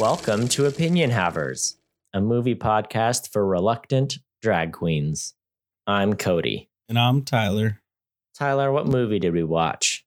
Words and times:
Welcome 0.00 0.48
to 0.48 0.64
Opinion 0.64 1.10
Havers, 1.10 1.76
a 2.14 2.22
movie 2.22 2.54
podcast 2.54 3.30
for 3.30 3.44
reluctant 3.44 4.16
drag 4.40 4.72
queens. 4.72 5.34
I'm 5.86 6.14
Cody. 6.14 6.70
And 6.88 6.98
I'm 6.98 7.22
Tyler. 7.22 7.82
Tyler, 8.34 8.72
what 8.72 8.86
movie 8.86 9.18
did 9.18 9.34
we 9.34 9.44
watch? 9.44 10.06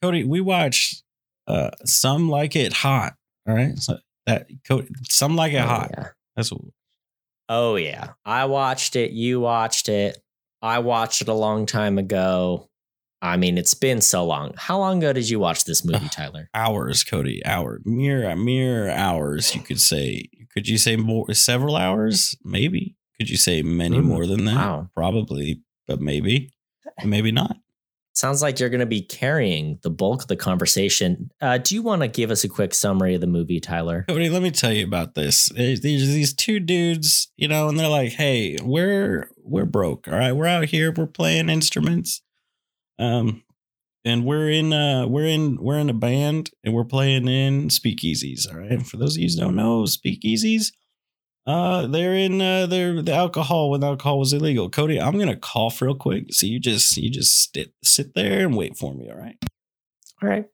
Cody, 0.00 0.22
we 0.22 0.40
watched 0.40 1.02
uh 1.48 1.70
Some 1.84 2.28
Like 2.28 2.54
It 2.54 2.72
Hot. 2.72 3.14
All 3.48 3.56
right. 3.56 3.76
So 3.76 3.98
that 4.26 4.46
Cody, 4.64 4.86
Some 5.08 5.34
Like 5.34 5.52
It 5.52 5.62
oh, 5.62 5.66
Hot. 5.66 5.90
Yeah. 5.92 6.08
That's 6.36 6.52
what 6.52 6.60
Oh, 7.48 7.74
yeah. 7.74 8.10
I 8.24 8.44
watched 8.44 8.94
it. 8.94 9.10
You 9.10 9.40
watched 9.40 9.88
it. 9.88 10.16
I 10.62 10.78
watched 10.78 11.22
it 11.22 11.28
a 11.28 11.34
long 11.34 11.66
time 11.66 11.98
ago. 11.98 12.69
I 13.22 13.36
mean, 13.36 13.58
it's 13.58 13.74
been 13.74 14.00
so 14.00 14.24
long. 14.24 14.54
How 14.56 14.78
long 14.78 14.98
ago 14.98 15.12
did 15.12 15.28
you 15.28 15.38
watch 15.38 15.64
this 15.64 15.84
movie, 15.84 16.08
Tyler? 16.10 16.48
hours, 16.54 17.04
Cody. 17.04 17.44
Hour. 17.44 17.80
Mere 17.84 18.34
mere 18.36 18.88
hours, 18.90 19.54
you 19.54 19.60
could 19.60 19.80
say. 19.80 20.28
Could 20.54 20.68
you 20.68 20.78
say 20.78 20.96
more 20.96 21.32
several 21.34 21.76
hours? 21.76 22.34
Maybe. 22.44 22.96
Could 23.18 23.28
you 23.30 23.36
say 23.36 23.62
many 23.62 23.98
Mm, 23.98 24.04
more 24.04 24.26
than 24.26 24.44
that? 24.46 24.54
wow. 24.56 24.90
Probably, 24.94 25.60
but 25.86 26.00
maybe. 26.00 26.52
Maybe 27.04 27.30
not. 27.32 27.56
Sounds 28.14 28.42
like 28.42 28.58
you're 28.58 28.68
going 28.68 28.80
to 28.80 28.86
be 28.86 29.02
carrying 29.02 29.78
the 29.82 29.90
bulk 29.90 30.22
of 30.22 30.28
the 30.28 30.36
conversation. 30.36 31.30
Uh, 31.40 31.58
do 31.58 31.74
you 31.74 31.82
want 31.82 32.02
to 32.02 32.08
give 32.08 32.30
us 32.30 32.42
a 32.44 32.48
quick 32.48 32.74
summary 32.74 33.14
of 33.14 33.20
the 33.20 33.26
movie, 33.26 33.60
Tyler? 33.60 34.04
Cody, 34.08 34.28
let 34.28 34.42
me 34.42 34.50
tell 34.50 34.72
you 34.72 34.84
about 34.84 35.14
this. 35.14 35.48
There's 35.54 35.80
these 35.80 36.12
these 36.12 36.34
two 36.34 36.58
dudes, 36.60 37.30
you 37.36 37.46
know, 37.48 37.68
and 37.68 37.78
they're 37.78 37.88
like, 37.88 38.12
"Hey, 38.12 38.56
we're 38.62 39.30
we're 39.44 39.64
broke. 39.64 40.08
All 40.08 40.14
right, 40.18 40.32
we're 40.32 40.46
out 40.46 40.64
here. 40.66 40.92
We're 40.92 41.06
playing 41.06 41.48
instruments, 41.48 42.20
um, 43.00 43.42
and 44.04 44.24
we're 44.24 44.50
in 44.50 44.72
uh 44.72 45.06
we're 45.06 45.26
in 45.26 45.56
we're 45.60 45.78
in 45.78 45.90
a 45.90 45.94
band 45.94 46.50
and 46.64 46.74
we're 46.74 46.84
playing 46.84 47.28
in 47.28 47.68
speakeasies. 47.68 48.50
All 48.50 48.58
right. 48.58 48.84
For 48.84 48.96
those 48.96 49.16
of 49.16 49.22
you 49.22 49.28
who 49.28 49.36
don't 49.36 49.56
know, 49.56 49.82
speakeasies, 49.82 50.72
uh, 51.46 51.86
they're 51.86 52.14
in 52.14 52.40
uh 52.40 52.66
they're 52.66 53.02
the 53.02 53.14
alcohol 53.14 53.70
when 53.70 53.84
alcohol 53.84 54.18
was 54.18 54.32
illegal. 54.32 54.70
Cody, 54.70 55.00
I'm 55.00 55.18
gonna 55.18 55.36
cough 55.36 55.82
real 55.82 55.94
quick. 55.94 56.32
So 56.32 56.46
you 56.46 56.60
just 56.60 56.96
you 56.96 57.10
just 57.10 57.52
sit 57.52 57.72
sit 57.84 58.14
there 58.14 58.46
and 58.46 58.56
wait 58.56 58.76
for 58.76 58.94
me. 58.94 59.10
All 59.10 59.18
right. 59.18 59.36
All 60.22 60.28
right. 60.28 60.46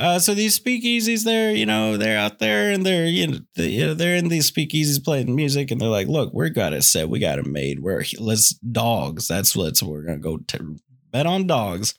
Uh, 0.00 0.18
so 0.18 0.32
these 0.32 0.58
speakeasies, 0.58 1.24
they're 1.24 1.52
you 1.52 1.66
know 1.66 1.98
they're 1.98 2.18
out 2.18 2.38
there 2.38 2.70
and 2.70 2.86
they're 2.86 3.04
you 3.04 3.26
know, 3.26 3.38
they, 3.54 3.92
they're 3.92 4.16
in 4.16 4.28
these 4.28 4.50
speakeasies 4.50 5.04
playing 5.04 5.36
music 5.36 5.70
and 5.70 5.78
they're 5.78 5.90
like, 5.90 6.08
look, 6.08 6.32
we 6.32 6.48
got 6.48 6.72
it 6.72 6.82
set, 6.84 7.10
we 7.10 7.18
got 7.18 7.38
it 7.38 7.46
made. 7.46 7.80
We're 7.80 8.02
let's 8.18 8.54
dogs. 8.54 9.28
That's 9.28 9.54
what's 9.54 9.82
we're 9.82 10.02
gonna 10.02 10.16
go 10.16 10.38
to 10.38 10.76
bet 11.12 11.26
on 11.26 11.46
dogs. 11.46 11.94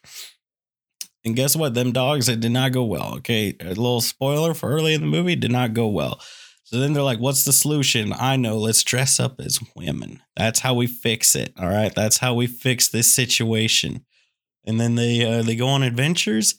And 1.24 1.36
guess 1.36 1.56
what? 1.56 1.76
Them 1.76 1.92
dogs 1.92 2.28
it 2.28 2.40
did 2.40 2.52
not 2.52 2.72
go 2.72 2.84
well. 2.84 3.18
Okay, 3.18 3.56
a 3.62 3.68
little 3.68 4.02
spoiler 4.02 4.56
for 4.56 4.72
early 4.72 4.96
in 4.96 5.02
the 5.02 5.08
movie 5.08 5.36
did 5.36 5.52
not 5.52 5.76
go 5.76 5.88
well. 5.88 6.20
So 6.64 6.80
then 6.80 6.94
they're 6.94 7.04
like, 7.04 7.20
what's 7.20 7.46
the 7.46 7.54
solution? 7.54 8.14
I 8.14 8.36
know. 8.36 8.58
Let's 8.58 8.84
dress 8.84 9.20
up 9.20 9.40
as 9.40 9.60
women. 9.76 10.24
That's 10.36 10.62
how 10.62 10.74
we 10.74 10.88
fix 10.88 11.36
it. 11.36 11.54
All 11.60 11.70
right, 11.70 11.94
that's 11.94 12.18
how 12.18 12.34
we 12.34 12.48
fix 12.48 12.90
this 12.90 13.14
situation. 13.14 14.06
And 14.66 14.80
then 14.80 14.96
they 14.96 15.24
uh, 15.24 15.44
they 15.44 15.56
go 15.56 15.68
on 15.68 15.84
adventures 15.84 16.56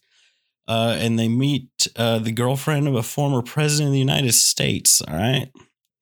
uh, 0.73 0.97
and 0.99 1.19
they 1.19 1.29
meet 1.29 1.69
uh, 1.97 2.19
the 2.19 2.33
girlfriend 2.33 2.89
of 2.89 2.95
a 2.95 3.03
former 3.03 3.43
president 3.43 3.89
of 3.89 3.93
the 3.93 3.99
United 3.99 4.33
States. 4.33 5.03
All 5.03 5.15
right. 5.15 5.49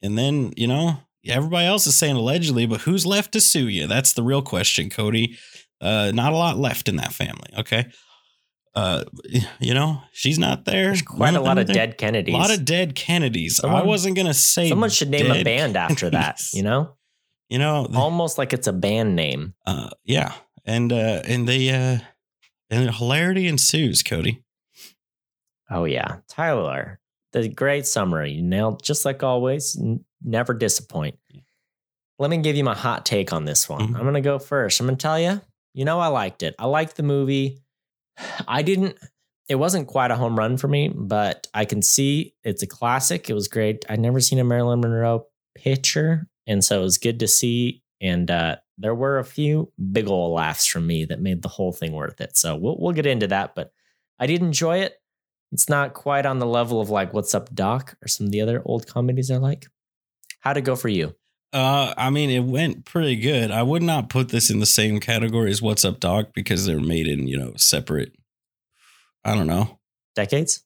And 0.02 0.16
then, 0.16 0.52
you 0.56 0.66
know, 0.68 0.98
everybody 1.26 1.66
else 1.66 1.86
is 1.86 1.96
saying 1.96 2.16
allegedly, 2.16 2.66
but 2.66 2.82
who's 2.82 3.04
left 3.04 3.32
to 3.32 3.40
sue 3.40 3.68
you? 3.68 3.86
That's 3.86 4.12
the 4.12 4.22
real 4.22 4.42
question, 4.42 4.88
Cody. 4.88 5.36
Uh, 5.80 6.12
not 6.14 6.32
a 6.32 6.36
lot 6.36 6.56
left 6.56 6.88
in 6.88 6.96
that 6.96 7.12
family. 7.12 7.50
Okay. 7.58 7.86
Uh, 8.74 9.02
you 9.58 9.74
know, 9.74 10.00
she's 10.12 10.38
not 10.38 10.64
there. 10.64 10.86
There's 10.86 11.02
quite 11.02 11.34
a 11.34 11.40
lot 11.40 11.58
of 11.58 11.66
there. 11.66 11.74
dead 11.74 11.98
Kennedys. 11.98 12.34
A 12.34 12.38
lot 12.38 12.54
of 12.54 12.64
dead 12.64 12.94
Kennedys. 12.94 13.60
I 13.64 13.82
wasn't 13.82 14.14
gonna 14.16 14.34
say 14.34 14.68
Someone 14.68 14.90
should 14.90 15.10
name 15.10 15.30
a 15.32 15.42
band 15.42 15.76
after 15.76 16.10
that, 16.10 16.40
you 16.52 16.62
know? 16.62 16.94
You 17.48 17.58
know, 17.58 17.88
the- 17.88 17.98
Almost 17.98 18.38
like 18.38 18.52
it's 18.52 18.68
a 18.68 18.72
band 18.72 19.16
name. 19.16 19.54
uh, 19.66 19.90
yeah, 20.04 20.34
and 20.64 20.92
uh, 20.92 21.22
and 21.26 21.48
they 21.48 21.70
uh, 21.70 21.98
and 22.70 22.94
hilarity 22.94 23.48
ensues, 23.48 24.04
Cody. 24.04 24.44
Oh, 25.70 25.84
yeah. 25.84 26.16
Tyler, 26.28 27.00
the 27.32 27.48
great 27.48 27.86
summary. 27.86 28.32
You 28.32 28.42
nailed, 28.42 28.82
just 28.82 29.04
like 29.04 29.22
always, 29.22 29.76
n- 29.80 30.04
never 30.22 30.52
disappoint. 30.54 31.16
Yeah. 31.28 31.42
Let 32.18 32.30
me 32.30 32.38
give 32.38 32.56
you 32.56 32.64
my 32.64 32.74
hot 32.74 33.06
take 33.06 33.32
on 33.32 33.44
this 33.44 33.68
one. 33.68 33.80
Mhm. 33.80 33.94
I'm 33.96 34.02
going 34.02 34.14
to 34.14 34.20
go 34.20 34.38
first. 34.38 34.80
I'm 34.80 34.86
going 34.86 34.96
to 34.98 35.02
tell 35.02 35.18
you, 35.18 35.40
you 35.72 35.84
know, 35.84 36.00
I 36.00 36.08
liked 36.08 36.42
it. 36.42 36.54
I 36.58 36.66
liked 36.66 36.96
the 36.96 37.02
movie. 37.02 37.62
I 38.48 38.62
didn't, 38.62 38.98
it 39.48 39.54
wasn't 39.54 39.88
quite 39.88 40.10
a 40.10 40.16
home 40.16 40.38
run 40.38 40.56
for 40.56 40.68
me, 40.68 40.88
but 40.94 41.46
I 41.54 41.64
can 41.64 41.82
see 41.82 42.34
it's 42.44 42.62
a 42.62 42.66
classic. 42.66 43.30
It 43.30 43.34
was 43.34 43.48
great. 43.48 43.84
I'd 43.88 44.00
never 44.00 44.20
seen 44.20 44.38
a 44.38 44.44
Marilyn 44.44 44.80
Monroe 44.80 45.26
picture. 45.56 46.28
And 46.46 46.64
so 46.64 46.80
it 46.80 46.84
was 46.84 46.98
good 46.98 47.20
to 47.20 47.28
see. 47.28 47.82
And 48.00 48.30
uh, 48.30 48.56
there 48.78 48.94
were 48.94 49.18
a 49.18 49.24
few 49.24 49.72
big 49.92 50.08
old 50.08 50.32
laughs 50.34 50.66
from 50.66 50.86
me 50.86 51.04
that 51.06 51.20
made 51.20 51.42
the 51.42 51.48
whole 51.48 51.72
thing 51.72 51.92
worth 51.92 52.20
it. 52.20 52.36
So 52.36 52.56
we'll, 52.56 52.76
we'll 52.78 52.92
get 52.92 53.06
into 53.06 53.26
that. 53.28 53.54
But 53.54 53.72
I 54.18 54.26
did 54.26 54.40
enjoy 54.40 54.78
it. 54.78 54.94
It's 55.52 55.68
not 55.68 55.94
quite 55.94 56.26
on 56.26 56.38
the 56.38 56.46
level 56.46 56.80
of 56.80 56.90
like 56.90 57.12
What's 57.12 57.34
Up 57.34 57.52
Doc 57.54 57.96
or 58.02 58.08
some 58.08 58.26
of 58.26 58.32
the 58.32 58.40
other 58.40 58.62
old 58.64 58.86
comedies 58.86 59.30
I 59.30 59.36
like. 59.36 59.66
How'd 60.40 60.56
it 60.56 60.62
go 60.62 60.76
for 60.76 60.88
you? 60.88 61.14
Uh, 61.52 61.92
I 61.96 62.10
mean, 62.10 62.30
it 62.30 62.44
went 62.44 62.84
pretty 62.84 63.16
good. 63.16 63.50
I 63.50 63.64
would 63.64 63.82
not 63.82 64.08
put 64.08 64.28
this 64.28 64.50
in 64.50 64.60
the 64.60 64.66
same 64.66 65.00
category 65.00 65.50
as 65.50 65.60
What's 65.60 65.84
Up 65.84 65.98
Doc 65.98 66.28
because 66.34 66.64
they're 66.66 66.80
made 66.80 67.08
in 67.08 67.26
you 67.26 67.38
know 67.38 67.52
separate. 67.56 68.12
I 69.24 69.34
don't 69.34 69.46
know 69.48 69.80
Decades? 70.14 70.64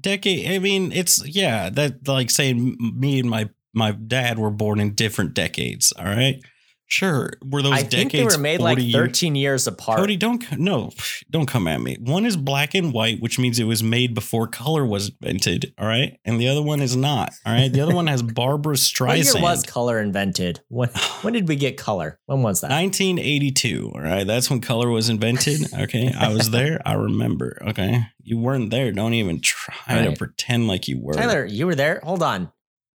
decade. 0.00 0.50
I 0.50 0.58
mean, 0.58 0.92
it's 0.92 1.26
yeah 1.26 1.70
that 1.70 2.06
like 2.06 2.30
saying 2.30 2.76
me 2.80 3.20
and 3.20 3.30
my 3.30 3.50
my 3.74 3.92
dad 3.92 4.38
were 4.38 4.50
born 4.50 4.80
in 4.80 4.94
different 4.94 5.34
decades. 5.34 5.92
All 5.98 6.04
right, 6.04 6.36
sure. 6.86 7.32
Were 7.44 7.62
those 7.62 7.72
I 7.72 7.82
decades? 7.82 7.94
think 7.94 8.12
they 8.12 8.24
were 8.24 8.38
made 8.38 8.60
like 8.60 8.76
40 8.78 8.84
years- 8.84 8.94
13 9.06 9.34
years 9.34 9.66
apart. 9.66 9.98
Cody, 9.98 10.16
don't 10.16 10.58
no, 10.58 10.90
don't 11.30 11.46
come 11.46 11.66
at 11.68 11.80
me. 11.80 11.96
One 12.00 12.24
is 12.24 12.36
black 12.36 12.74
and 12.74 12.92
white, 12.92 13.20
which 13.20 13.38
means 13.38 13.58
it 13.58 13.64
was 13.64 13.82
made 13.82 14.14
before 14.14 14.46
color 14.46 14.84
was 14.86 15.10
invented. 15.22 15.74
All 15.78 15.86
right, 15.86 16.18
and 16.24 16.40
the 16.40 16.48
other 16.48 16.62
one 16.62 16.80
is 16.80 16.96
not. 16.96 17.32
All 17.44 17.52
right, 17.52 17.72
the 17.72 17.80
other 17.80 17.94
one 17.94 18.06
has 18.06 18.22
Barbara 18.22 18.74
year 18.76 18.76
Streisand. 18.76 19.42
was 19.42 19.62
color 19.62 20.00
invented? 20.00 20.60
When, 20.68 20.88
when 21.22 21.32
did 21.34 21.48
we 21.48 21.56
get 21.56 21.76
color? 21.76 22.18
When 22.26 22.42
was 22.42 22.60
that? 22.62 22.70
1982. 22.70 23.92
All 23.94 24.00
right, 24.00 24.26
that's 24.26 24.50
when 24.50 24.60
color 24.60 24.90
was 24.90 25.08
invented. 25.08 25.72
Okay, 25.74 26.12
I 26.12 26.28
was 26.32 26.50
there. 26.50 26.80
I 26.86 26.94
remember. 26.94 27.58
Okay, 27.68 28.02
you 28.22 28.38
weren't 28.38 28.70
there. 28.70 28.92
Don't 28.92 29.14
even 29.14 29.40
try 29.40 30.04
to 30.04 30.12
pretend 30.16 30.68
like 30.68 30.88
you 30.88 31.00
were. 31.00 31.14
Tyler, 31.14 31.44
you 31.44 31.66
were 31.66 31.74
there? 31.74 32.00
Hold 32.02 32.22
on. 32.22 32.50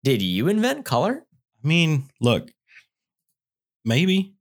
Did 0.03 0.21
you 0.21 0.47
invent 0.47 0.85
color? 0.85 1.25
I 1.63 1.67
mean, 1.67 2.06
look, 2.21 2.50
maybe 3.89 4.33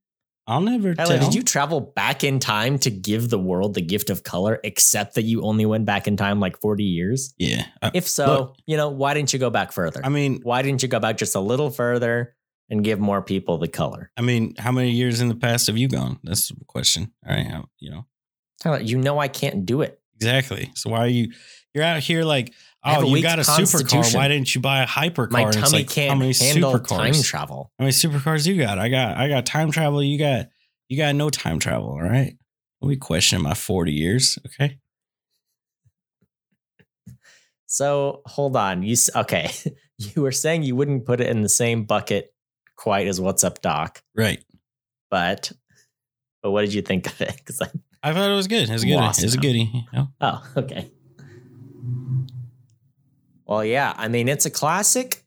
I'll 0.46 0.62
never 0.62 0.94
Tyler, 0.94 1.18
tell. 1.18 1.26
did 1.26 1.34
you 1.34 1.42
travel 1.42 1.80
back 1.80 2.24
in 2.24 2.38
time 2.38 2.78
to 2.78 2.90
give 2.90 3.28
the 3.28 3.38
world 3.38 3.74
the 3.74 3.82
gift 3.82 4.08
of 4.08 4.22
color, 4.22 4.58
except 4.64 5.16
that 5.16 5.24
you 5.24 5.42
only 5.42 5.66
went 5.66 5.84
back 5.84 6.08
in 6.08 6.16
time 6.16 6.40
like 6.40 6.58
40 6.60 6.84
years? 6.84 7.34
Yeah. 7.36 7.66
I, 7.82 7.90
If 7.92 8.08
so, 8.08 8.26
Look. 8.26 8.56
you 8.66 8.78
know, 8.78 8.88
why 8.88 9.12
didn't 9.12 9.34
you 9.34 9.38
go 9.38 9.50
back 9.50 9.72
further? 9.72 10.00
I 10.02 10.08
mean, 10.08 10.40
why 10.42 10.62
didn't 10.62 10.82
you 10.82 10.88
go 10.88 11.00
back 11.00 11.18
just 11.18 11.34
a 11.34 11.40
little 11.40 11.68
further 11.70 12.34
and 12.70 12.82
give 12.82 12.98
more 12.98 13.20
people 13.20 13.58
the 13.58 13.68
color? 13.68 14.10
I 14.16 14.22
mean, 14.22 14.54
how 14.56 14.72
many 14.72 14.90
years 14.92 15.20
in 15.20 15.28
the 15.28 15.34
past 15.34 15.66
have 15.66 15.76
you 15.76 15.86
gone? 15.88 16.18
That's 16.24 16.48
the 16.48 16.64
question. 16.66 17.12
All 17.28 17.34
right, 17.36 17.46
how- 17.46 17.68
you 17.78 17.90
know 17.90 18.06
Tyler, 18.62 18.80
you 18.80 18.96
know 18.96 19.18
I 19.18 19.28
can't 19.28 19.66
do 19.66 19.82
it. 19.82 20.00
exactly. 20.16 20.70
So 20.74 20.88
why 20.90 21.00
are 21.00 21.08
you? 21.08 21.30
You're 21.74 21.84
out 21.84 22.00
here 22.02 22.24
like, 22.24 22.54
oh, 22.84 23.14
you 23.14 23.22
got 23.22 23.38
a 23.38 23.42
supercar. 23.42 24.14
Why 24.14 24.28
didn't 24.28 24.54
you 24.54 24.60
buy 24.60 24.82
a 24.82 24.86
hypercar? 24.86 25.30
My 25.32 25.50
tummy 25.50 25.78
like, 25.78 25.90
can't 25.90 26.10
how 26.10 26.16
many 26.16 26.32
handle 26.32 26.74
supercars? 26.74 26.88
time 26.88 27.22
travel. 27.22 27.72
How 27.78 27.84
many 27.84 27.92
supercars 27.92 28.46
you 28.46 28.56
got? 28.60 28.78
I 28.78 28.88
got 28.88 29.16
I 29.16 29.28
got 29.28 29.46
time 29.46 29.70
travel. 29.70 30.02
You 30.02 30.18
got 30.18 30.46
you 30.88 30.96
got 30.96 31.14
no 31.14 31.30
time 31.30 31.58
travel. 31.58 31.88
All 31.88 32.02
right. 32.02 32.36
Don't 32.80 32.90
be 32.90 32.96
questioning 32.96 33.42
my 33.42 33.54
40 33.54 33.92
years. 33.92 34.38
Okay. 34.46 34.78
So 37.66 38.22
hold 38.26 38.56
on. 38.56 38.82
You 38.82 38.96
okay? 39.16 39.50
You 40.14 40.22
were 40.22 40.30
saying 40.30 40.62
you 40.62 40.76
wouldn't 40.76 41.06
put 41.06 41.20
it 41.20 41.26
in 41.26 41.42
the 41.42 41.48
same 41.48 41.82
bucket 41.82 42.32
quite 42.76 43.08
as 43.08 43.20
What's 43.20 43.42
Up 43.42 43.60
Doc, 43.60 44.00
Right. 44.14 44.44
but 45.10 45.50
but 46.40 46.52
what 46.52 46.60
did 46.60 46.72
you 46.72 46.82
think 46.82 47.08
of 47.08 47.20
it? 47.20 47.34
Because 47.36 47.60
I 47.60 47.66
I 48.00 48.12
thought 48.14 48.30
it 48.30 48.34
was 48.36 48.46
good. 48.46 48.68
It 48.68 48.72
was 48.72 48.84
good. 48.84 48.92
It 48.92 49.22
was 49.24 49.34
a 49.34 49.38
goodie. 49.38 49.68
You 49.74 49.82
know? 49.92 50.08
oh 50.20 50.44
okay. 50.56 50.92
Well, 53.48 53.64
yeah. 53.64 53.94
I 53.96 54.08
mean, 54.08 54.28
it's 54.28 54.46
a 54.46 54.50
classic. 54.50 55.24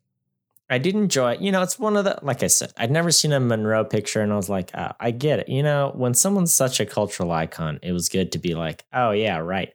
I 0.70 0.78
did 0.78 0.96
enjoy 0.96 1.34
it. 1.34 1.42
You 1.42 1.52
know, 1.52 1.64
it's 1.64 1.78
one 1.78 1.98
of 1.98 2.06
the 2.06 2.18
like 2.22 2.44
I 2.44 2.48
said, 2.48 2.72
I'd 2.78 2.92
never 2.92 3.12
seen 3.12 3.34
a 3.34 3.40
Monroe 3.42 3.84
picture, 3.84 4.22
and 4.22 4.32
I 4.32 4.38
was 4.38 4.48
like, 4.48 4.72
uh, 4.74 4.94
I 5.02 5.12
get 5.12 5.40
it. 5.40 5.50
You 5.50 5.64
know, 5.64 5.92
when 5.96 6.14
someone's 6.14 6.54
such 6.54 6.80
a 6.80 6.86
cultural 6.86 7.32
icon, 7.32 7.80
it 7.84 7.92
was 7.92 8.08
good 8.08 8.32
to 8.34 8.40
be 8.40 8.56
like, 8.56 8.86
oh 8.94 9.12
yeah, 9.12 9.40
right. 9.40 9.74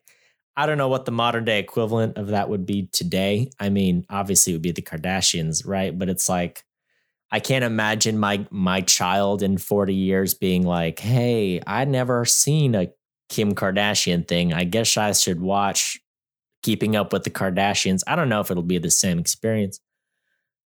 I 0.57 0.65
don't 0.65 0.79
know 0.79 0.89
what 0.89 1.05
the 1.05 1.13
modern 1.13 1.45
day 1.45 1.59
equivalent 1.59 2.17
of 2.17 2.29
that 2.29 2.49
would 2.49 2.65
be 2.65 2.89
today. 2.91 3.51
I 3.61 3.69
mean, 3.69 4.07
obviously 4.09 4.55
it 4.55 4.57
would 4.57 4.63
be 4.63 4.73
the 4.73 4.81
Kardashians, 4.81 5.67
right? 5.67 5.97
But 5.97 6.09
it's 6.09 6.31
like 6.31 6.65
I 7.31 7.41
can't 7.41 7.65
imagine 7.65 8.19
my 8.19 8.47
my 8.51 8.81
child 8.81 9.43
in 9.43 9.59
40 9.59 9.95
years 9.95 10.33
being 10.35 10.63
like, 10.65 11.01
"Hey, 11.01 11.61
I 11.67 11.85
never 11.85 12.25
seen 12.25 12.75
a 12.75 12.89
Kim 13.29 13.55
Kardashian 13.55 14.27
thing. 14.27 14.53
I 14.55 14.65
guess 14.65 14.97
I 14.97 15.13
should 15.13 15.41
watch 15.41 16.01
keeping 16.67 16.97
up 16.97 17.13
with 17.13 17.23
the 17.23 17.31
Kardashians. 17.31 18.03
I 18.09 18.17
don't 18.17 18.29
know 18.29 18.41
if 18.41 18.51
it'll 18.51 18.65
be 18.65 18.79
the 18.79 18.91
same 18.91 19.21
experience. 19.21 19.79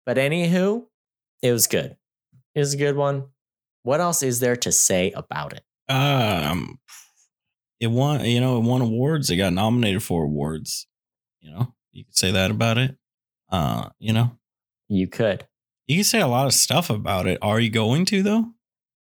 But 0.06 0.16
anywho, 0.16 0.84
it 1.42 1.50
was 1.50 1.66
good. 1.66 1.96
It 2.54 2.60
was 2.60 2.72
a 2.74 2.76
good 2.76 2.94
one. 2.94 3.24
What 3.82 4.00
else 4.00 4.22
is 4.22 4.38
there 4.38 4.54
to 4.56 4.70
say 4.70 5.10
about 5.10 5.54
it? 5.54 5.64
Um, 5.92 6.78
it 7.80 7.88
won. 7.88 8.24
You 8.24 8.40
know, 8.40 8.58
it 8.58 8.60
won 8.64 8.80
awards. 8.80 9.28
It 9.28 9.36
got 9.38 9.52
nominated 9.52 10.02
for 10.04 10.22
awards. 10.22 10.86
You 11.40 11.50
know, 11.50 11.74
you 11.90 12.04
could 12.04 12.16
say 12.16 12.30
that 12.30 12.52
about 12.52 12.78
it. 12.78 12.96
Uh, 13.50 13.88
you 13.98 14.12
know, 14.12 14.38
You 14.88 15.08
could. 15.08 15.48
you 15.88 15.96
can 15.96 16.04
say 16.04 16.20
a 16.20 16.28
lot 16.28 16.46
of 16.46 16.54
stuff 16.54 16.90
about 16.90 17.26
it. 17.26 17.38
Are 17.42 17.58
you 17.58 17.70
going 17.70 18.04
to 18.06 18.22
though? 18.22 18.52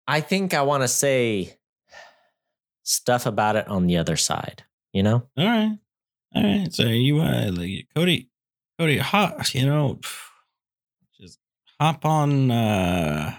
I 0.08 0.20
think 0.20 0.52
I 0.52 0.62
want 0.62 0.82
to 0.82 0.88
say 0.88 1.58
stuff 2.82 3.24
about 3.26 3.54
it 3.56 3.68
on 3.68 3.86
the 3.86 3.98
other 3.98 4.16
side, 4.16 4.64
you 4.92 5.02
know? 5.02 5.28
All 5.36 5.44
right, 5.46 5.78
all 6.34 6.42
right. 6.42 6.72
So 6.72 6.84
you, 6.84 7.20
uh, 7.20 7.50
like, 7.52 7.86
Cody, 7.94 8.28
Cody, 8.78 8.98
hop. 8.98 9.54
You 9.54 9.66
know, 9.66 10.00
just 11.20 11.38
hop 11.80 12.04
on 12.04 12.50
uh 12.50 13.34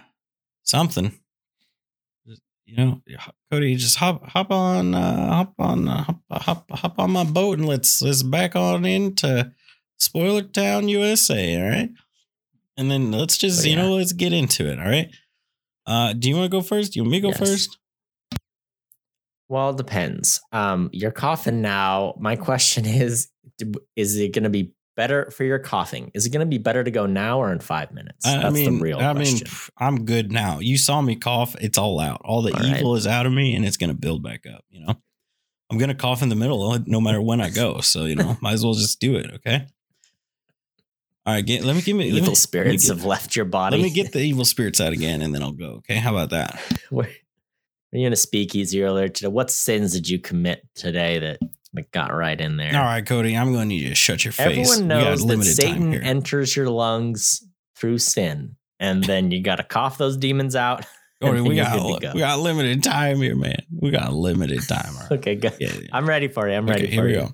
something. 0.63 1.11
Just, 2.27 2.41
You 2.65 2.75
know, 2.77 3.01
Cody, 3.51 3.75
just 3.75 3.95
hop, 3.97 4.25
hop 4.27 4.51
on, 4.51 4.93
uh, 4.95 5.27
hop 5.33 5.53
on, 5.59 5.87
uh, 5.87 6.03
hop, 6.03 6.21
hop, 6.31 6.71
hop 6.71 6.99
on 6.99 7.11
my 7.11 7.23
boat, 7.23 7.59
and 7.59 7.67
let's 7.67 8.01
let's 8.01 8.23
back 8.23 8.55
on 8.55 8.85
into 8.85 9.51
Spoiler 9.97 10.43
Town, 10.43 10.87
USA. 10.87 11.61
All 11.61 11.69
right, 11.69 11.89
and 12.77 12.89
then 12.91 13.11
let's 13.11 13.37
just 13.37 13.65
Oh, 13.65 13.69
you 13.69 13.75
know 13.75 13.95
let's 13.95 14.13
get 14.13 14.33
into 14.33 14.69
it. 14.71 14.79
All 14.79 14.85
right. 14.85 15.09
Uh, 15.85 16.13
do 16.13 16.29
you 16.29 16.35
want 16.35 16.51
to 16.51 16.55
go 16.55 16.61
first? 16.61 16.93
Do 16.93 16.99
you 16.99 17.03
want 17.03 17.11
me 17.13 17.17
to 17.17 17.21
go 17.23 17.29
Yes. 17.29 17.39
first? 17.39 17.77
Well, 19.49 19.71
it 19.71 19.77
depends. 19.77 20.39
Um, 20.51 20.89
you're 20.93 21.11
coughing 21.11 21.61
now. 21.61 22.15
My 22.19 22.35
question 22.35 22.85
is 22.87 23.29
is 23.95 24.15
it 24.17 24.33
going 24.33 24.43
to 24.45 24.49
be 24.49 24.73
better 24.95 25.29
for 25.31 25.43
your 25.43 25.59
coughing? 25.59 26.11
Is 26.13 26.25
it 26.25 26.29
going 26.29 26.45
to 26.45 26.49
be 26.49 26.57
better 26.57 26.83
to 26.83 26.91
go 26.91 27.05
now 27.05 27.39
or 27.39 27.51
in 27.51 27.59
five 27.59 27.91
minutes? 27.91 28.25
I, 28.25 28.43
I 28.43 28.49
mean, 28.51 28.77
the 28.77 28.81
real 28.81 28.99
I 28.99 29.13
mean, 29.13 29.23
question. 29.23 29.47
pff, 29.47 29.69
I'm 29.77 30.05
good 30.05 30.31
now. 30.31 30.59
You 30.59 30.77
saw 30.77 31.01
me 31.01 31.15
cough; 31.15 31.55
it's 31.59 31.77
all 31.77 31.99
out. 31.99 32.21
All 32.23 32.41
the 32.41 32.53
All 32.53 32.59
right. 32.59 32.77
evil 32.77 32.95
is 32.95 33.07
out 33.07 33.25
of 33.25 33.31
me, 33.33 33.55
and 33.55 33.65
it's 33.65 33.77
gonna 33.77 33.93
build 33.93 34.23
back 34.23 34.45
up. 34.45 34.63
You 34.69 34.85
know, 34.85 34.95
I'm 35.69 35.77
gonna 35.77 35.95
cough 35.95 36.21
in 36.21 36.29
the 36.29 36.35
middle, 36.35 36.77
no 36.85 37.01
matter 37.01 37.21
when 37.21 37.41
I 37.41 37.49
go. 37.49 37.81
So 37.81 38.05
you 38.05 38.15
know, 38.15 38.37
might 38.41 38.53
as 38.53 38.63
well 38.63 38.75
just 38.75 38.99
do 38.99 39.15
it. 39.15 39.31
Okay. 39.35 39.65
All 41.25 41.33
right, 41.35 41.45
get, 41.45 41.63
let 41.63 41.75
me 41.75 41.81
give 41.81 41.95
me 41.95 42.07
Evil 42.09 42.29
me- 42.29 42.35
spirits 42.35 42.89
me 42.89 42.95
have 42.95 43.05
left 43.05 43.35
your 43.35 43.45
body. 43.45 43.77
Let 43.77 43.83
me 43.83 43.91
get 43.91 44.13
the 44.13 44.19
evil 44.19 44.45
spirits 44.45 44.81
out 44.81 44.93
again, 44.93 45.21
and 45.21 45.33
then 45.35 45.43
I'll 45.43 45.51
go. 45.51 45.75
Okay, 45.79 45.95
how 45.95 46.15
about 46.15 46.29
that? 46.31 46.59
Were 46.91 47.09
were 47.91 47.99
you 47.99 48.07
in 48.07 48.13
a 48.13 48.17
speakeasy 48.17 48.83
earlier 48.83 49.07
today? 49.07 49.27
What 49.29 49.51
sins 49.51 49.93
did 49.93 50.07
you 50.09 50.19
commit 50.19 50.61
today 50.75 51.19
that, 51.19 51.39
that 51.73 51.91
got 51.91 52.13
right 52.13 52.39
in 52.39 52.57
there? 52.57 52.75
All 52.75 52.83
right, 52.83 53.05
Cody, 53.05 53.35
I'm 53.37 53.51
going 53.51 53.63
to 53.63 53.75
need 53.75 53.81
you 53.83 53.89
to 53.89 53.95
shut 53.95 54.23
your 54.25 54.31
face. 54.31 54.45
Everyone 54.45 54.87
knows 54.87 55.19
that 55.21 55.25
limited 55.25 55.57
time 55.59 55.91
Satan 55.91 55.93
enters 56.03 56.55
your 56.55 56.69
lungs 56.69 57.43
through 57.75 57.97
sin, 57.99 58.55
and 58.79 59.03
then 59.03 59.31
you 59.31 59.41
got 59.41 59.55
to 59.55 59.63
cough 59.63 59.97
those 59.97 60.17
demons 60.17 60.55
out. 60.55 60.85
Cody, 61.21 61.41
we 61.41 61.55
got 61.57 61.77
go. 61.77 62.11
we 62.13 62.19
got 62.21 62.39
limited 62.39 62.81
time 62.81 63.17
here, 63.17 63.35
man. 63.35 63.57
We 63.77 63.91
got 63.91 64.07
a 64.09 64.15
limited 64.15 64.61
time. 64.67 64.95
right? 64.95 65.11
Okay, 65.19 65.35
good. 65.35 65.53
Yeah, 65.59 65.69
yeah. 65.73 65.87
I'm 65.91 66.07
ready 66.07 66.29
for 66.29 66.47
you. 66.47 66.55
I'm 66.55 66.65
ready 66.65 66.83
Okay, 66.85 66.95
for 66.95 67.01
here 67.01 67.03
we 67.05 67.11
you. 67.13 67.19
go. 67.19 67.33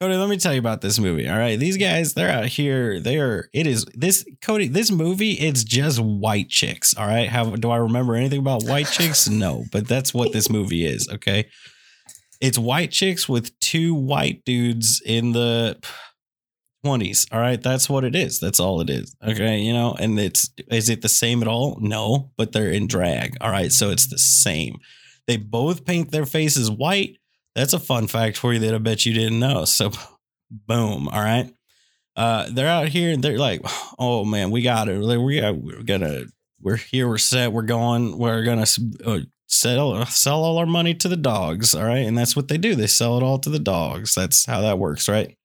Cody, 0.00 0.16
let 0.16 0.28
me 0.28 0.36
tell 0.36 0.52
you 0.52 0.58
about 0.58 0.80
this 0.80 0.98
movie. 0.98 1.28
All 1.28 1.38
right. 1.38 1.58
These 1.58 1.76
guys, 1.76 2.14
they're 2.14 2.30
out 2.30 2.46
here. 2.46 2.98
They 2.98 3.18
are, 3.18 3.48
it 3.52 3.66
is 3.66 3.86
this, 3.94 4.24
Cody, 4.42 4.66
this 4.66 4.90
movie, 4.90 5.32
it's 5.32 5.62
just 5.62 6.00
white 6.00 6.48
chicks. 6.48 6.96
All 6.96 7.06
right. 7.06 7.28
How 7.28 7.50
do 7.56 7.70
I 7.70 7.76
remember 7.76 8.16
anything 8.16 8.40
about 8.40 8.64
white 8.64 8.88
chicks? 8.88 9.28
No, 9.34 9.64
but 9.72 9.88
that's 9.88 10.12
what 10.12 10.32
this 10.32 10.50
movie 10.50 10.84
is. 10.84 11.08
Okay. 11.08 11.48
It's 12.40 12.58
white 12.58 12.90
chicks 12.90 13.28
with 13.28 13.58
two 13.60 13.94
white 13.94 14.44
dudes 14.44 15.00
in 15.04 15.32
the 15.32 15.78
20s. 16.84 17.26
All 17.32 17.40
right. 17.40 17.62
That's 17.62 17.88
what 17.88 18.04
it 18.04 18.14
is. 18.14 18.40
That's 18.40 18.60
all 18.60 18.80
it 18.80 18.90
is. 18.90 19.14
Okay. 19.26 19.58
You 19.58 19.72
know, 19.72 19.94
and 19.98 20.18
it's, 20.18 20.50
is 20.70 20.88
it 20.88 21.02
the 21.02 21.08
same 21.08 21.40
at 21.40 21.48
all? 21.48 21.78
No, 21.80 22.30
but 22.36 22.52
they're 22.52 22.70
in 22.70 22.86
drag. 22.86 23.36
All 23.40 23.50
right. 23.50 23.72
So 23.72 23.90
it's 23.90 24.08
the 24.08 24.18
same. 24.18 24.76
They 25.26 25.36
both 25.36 25.84
paint 25.84 26.10
their 26.10 26.26
faces 26.26 26.70
white. 26.70 27.16
That's 27.54 27.72
a 27.72 27.78
fun 27.78 28.06
fact 28.06 28.36
for 28.36 28.52
you 28.52 28.58
that 28.60 28.74
I 28.74 28.78
bet 28.78 29.06
you 29.06 29.12
didn't 29.12 29.38
know. 29.38 29.64
So, 29.64 29.90
boom. 30.50 31.08
All 31.08 31.22
right. 31.22 31.52
Uh, 32.16 32.48
they're 32.50 32.68
out 32.68 32.88
here 32.88 33.12
and 33.12 33.22
they're 33.22 33.38
like, 33.38 33.60
oh 33.98 34.24
man, 34.24 34.50
we 34.50 34.62
got 34.62 34.88
it. 34.88 34.98
We 34.98 35.40
got, 35.40 35.56
we're 35.56 35.82
gonna, 35.82 36.24
we're 36.60 36.76
here, 36.76 37.08
we're 37.08 37.18
set, 37.18 37.52
we're 37.52 37.62
going, 37.62 38.16
we're 38.18 38.44
gonna 38.44 38.66
uh, 39.04 39.20
sell 39.46 40.06
sell 40.06 40.42
all 40.42 40.58
our 40.58 40.66
money 40.66 40.94
to 40.94 41.08
the 41.08 41.16
dogs. 41.16 41.74
All 41.74 41.84
right, 41.84 42.06
and 42.06 42.16
that's 42.16 42.36
what 42.36 42.48
they 42.48 42.58
do. 42.58 42.74
They 42.74 42.86
sell 42.86 43.16
it 43.16 43.22
all 43.22 43.38
to 43.40 43.50
the 43.50 43.58
dogs. 43.58 44.14
That's 44.14 44.46
how 44.46 44.60
that 44.62 44.78
works, 44.78 45.08
right? 45.08 45.36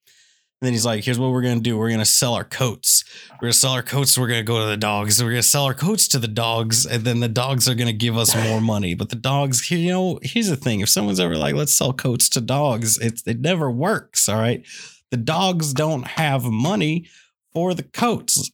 And 0.62 0.68
then 0.68 0.74
he's 0.74 0.86
like, 0.86 1.06
here's 1.06 1.18
what 1.18 1.32
we're 1.32 1.42
gonna 1.42 1.62
do. 1.62 1.78
We're 1.78 1.90
gonna 1.90 2.04
sell 2.04 2.34
our 2.34 2.44
coats. 2.44 3.06
We're 3.32 3.46
gonna 3.46 3.54
sell 3.54 3.72
our 3.72 3.82
coats. 3.82 4.18
We're 4.18 4.28
gonna 4.28 4.44
go 4.44 4.60
to 4.60 4.66
the 4.66 4.76
dogs. 4.76 5.24
We're 5.24 5.30
gonna 5.30 5.42
sell 5.42 5.64
our 5.64 5.74
coats 5.74 6.06
to 6.10 6.20
the 6.20 6.28
dogs, 6.28 6.86
and 6.86 7.06
then 7.06 7.22
the 7.22 7.30
dogs 7.30 7.70
are 7.70 7.76
gonna 7.76 7.94
give 7.94 8.18
us 8.18 8.36
more 8.36 8.60
money. 8.60 8.94
But 8.94 9.08
the 9.08 9.16
dogs, 9.16 9.72
you 9.72 9.90
know, 9.90 10.20
here's 10.22 10.50
the 10.50 10.58
thing: 10.58 10.82
if 10.82 10.90
someone's 10.90 11.22
ever 11.22 11.38
like, 11.38 11.56
let's 11.56 11.74
sell 11.74 11.94
coats 11.94 12.28
to 12.30 12.42
dogs, 12.42 12.98
it's 12.98 13.26
it 13.26 13.40
never 13.40 13.72
works. 13.72 14.28
All 14.28 14.36
right, 14.36 14.66
the 15.12 15.18
dogs 15.18 15.74
don't 15.74 16.06
have 16.06 16.44
money 16.44 17.08
for 17.54 17.74
the 17.74 17.84
coats. 17.84 18.52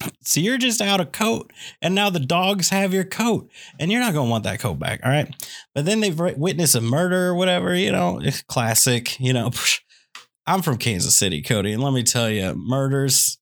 So 0.22 0.40
you're 0.40 0.58
just 0.58 0.80
out 0.80 1.00
of 1.00 1.12
coat, 1.12 1.52
and 1.80 1.94
now 1.94 2.10
the 2.10 2.18
dogs 2.18 2.70
have 2.70 2.92
your 2.92 3.04
coat, 3.04 3.48
and 3.78 3.92
you're 3.92 4.00
not 4.00 4.12
gonna 4.12 4.28
want 4.28 4.42
that 4.42 4.58
coat 4.58 4.74
back, 4.74 5.00
all 5.04 5.10
right? 5.10 5.32
But 5.72 5.84
then 5.84 6.00
they've 6.00 6.18
witnessed 6.18 6.74
a 6.74 6.80
murder 6.80 7.28
or 7.28 7.34
whatever, 7.36 7.74
you 7.74 7.92
know, 7.92 8.20
classic, 8.48 9.20
you 9.20 9.32
know. 9.32 9.52
I'm 10.48 10.62
from 10.62 10.78
Kansas 10.78 11.16
City, 11.16 11.42
Cody, 11.42 11.72
and 11.72 11.82
let 11.82 11.92
me 11.92 12.02
tell 12.02 12.28
you, 12.28 12.54
murders 12.54 13.38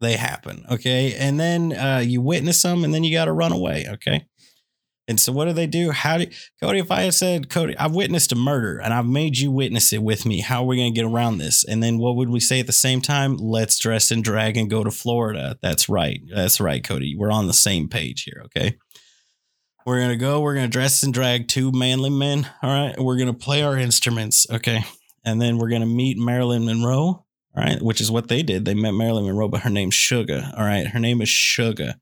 they 0.00 0.16
happen, 0.16 0.64
okay? 0.70 1.14
And 1.14 1.38
then 1.38 1.72
uh, 1.72 2.02
you 2.04 2.20
witness 2.20 2.62
them, 2.62 2.84
and 2.84 2.92
then 2.94 3.04
you 3.04 3.12
got 3.12 3.26
to 3.26 3.32
run 3.32 3.52
away, 3.52 3.86
okay? 3.88 4.26
And 5.08 5.18
so, 5.18 5.32
what 5.32 5.46
do 5.46 5.54
they 5.54 5.66
do? 5.66 5.90
How 5.90 6.18
do 6.18 6.26
Cody? 6.62 6.78
If 6.80 6.90
I 6.90 7.02
had 7.02 7.14
said, 7.14 7.48
Cody, 7.48 7.76
I've 7.78 7.94
witnessed 7.94 8.30
a 8.30 8.36
murder, 8.36 8.78
and 8.78 8.92
I've 8.92 9.06
made 9.06 9.38
you 9.38 9.50
witness 9.50 9.92
it 9.92 10.02
with 10.02 10.26
me, 10.26 10.40
how 10.40 10.62
are 10.62 10.66
we 10.66 10.76
going 10.76 10.92
to 10.92 11.00
get 11.00 11.10
around 11.10 11.38
this? 11.38 11.64
And 11.64 11.82
then, 11.82 11.98
what 11.98 12.16
would 12.16 12.28
we 12.28 12.40
say 12.40 12.60
at 12.60 12.66
the 12.66 12.72
same 12.72 13.00
time? 13.00 13.38
Let's 13.38 13.78
dress 13.78 14.10
in 14.10 14.20
drag 14.20 14.58
and 14.58 14.68
go 14.68 14.84
to 14.84 14.90
Florida. 14.90 15.58
That's 15.62 15.88
right. 15.88 16.20
That's 16.32 16.60
right, 16.60 16.84
Cody. 16.84 17.16
We're 17.16 17.32
on 17.32 17.46
the 17.46 17.54
same 17.54 17.88
page 17.88 18.24
here, 18.24 18.42
okay? 18.44 18.76
We're 19.88 20.02
gonna 20.02 20.16
go. 20.16 20.42
We're 20.42 20.54
gonna 20.54 20.68
dress 20.68 21.02
and 21.02 21.14
drag 21.14 21.48
two 21.48 21.72
manly 21.72 22.10
men. 22.10 22.46
All 22.62 22.68
right. 22.70 22.94
We're 22.98 23.16
gonna 23.16 23.32
play 23.32 23.62
our 23.62 23.78
instruments. 23.78 24.46
Okay. 24.50 24.84
And 25.24 25.40
then 25.40 25.56
we're 25.56 25.70
gonna 25.70 25.86
meet 25.86 26.18
Marilyn 26.18 26.66
Monroe. 26.66 27.00
All 27.06 27.24
right. 27.56 27.80
Which 27.80 28.02
is 28.02 28.10
what 28.10 28.28
they 28.28 28.42
did. 28.42 28.66
They 28.66 28.74
met 28.74 28.92
Marilyn 28.92 29.24
Monroe, 29.24 29.48
but 29.48 29.62
her 29.62 29.70
name's 29.70 29.94
Sugar. 29.94 30.50
All 30.54 30.64
right. 30.64 30.86
Her 30.88 30.98
name 30.98 31.22
is 31.22 31.30
Sugar. 31.30 31.94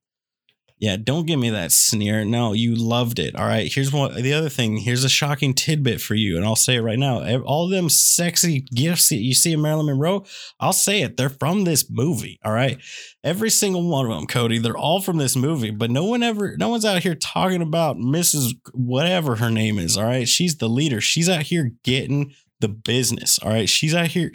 Yeah. 0.79 0.97
Don't 1.03 1.27
give 1.27 1.39
me 1.39 1.51
that 1.51 1.73
sneer. 1.73 2.25
No, 2.25 2.53
you 2.53 2.75
loved 2.75 3.19
it. 3.19 3.35
All 3.35 3.47
right. 3.47 3.73
Here's 3.73 3.93
what 3.93 4.15
the 4.15 4.35
other 4.35 4.51
thing. 4.51 4.77
Here's 4.77 5.05
a 5.05 5.09
shocking 5.09 5.55
tidbit 5.55 6.01
for 6.01 6.15
you, 6.15 6.37
and 6.37 6.45
I'll 6.45 6.55
say 6.55 6.77
it 6.77 6.83
right 6.83 6.99
now. 6.99 7.25
All 7.41 7.69
them 7.69 7.89
sexy 7.89 8.61
gifts 8.75 9.09
that 9.09 9.17
you 9.17 9.33
see 9.33 9.53
in 9.53 9.63
Marilyn 9.63 9.87
Monroe, 9.87 10.25
I'll 10.61 10.75
say 10.75 11.01
it. 11.01 11.17
They're 11.17 11.31
from 11.31 11.65
this 11.65 11.87
movie. 11.91 12.39
All 12.45 12.53
right. 12.53 12.79
Every 13.25 13.51
single 13.51 13.89
one 13.89 14.07
of 14.07 14.13
them, 14.13 14.27
Cody, 14.27 14.59
they're 14.59 14.77
all 14.77 15.01
from 15.01 15.17
this 15.17 15.35
movie, 15.35 15.71
but 15.71 15.91
no 15.91 16.05
one 16.05 16.23
ever, 16.23 16.57
no 16.59 16.69
one's 16.69 16.85
out 16.85 17.03
here 17.03 17.15
talking 17.15 17.63
about 17.63 17.97
Mrs. 17.97 18.53
whatever 18.73 19.37
her 19.37 19.51
name 19.51 19.79
is. 19.79 19.97
All 19.97 20.05
right. 20.05 20.29
She's 20.29 20.59
the 20.59 20.69
leader. 20.69 21.01
She's 21.01 21.29
out 21.29 21.43
here 21.43 21.73
getting 21.85 22.35
the 22.61 22.69
business. 22.69 23.39
All 23.39 23.51
right. 23.51 23.69
She's 23.69 23.95
out 23.95 24.09
here 24.09 24.31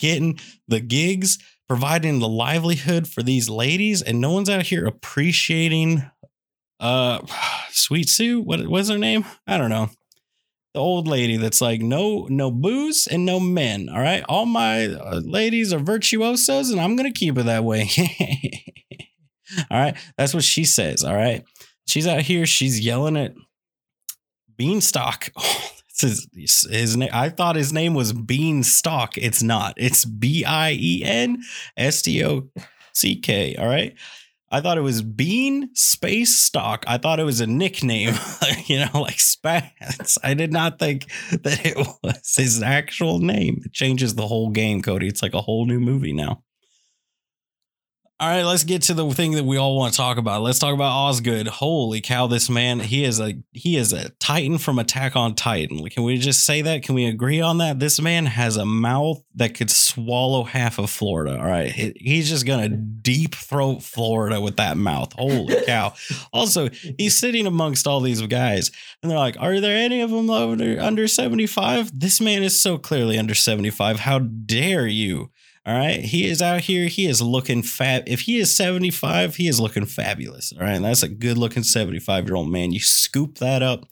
getting 0.00 0.38
the 0.66 0.80
gigs, 0.80 1.38
providing 1.74 2.20
the 2.20 2.28
livelihood 2.28 3.08
for 3.08 3.20
these 3.20 3.48
ladies, 3.48 4.00
and 4.00 4.20
no 4.20 4.30
one's 4.30 4.48
out 4.48 4.62
here 4.62 4.86
appreciating 4.86 6.08
uh 6.78 7.20
Sweet 7.70 8.08
Sue. 8.08 8.40
What 8.40 8.64
was 8.68 8.88
her 8.90 8.96
name? 8.96 9.24
I 9.44 9.58
don't 9.58 9.70
know. 9.70 9.90
The 10.74 10.78
old 10.78 11.08
lady 11.08 11.36
that's 11.36 11.60
like 11.60 11.80
no 11.80 12.28
no 12.30 12.52
booze 12.52 13.08
and 13.08 13.26
no 13.26 13.40
men. 13.40 13.88
All 13.88 14.00
right, 14.00 14.24
all 14.28 14.46
my 14.46 14.86
uh, 14.86 15.20
ladies 15.24 15.72
are 15.72 15.80
virtuosos, 15.80 16.70
and 16.70 16.80
I'm 16.80 16.94
gonna 16.94 17.10
keep 17.10 17.36
it 17.38 17.46
that 17.46 17.64
way. 17.64 17.90
all 19.68 19.80
right, 19.80 19.96
that's 20.16 20.32
what 20.32 20.44
she 20.44 20.64
says. 20.64 21.02
All 21.02 21.16
right, 21.16 21.42
she's 21.88 22.06
out 22.06 22.22
here. 22.22 22.46
She's 22.46 22.78
yelling 22.78 23.16
at 23.16 23.34
Beanstalk. 24.56 25.32
his, 26.00 26.28
his 26.70 26.96
name. 26.96 27.10
I 27.12 27.28
thought 27.28 27.56
his 27.56 27.72
name 27.72 27.94
was 27.94 28.12
Beanstalk. 28.12 29.18
It's 29.18 29.42
not. 29.42 29.74
It's 29.76 30.04
B 30.04 30.44
I 30.44 30.72
E 30.72 31.02
N 31.04 31.42
S 31.76 32.02
T 32.02 32.24
O 32.24 32.48
C 32.92 33.20
K. 33.20 33.56
All 33.56 33.66
right. 33.66 33.94
I 34.54 34.60
thought 34.60 34.78
it 34.78 34.82
was 34.82 35.02
Bean 35.02 35.74
Space 35.74 36.36
Stock. 36.36 36.84
I 36.86 36.96
thought 36.96 37.18
it 37.18 37.24
was 37.24 37.40
a 37.40 37.46
nickname, 37.46 38.14
you 38.66 38.78
know, 38.78 39.00
like 39.00 39.18
Spats. 39.18 40.16
I 40.22 40.34
did 40.34 40.52
not 40.52 40.78
think 40.78 41.10
that 41.42 41.66
it 41.66 41.76
was 42.04 42.36
his 42.36 42.62
actual 42.62 43.18
name. 43.18 43.62
It 43.64 43.72
changes 43.72 44.14
the 44.14 44.28
whole 44.28 44.50
game, 44.50 44.80
Cody. 44.80 45.08
It's 45.08 45.22
like 45.22 45.34
a 45.34 45.40
whole 45.40 45.66
new 45.66 45.80
movie 45.80 46.12
now. 46.12 46.43
All 48.20 48.28
right, 48.28 48.44
let's 48.44 48.62
get 48.62 48.82
to 48.82 48.94
the 48.94 49.10
thing 49.10 49.32
that 49.32 49.44
we 49.44 49.56
all 49.56 49.76
want 49.76 49.92
to 49.92 49.96
talk 49.96 50.18
about. 50.18 50.40
Let's 50.42 50.60
talk 50.60 50.72
about 50.72 50.92
Osgood. 50.92 51.48
Holy 51.48 52.00
cow, 52.00 52.28
this 52.28 52.48
man, 52.48 52.78
he 52.78 53.02
is 53.02 53.18
a 53.18 53.34
he 53.50 53.76
is 53.76 53.92
a 53.92 54.10
titan 54.20 54.58
from 54.58 54.78
Attack 54.78 55.16
on 55.16 55.34
Titan. 55.34 55.84
Can 55.88 56.04
we 56.04 56.16
just 56.18 56.46
say 56.46 56.62
that? 56.62 56.84
Can 56.84 56.94
we 56.94 57.06
agree 57.06 57.40
on 57.40 57.58
that? 57.58 57.80
This 57.80 58.00
man 58.00 58.26
has 58.26 58.56
a 58.56 58.64
mouth 58.64 59.20
that 59.34 59.54
could 59.54 59.68
swallow 59.68 60.44
half 60.44 60.78
of 60.78 60.90
Florida. 60.90 61.36
All 61.36 61.44
right. 61.44 61.72
He's 61.72 62.28
just 62.28 62.46
gonna 62.46 62.68
deep 62.68 63.34
throat 63.34 63.82
Florida 63.82 64.40
with 64.40 64.58
that 64.58 64.76
mouth. 64.76 65.12
Holy 65.14 65.56
cow. 65.66 65.92
Also, 66.32 66.68
he's 66.96 67.18
sitting 67.18 67.48
amongst 67.48 67.88
all 67.88 68.00
these 68.00 68.22
guys, 68.22 68.70
and 69.02 69.10
they're 69.10 69.18
like, 69.18 69.36
Are 69.40 69.58
there 69.58 69.76
any 69.76 70.00
of 70.02 70.10
them 70.10 70.30
under 70.30 70.80
under 70.80 71.08
75? 71.08 71.98
This 71.98 72.20
man 72.20 72.44
is 72.44 72.62
so 72.62 72.78
clearly 72.78 73.18
under 73.18 73.34
75. 73.34 73.98
How 73.98 74.20
dare 74.20 74.86
you? 74.86 75.32
All 75.66 75.74
right. 75.74 76.00
He 76.00 76.26
is 76.26 76.42
out 76.42 76.60
here. 76.60 76.88
He 76.88 77.06
is 77.06 77.22
looking 77.22 77.62
fab. 77.62 78.02
If 78.06 78.22
he 78.22 78.38
is 78.38 78.54
75, 78.54 79.36
he 79.36 79.48
is 79.48 79.58
looking 79.58 79.86
fabulous. 79.86 80.52
All 80.52 80.62
right. 80.62 80.74
And 80.74 80.84
that's 80.84 81.02
a 81.02 81.08
good 81.08 81.38
looking 81.38 81.62
75 81.62 82.26
year 82.26 82.36
old 82.36 82.50
man. 82.50 82.72
You 82.72 82.80
scoop 82.80 83.38
that 83.38 83.62
up. 83.62 83.86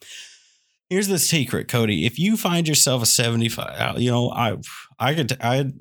Here's 0.91 1.09
the 1.09 1.19
secret, 1.19 1.69
Cody. 1.69 2.05
If 2.05 2.19
you 2.19 2.37
find 2.37 2.69
yourself 2.69 3.03
a 3.03 3.07
75, 3.07 3.67
uh, 3.67 3.99
you 3.99 4.11
know, 4.11 4.31
I, 4.31 4.59
I 4.99 5.15
could, 5.15 5.39
I, 5.41 5.73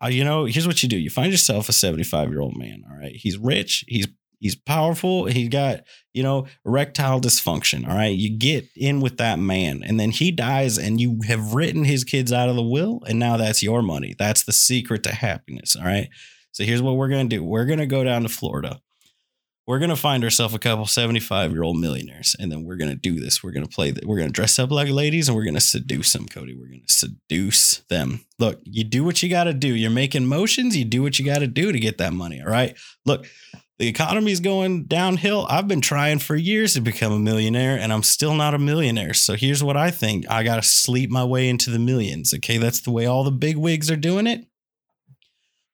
I, 0.00 0.10
you 0.10 0.22
know, 0.22 0.44
here's 0.44 0.68
what 0.68 0.84
you 0.84 0.88
do. 0.88 0.96
You 0.96 1.10
find 1.10 1.32
yourself 1.32 1.68
a 1.68 1.72
75 1.72 2.28
year 2.28 2.40
old 2.40 2.56
man. 2.56 2.84
All 2.88 2.96
right. 2.96 3.16
He's 3.16 3.36
rich. 3.36 3.84
He's, 3.88 4.06
he's 4.42 4.56
powerful. 4.56 5.26
He 5.26 5.48
got, 5.48 5.84
you 6.12 6.22
know, 6.22 6.46
erectile 6.66 7.20
dysfunction. 7.20 7.88
All 7.88 7.94
right. 7.94 8.14
You 8.14 8.36
get 8.36 8.66
in 8.76 9.00
with 9.00 9.16
that 9.18 9.38
man 9.38 9.82
and 9.84 9.98
then 9.98 10.10
he 10.10 10.32
dies 10.32 10.76
and 10.78 11.00
you 11.00 11.20
have 11.26 11.54
written 11.54 11.84
his 11.84 12.02
kids 12.04 12.32
out 12.32 12.48
of 12.48 12.56
the 12.56 12.62
will. 12.62 13.00
And 13.06 13.18
now 13.18 13.36
that's 13.36 13.62
your 13.62 13.82
money. 13.82 14.14
That's 14.18 14.44
the 14.44 14.52
secret 14.52 15.04
to 15.04 15.14
happiness. 15.14 15.76
All 15.76 15.84
right. 15.84 16.08
So 16.50 16.64
here's 16.64 16.82
what 16.82 16.96
we're 16.96 17.08
going 17.08 17.28
to 17.30 17.36
do 17.36 17.44
we're 17.44 17.64
going 17.64 17.78
to 17.78 17.86
go 17.86 18.04
down 18.04 18.22
to 18.22 18.28
Florida. 18.28 18.80
We're 19.64 19.78
going 19.78 19.90
to 19.90 19.96
find 19.96 20.24
ourselves 20.24 20.54
a 20.54 20.58
couple 20.58 20.86
75 20.86 21.52
year 21.52 21.62
old 21.62 21.78
millionaires 21.78 22.34
and 22.36 22.50
then 22.50 22.64
we're 22.64 22.76
going 22.76 22.90
to 22.90 22.96
do 22.96 23.20
this. 23.20 23.44
We're 23.44 23.52
going 23.52 23.64
to 23.64 23.72
play, 23.72 23.92
that. 23.92 24.04
we're 24.04 24.16
going 24.16 24.28
to 24.28 24.32
dress 24.32 24.58
up 24.58 24.72
like 24.72 24.88
ladies 24.88 25.28
and 25.28 25.36
we're 25.36 25.44
going 25.44 25.54
to 25.54 25.60
seduce 25.60 26.12
them, 26.12 26.26
Cody. 26.26 26.56
We're 26.56 26.66
going 26.66 26.82
to 26.84 26.92
seduce 26.92 27.78
them. 27.88 28.26
Look, 28.40 28.60
you 28.64 28.82
do 28.82 29.04
what 29.04 29.22
you 29.22 29.28
got 29.30 29.44
to 29.44 29.54
do. 29.54 29.68
You're 29.68 29.92
making 29.92 30.26
motions. 30.26 30.76
You 30.76 30.84
do 30.84 31.00
what 31.00 31.20
you 31.20 31.24
got 31.24 31.38
to 31.38 31.46
do 31.46 31.70
to 31.70 31.78
get 31.78 31.98
that 31.98 32.12
money. 32.12 32.42
All 32.42 32.50
right. 32.50 32.76
Look, 33.06 33.26
the 33.82 33.88
economy's 33.88 34.38
going 34.38 34.84
downhill. 34.84 35.44
I've 35.50 35.66
been 35.66 35.80
trying 35.80 36.20
for 36.20 36.36
years 36.36 36.74
to 36.74 36.80
become 36.80 37.10
a 37.10 37.18
millionaire 37.18 37.76
and 37.76 37.92
I'm 37.92 38.04
still 38.04 38.32
not 38.32 38.54
a 38.54 38.58
millionaire. 38.58 39.12
So 39.12 39.34
here's 39.34 39.60
what 39.60 39.76
I 39.76 39.90
think 39.90 40.24
I 40.30 40.44
got 40.44 40.54
to 40.54 40.62
sleep 40.62 41.10
my 41.10 41.24
way 41.24 41.48
into 41.48 41.68
the 41.68 41.80
millions. 41.80 42.32
Okay. 42.32 42.58
That's 42.58 42.80
the 42.80 42.92
way 42.92 43.06
all 43.06 43.24
the 43.24 43.32
big 43.32 43.56
wigs 43.56 43.90
are 43.90 43.96
doing 43.96 44.28
it. 44.28 44.46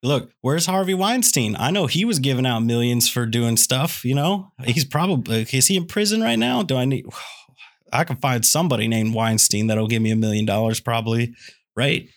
Look, 0.03 0.31
where's 0.41 0.65
Harvey 0.65 0.95
Weinstein? 0.95 1.55
I 1.59 1.71
know 1.71 1.87
he 1.87 2.07
was 2.07 2.19
giving 2.19 2.47
out 2.47 2.61
millions 2.61 3.11
for 3.11 3.27
doing 3.27 3.59
stuff, 3.59 4.07
you 4.07 4.15
know? 4.15 4.53
He's 4.65 4.87
probably, 4.87 5.43
is 5.53 5.67
he 5.67 5.77
in 5.77 5.85
prison 5.85 6.23
right 6.23 6.39
now? 6.39 6.63
Do 6.63 6.79
I 6.79 6.87
need, 6.87 7.05
I 7.93 8.05
can 8.05 8.17
find 8.17 8.43
somebody 8.43 8.89
named 8.89 9.13
Weinstein 9.13 9.67
that'll 9.67 9.87
give 9.87 10.01
me 10.01 10.13
a 10.13 10.17
million 10.17 10.47
dollars 10.47 10.81
probably, 10.81 11.35
right? 11.77 12.09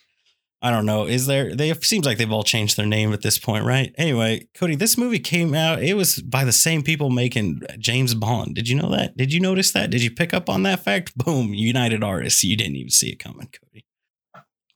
I 0.64 0.70
don't 0.70 0.86
know. 0.86 1.06
Is 1.06 1.26
there? 1.26 1.56
They 1.56 1.74
seems 1.74 2.06
like 2.06 2.18
they've 2.18 2.30
all 2.30 2.44
changed 2.44 2.76
their 2.76 2.86
name 2.86 3.12
at 3.12 3.22
this 3.22 3.36
point, 3.36 3.64
right? 3.64 3.92
Anyway, 3.98 4.46
Cody, 4.54 4.76
this 4.76 4.96
movie 4.96 5.18
came 5.18 5.54
out. 5.54 5.82
It 5.82 5.94
was 5.94 6.22
by 6.22 6.44
the 6.44 6.52
same 6.52 6.84
people 6.84 7.10
making 7.10 7.62
James 7.78 8.14
Bond. 8.14 8.54
Did 8.54 8.68
you 8.68 8.76
know 8.76 8.88
that? 8.90 9.16
Did 9.16 9.32
you 9.32 9.40
notice 9.40 9.72
that? 9.72 9.90
Did 9.90 10.04
you 10.04 10.10
pick 10.12 10.32
up 10.32 10.48
on 10.48 10.62
that 10.62 10.84
fact? 10.84 11.18
Boom, 11.18 11.52
United 11.52 12.04
Artists. 12.04 12.44
You 12.44 12.56
didn't 12.56 12.76
even 12.76 12.90
see 12.90 13.10
it 13.10 13.18
coming, 13.18 13.48
Cody. 13.48 13.84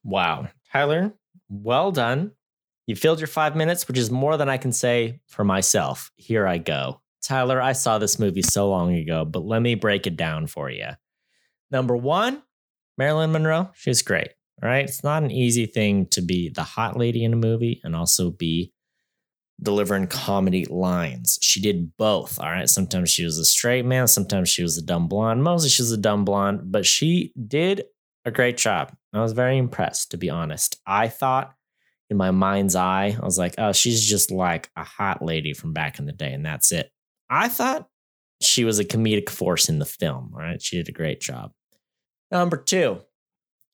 Wow. 0.03 0.49
Tyler, 0.73 1.15
well 1.49 1.93
done. 1.93 2.33
You 2.87 2.97
filled 2.97 3.21
your 3.21 3.29
five 3.29 3.55
minutes, 3.55 3.87
which 3.87 3.99
is 3.99 4.11
more 4.11 4.37
than 4.37 4.49
I 4.49 4.57
can 4.57 4.73
say 4.73 5.21
for 5.29 5.45
myself. 5.45 6.11
Here 6.17 6.47
I 6.47 6.59
go. 6.59 7.01
Tyler, 7.23 7.61
I 7.61 7.73
saw 7.73 7.99
this 7.99 8.19
movie 8.19 8.43
so 8.43 8.69
long 8.69 8.95
ago, 8.95 9.25
but 9.25 9.45
let 9.45 9.63
me 9.63 9.75
break 9.75 10.07
it 10.07 10.17
down 10.17 10.47
for 10.47 10.71
you. 10.71 10.89
Number 11.71 11.97
one, 11.97 12.43
Marilyn 12.99 13.33
Monroe. 13.33 13.71
She's 13.75 14.03
great. 14.03 14.29
Right. 14.63 14.85
It's 14.85 15.05
not 15.05 15.23
an 15.23 15.31
easy 15.31 15.67
thing 15.67 16.07
to 16.13 16.23
be 16.23 16.49
the 16.49 16.63
hot 16.63 16.97
lady 16.97 17.25
in 17.25 17.35
a 17.35 17.37
movie 17.37 17.81
and 17.85 17.95
also 17.95 18.31
be 18.31 18.73
delivering 19.63 20.07
comedy 20.07 20.65
lines. 20.65 21.39
She 21.43 21.61
did 21.61 21.97
both. 21.97 22.41
All 22.41 22.51
right. 22.51 22.69
Sometimes 22.69 23.11
she 23.11 23.25
was 23.25 23.39
a 23.39 23.45
straight 23.45 23.85
man, 23.85 24.09
sometimes 24.09 24.49
she 24.49 24.63
was 24.63 24.79
a 24.79 24.83
dumb 24.83 25.09
blonde. 25.09 25.45
Mostly 25.45 25.69
she 25.69 25.83
was 25.83 25.93
a 25.93 25.99
dumb 25.99 26.25
blonde, 26.25 26.73
but 26.73 26.87
she 26.87 27.33
did 27.47 27.85
a 28.25 28.31
great 28.31 28.57
job. 28.57 28.93
I 29.13 29.21
was 29.21 29.33
very 29.33 29.57
impressed, 29.57 30.11
to 30.11 30.17
be 30.17 30.31
honest. 30.31 30.81
I 30.87 31.09
thought 31.09 31.55
in 32.11 32.17
my 32.17 32.31
mind's 32.31 32.77
eye, 32.77 33.17
I 33.21 33.25
was 33.25 33.39
like, 33.39 33.55
oh, 33.59 33.73
she's 33.73 34.05
just 34.05 34.31
like 34.31 34.71
a 34.77 34.85
hot 34.85 35.23
lady 35.23 35.55
from 35.55 35.73
back 35.73 35.99
in 35.99 36.07
the 36.07 36.13
day, 36.13 36.33
and 36.33 36.45
that's 36.45 36.73
it. 36.73 36.91
I 37.31 37.49
thought 37.49 37.89
she 38.43 38.65
was 38.65 38.79
a 38.79 38.85
comedic 38.85 39.31
force 39.31 39.69
in 39.69 39.79
the 39.79 39.87
film. 39.87 40.33
All 40.35 40.41
right. 40.41 40.61
She 40.61 40.77
did 40.77 40.89
a 40.89 40.93
great 40.93 41.21
job. 41.21 41.53
Number 42.31 42.57
two, 42.57 43.01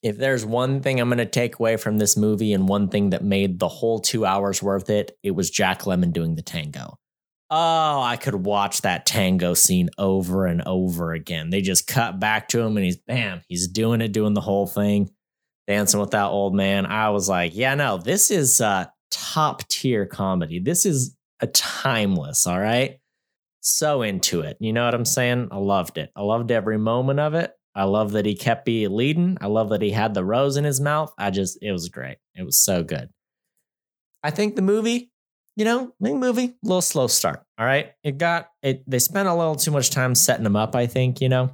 if 0.03 0.19
there's 0.19 0.45
one 0.45 0.81
thing 0.81 1.01
I'm 1.01 1.09
going 1.09 1.19
to 1.19 1.27
take 1.27 1.59
away 1.59 1.77
from 1.77 1.99
this 1.99 2.17
movie 2.17 2.53
and 2.53 2.69
one 2.69 2.89
thing 2.89 3.11
that 3.11 3.23
made 3.23 3.59
the 3.59 3.69
whole 3.69 4.01
two 4.01 4.27
hours 4.27 4.63
worth 4.63 4.91
it, 4.91 5.17
it 5.23 5.31
was 5.31 5.51
Jack 5.51 5.83
Lemmon 5.83 6.13
doing 6.13 6.35
the 6.35 6.43
tango. 6.43 6.99
Oh, 7.51 8.01
I 8.01 8.17
could 8.17 8.35
watch 8.35 8.81
that 8.81 9.07
tango 9.07 9.55
scene 9.55 9.91
over 9.99 10.47
and 10.47 10.63
over 10.63 11.13
again. 11.13 11.51
They 11.51 11.61
just 11.61 11.87
cut 11.87 12.19
back 12.19 12.49
to 12.49 12.61
him 12.61 12.77
and 12.77 12.85
he's 12.85 12.97
bam, 12.97 13.43
he's 13.47 13.69
doing 13.69 14.01
it, 14.01 14.13
doing 14.13 14.35
the 14.35 14.41
whole 14.41 14.67
thing, 14.67 15.11
dancing 15.69 16.01
with 16.01 16.13
that 16.13 16.31
old 16.31 16.55
man. 16.55 16.87
I 16.87 17.11
was 17.11 17.29
like, 17.29 17.55
yeah, 17.55 17.75
no, 17.75 17.99
this 17.99 18.31
is 18.31 18.63
top 19.11 19.69
tier 19.69 20.07
comedy. 20.07 20.59
This 20.59 20.87
is 20.87 21.17
a 21.41 21.47
timeless, 21.47 22.47
all 22.47 22.59
right? 22.59 22.99
So 23.61 24.03
into 24.03 24.41
it. 24.41 24.57
You 24.59 24.73
know 24.73 24.85
what 24.85 24.95
I'm 24.95 25.05
saying? 25.05 25.49
I 25.53 25.59
loved 25.59 25.99
it. 25.99 26.11
I 26.17 26.23
loved 26.23 26.51
every 26.51 26.79
moment 26.79 27.21
of 27.21 27.35
it. 27.35 27.53
I 27.75 27.85
love 27.85 28.13
that 28.13 28.27
he 28.27 28.35
kept 28.35 28.65
be 28.65 28.87
leading. 28.89 29.39
I 29.41 29.47
love 29.47 29.71
that 29.71 29.83
he 29.83 29.91
had 29.91 30.15
the 30.15 30.25
rose 30.25 30.57
in 30.57 30.65
his 30.65 30.81
mouth. 30.81 31.13
I 31.17 31.31
just, 31.31 31.59
it 31.63 31.73
was 31.73 31.89
great. 31.89 32.19
It 32.35 32.45
was 32.45 32.59
so 32.59 32.83
good. 32.83 33.09
I 34.23 34.31
think 34.31 34.57
the 34.57 34.63
movie, 34.63 35.11
you 35.57 35.65
know, 35.65 35.95
the 36.01 36.15
movie, 36.15 36.45
a 36.45 36.55
little 36.63 36.83
slow 36.83 37.07
start. 37.07 37.43
All 37.59 37.67
right. 37.67 37.93
It 38.05 38.19
got, 38.19 38.51
it, 38.63 38.83
they 38.87 38.99
spent 38.99 39.29
a 39.29 39.35
little 39.35 39.57
too 39.57 39.71
much 39.71 39.91
time 39.91 40.15
setting 40.15 40.47
him 40.47 40.57
up, 40.57 40.77
I 40.77 40.87
think, 40.87 41.21
you 41.21 41.29
know. 41.29 41.51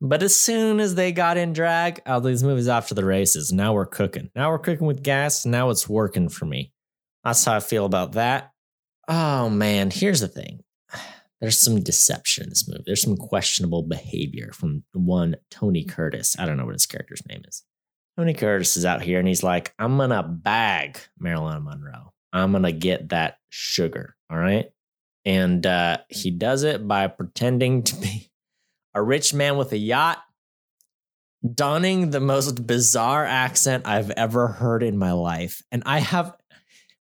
But 0.00 0.22
as 0.22 0.34
soon 0.34 0.80
as 0.80 0.96
they 0.96 1.12
got 1.12 1.36
in 1.36 1.52
drag, 1.52 2.02
oh, 2.06 2.18
these 2.18 2.42
movies 2.42 2.66
to 2.66 2.94
the 2.94 3.04
races. 3.04 3.52
Now 3.52 3.72
we're 3.72 3.86
cooking. 3.86 4.30
Now 4.34 4.50
we're 4.50 4.58
cooking 4.58 4.86
with 4.86 5.02
gas. 5.02 5.46
Now 5.46 5.70
it's 5.70 5.88
working 5.88 6.28
for 6.28 6.44
me. 6.44 6.72
That's 7.24 7.44
how 7.44 7.54
I 7.54 7.60
feel 7.60 7.86
about 7.86 8.12
that. 8.12 8.50
Oh, 9.06 9.48
man. 9.48 9.90
Here's 9.92 10.20
the 10.20 10.28
thing 10.28 10.64
there's 11.42 11.58
some 11.58 11.82
deception 11.82 12.44
in 12.44 12.50
this 12.50 12.68
movie. 12.68 12.84
There's 12.86 13.02
some 13.02 13.16
questionable 13.16 13.82
behavior 13.82 14.52
from 14.54 14.84
one 14.92 15.34
Tony 15.50 15.84
Curtis. 15.84 16.36
I 16.38 16.46
don't 16.46 16.56
know 16.56 16.64
what 16.64 16.74
his 16.74 16.86
character's 16.86 17.26
name 17.28 17.42
is. 17.48 17.64
Tony 18.16 18.32
Curtis 18.32 18.76
is 18.76 18.84
out 18.84 19.02
here 19.02 19.18
and 19.18 19.26
he's 19.26 19.42
like, 19.42 19.74
I'm 19.76 19.98
gonna 19.98 20.22
bag 20.22 20.98
Marilyn 21.18 21.64
Monroe. 21.64 22.12
I'm 22.32 22.52
gonna 22.52 22.70
get 22.70 23.08
that 23.08 23.38
sugar. 23.50 24.14
All 24.30 24.38
right. 24.38 24.66
And 25.24 25.66
uh, 25.66 25.98
he 26.08 26.30
does 26.30 26.62
it 26.62 26.86
by 26.86 27.08
pretending 27.08 27.82
to 27.84 27.96
be 27.96 28.30
a 28.94 29.02
rich 29.02 29.34
man 29.34 29.56
with 29.56 29.72
a 29.72 29.78
yacht, 29.78 30.22
donning 31.54 32.10
the 32.10 32.20
most 32.20 32.64
bizarre 32.68 33.24
accent 33.24 33.84
I've 33.84 34.10
ever 34.12 34.46
heard 34.46 34.84
in 34.84 34.96
my 34.96 35.10
life. 35.10 35.60
And 35.72 35.82
I 35.86 35.98
have, 35.98 36.36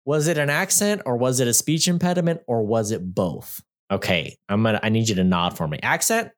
was 0.04 0.28
it 0.28 0.38
an 0.38 0.49
accent 0.49 1.02
or 1.07 1.16
was 1.16 1.40
it 1.40 1.49
a 1.49 1.54
speech 1.54 1.88
impediment 1.88 2.42
or 2.47 2.64
was 2.64 2.92
it 2.92 3.16
both? 3.16 3.62
Okay, 3.90 4.37
I'm 4.49 4.62
gonna. 4.62 4.80
I 4.83 4.88
need 4.88 5.09
you 5.09 5.14
to 5.16 5.25
nod 5.25 5.57
for 5.57 5.66
me. 5.66 5.78
Accent, 5.83 6.30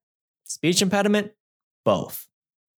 speech 0.45 0.83
impediment, 0.83 1.33
both. 1.85 2.27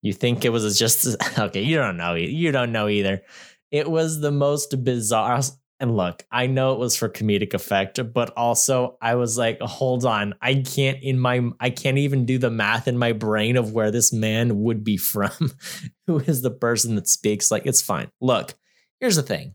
You 0.03 0.13
think 0.13 0.45
it 0.45 0.51
was 0.51 0.79
just 0.79 1.17
okay? 1.39 1.63
You 1.63 1.77
don't 1.77 1.97
know. 1.97 2.15
You 2.15 2.53
don't 2.53 2.73
know 2.73 2.89
either. 2.89 3.23
It 3.71 3.91
was 3.91 4.21
the 4.21 4.33
most 4.33 4.85
bizarre. 4.85 5.41
And 5.81 5.97
look, 5.97 6.25
I 6.31 6.47
know 6.47 6.75
it 6.75 6.79
was 6.79 6.95
for 6.95 7.09
comedic 7.09 7.55
effect, 7.55 7.99
but 8.13 8.31
also 8.37 8.97
I 9.03 9.17
was 9.17 9.37
like, 9.37 9.61
hold 9.61 10.05
on, 10.05 10.35
I 10.41 10.55
can't 10.55 11.03
in 11.03 11.19
my 11.19 11.43
I 11.59 11.71
can't 11.71 11.99
even 11.99 12.25
do 12.25 12.39
the 12.39 12.51
math 12.51 12.87
in 12.87 12.97
my 12.97 13.13
brain 13.13 13.57
of 13.57 13.73
where 13.73 13.91
this 13.91 14.13
man 14.13 14.63
would 14.63 14.85
be 14.85 14.97
from. 14.97 15.31
Who 16.07 16.19
is 16.21 16.43
the 16.43 16.51
person 16.51 16.95
that 16.95 17.09
speaks? 17.09 17.51
Like, 17.51 17.67
it's 17.67 17.83
fine. 17.83 18.11
Look, 18.21 18.55
here's 19.01 19.17
the 19.17 19.23
thing. 19.23 19.55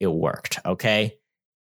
It 0.00 0.08
worked, 0.08 0.58
okay? 0.66 1.18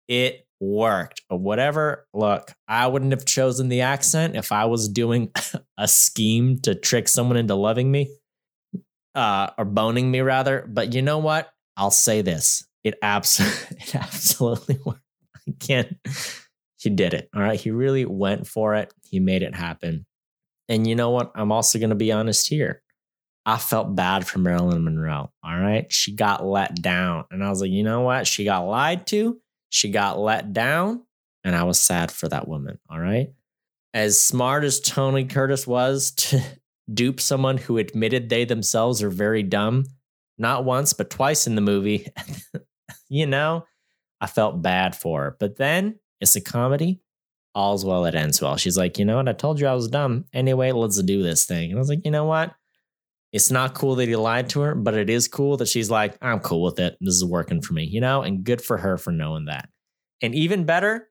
It 0.07 0.47
worked. 0.59 1.21
But 1.29 1.37
whatever, 1.37 2.07
look, 2.13 2.53
I 2.67 2.87
wouldn't 2.87 3.11
have 3.11 3.25
chosen 3.25 3.69
the 3.69 3.81
accent 3.81 4.35
if 4.35 4.51
I 4.51 4.65
was 4.65 4.89
doing 4.89 5.31
a 5.77 5.87
scheme 5.87 6.59
to 6.61 6.75
trick 6.75 7.07
someone 7.07 7.37
into 7.37 7.55
loving 7.55 7.91
me. 7.91 8.15
Uh, 9.15 9.49
or 9.57 9.65
boning 9.65 10.11
me 10.11 10.21
rather. 10.21 10.65
But 10.69 10.93
you 10.93 11.01
know 11.01 11.17
what? 11.17 11.51
I'll 11.75 11.91
say 11.91 12.21
this. 12.21 12.65
It 12.83 12.95
absolutely 13.01 13.77
it 13.81 13.95
absolutely 13.95 14.79
worked. 14.85 15.01
I 15.47 15.51
can't 15.59 15.97
he 16.79 16.89
did 16.89 17.13
it. 17.13 17.29
All 17.35 17.41
right. 17.41 17.59
He 17.59 17.71
really 17.71 18.05
went 18.05 18.47
for 18.47 18.75
it. 18.75 18.93
He 19.03 19.19
made 19.19 19.43
it 19.43 19.53
happen. 19.53 20.05
And 20.69 20.87
you 20.87 20.95
know 20.95 21.09
what? 21.09 21.31
I'm 21.35 21.51
also 21.51 21.77
going 21.77 21.89
to 21.89 21.95
be 21.95 22.11
honest 22.11 22.47
here. 22.47 22.81
I 23.45 23.57
felt 23.57 23.95
bad 23.95 24.25
for 24.27 24.39
Marilyn 24.39 24.83
Monroe. 24.83 25.31
All 25.43 25.59
right. 25.59 25.91
She 25.91 26.15
got 26.15 26.45
let 26.45 26.81
down. 26.81 27.25
And 27.31 27.43
I 27.43 27.49
was 27.49 27.61
like, 27.61 27.71
you 27.71 27.83
know 27.83 28.01
what? 28.01 28.27
She 28.27 28.45
got 28.45 28.61
lied 28.61 29.07
to. 29.07 29.39
She 29.69 29.89
got 29.91 30.19
let 30.19 30.53
down. 30.53 31.03
and 31.43 31.55
I 31.55 31.63
was 31.63 31.79
sad 31.79 32.11
for 32.11 32.27
that 32.29 32.47
woman. 32.47 32.79
All 32.89 32.99
right. 32.99 33.29
As 33.93 34.19
smart 34.19 34.63
as 34.63 34.79
Tony 34.79 35.25
Curtis 35.25 35.65
was 35.65 36.11
to 36.17 36.41
dupe 36.93 37.19
someone 37.21 37.57
who 37.57 37.77
admitted 37.77 38.29
they 38.29 38.45
themselves 38.45 39.01
are 39.03 39.09
very 39.09 39.43
dumb, 39.43 39.85
not 40.37 40.65
once, 40.65 40.93
but 40.93 41.09
twice 41.09 41.47
in 41.47 41.55
the 41.55 41.61
movie, 41.61 42.07
you 43.09 43.25
know, 43.25 43.65
I 44.21 44.27
felt 44.27 44.61
bad 44.61 44.95
for 44.95 45.21
her. 45.23 45.37
But 45.39 45.57
then 45.57 45.99
it's 46.19 46.35
a 46.35 46.41
comedy. 46.41 47.01
All's 47.55 47.83
well 47.83 48.03
that 48.03 48.15
ends 48.15 48.41
well. 48.41 48.57
She's 48.57 48.77
like, 48.77 48.99
you 48.99 49.05
know 49.05 49.17
what? 49.17 49.27
I 49.27 49.33
told 49.33 49.59
you 49.59 49.67
I 49.67 49.73
was 49.73 49.87
dumb. 49.87 50.25
Anyway, 50.33 50.71
let's 50.71 51.01
do 51.01 51.23
this 51.23 51.45
thing. 51.45 51.71
And 51.71 51.79
I 51.79 51.81
was 51.81 51.89
like, 51.89 52.05
you 52.05 52.11
know 52.11 52.25
what? 52.25 52.53
It's 53.31 53.51
not 53.51 53.75
cool 53.75 53.95
that 53.95 54.07
he 54.07 54.15
lied 54.15 54.49
to 54.49 54.61
her, 54.61 54.75
but 54.75 54.95
it 54.95 55.09
is 55.09 55.27
cool 55.27 55.57
that 55.57 55.67
she's 55.67 55.91
like, 55.91 56.17
I'm 56.21 56.39
cool 56.39 56.63
with 56.63 56.79
it. 56.79 56.97
This 56.99 57.15
is 57.15 57.25
working 57.25 57.61
for 57.61 57.73
me, 57.73 57.83
you 57.83 58.01
know? 58.01 58.23
And 58.23 58.43
good 58.43 58.61
for 58.61 58.77
her 58.77 58.97
for 58.97 59.11
knowing 59.11 59.45
that. 59.45 59.69
And 60.21 60.33
even 60.33 60.65
better, 60.65 61.09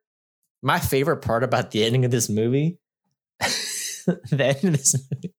my 0.62 0.80
favorite 0.80 1.18
part 1.18 1.44
about 1.44 1.70
the 1.70 1.84
ending 1.84 2.04
of 2.04 2.10
this 2.10 2.28
movie, 2.28 2.78
the 3.40 4.44
end 4.44 4.64
of 4.64 4.72
this 4.72 4.96
movie. 5.10 5.32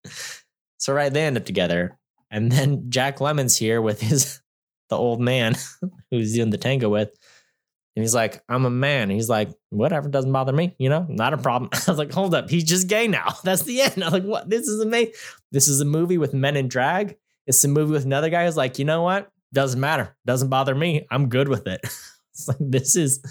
So 0.77 0.93
right, 0.93 1.11
they 1.11 1.25
end 1.25 1.37
up 1.37 1.45
together. 1.45 1.97
And 2.31 2.51
then 2.51 2.89
Jack 2.89 3.17
Lemmon's 3.17 3.57
here 3.57 3.81
with 3.81 4.01
his 4.01 4.41
the 4.89 4.97
old 4.97 5.19
man 5.19 5.55
who's 6.11 6.33
doing 6.33 6.49
the 6.49 6.57
tango 6.57 6.89
with. 6.89 7.09
And 7.95 8.03
he's 8.03 8.15
like, 8.15 8.41
I'm 8.47 8.65
a 8.65 8.69
man. 8.69 9.03
And 9.03 9.11
he's 9.11 9.29
like, 9.29 9.49
whatever, 9.69 10.07
doesn't 10.09 10.31
bother 10.31 10.53
me, 10.53 10.75
you 10.77 10.89
know, 10.89 11.05
not 11.09 11.33
a 11.33 11.37
problem. 11.37 11.69
I 11.73 11.91
was 11.91 11.97
like, 11.97 12.13
hold 12.13 12.33
up, 12.33 12.49
he's 12.49 12.63
just 12.63 12.87
gay 12.87 13.07
now. 13.07 13.33
That's 13.43 13.63
the 13.63 13.81
end. 13.81 13.95
I 14.03 14.07
was 14.07 14.13
like, 14.13 14.23
what? 14.23 14.49
This 14.49 14.67
is 14.67 14.79
amazing. 14.79 15.13
This 15.51 15.67
is 15.67 15.81
a 15.81 15.85
movie 15.85 16.17
with 16.17 16.33
men 16.33 16.55
in 16.55 16.67
drag. 16.67 17.17
It's 17.47 17.63
a 17.63 17.67
movie 17.67 17.91
with 17.91 18.05
another 18.05 18.29
guy 18.29 18.45
who's 18.45 18.57
like, 18.57 18.79
you 18.79 18.85
know 18.85 19.01
what? 19.01 19.31
Doesn't 19.53 19.79
matter. 19.79 20.15
Doesn't 20.25 20.49
bother 20.49 20.75
me. 20.75 21.07
I'm 21.09 21.29
good 21.29 21.47
with 21.47 21.67
it. 21.67 21.79
it's 21.83 22.47
like, 22.47 22.57
this 22.59 22.95
is 22.95 23.21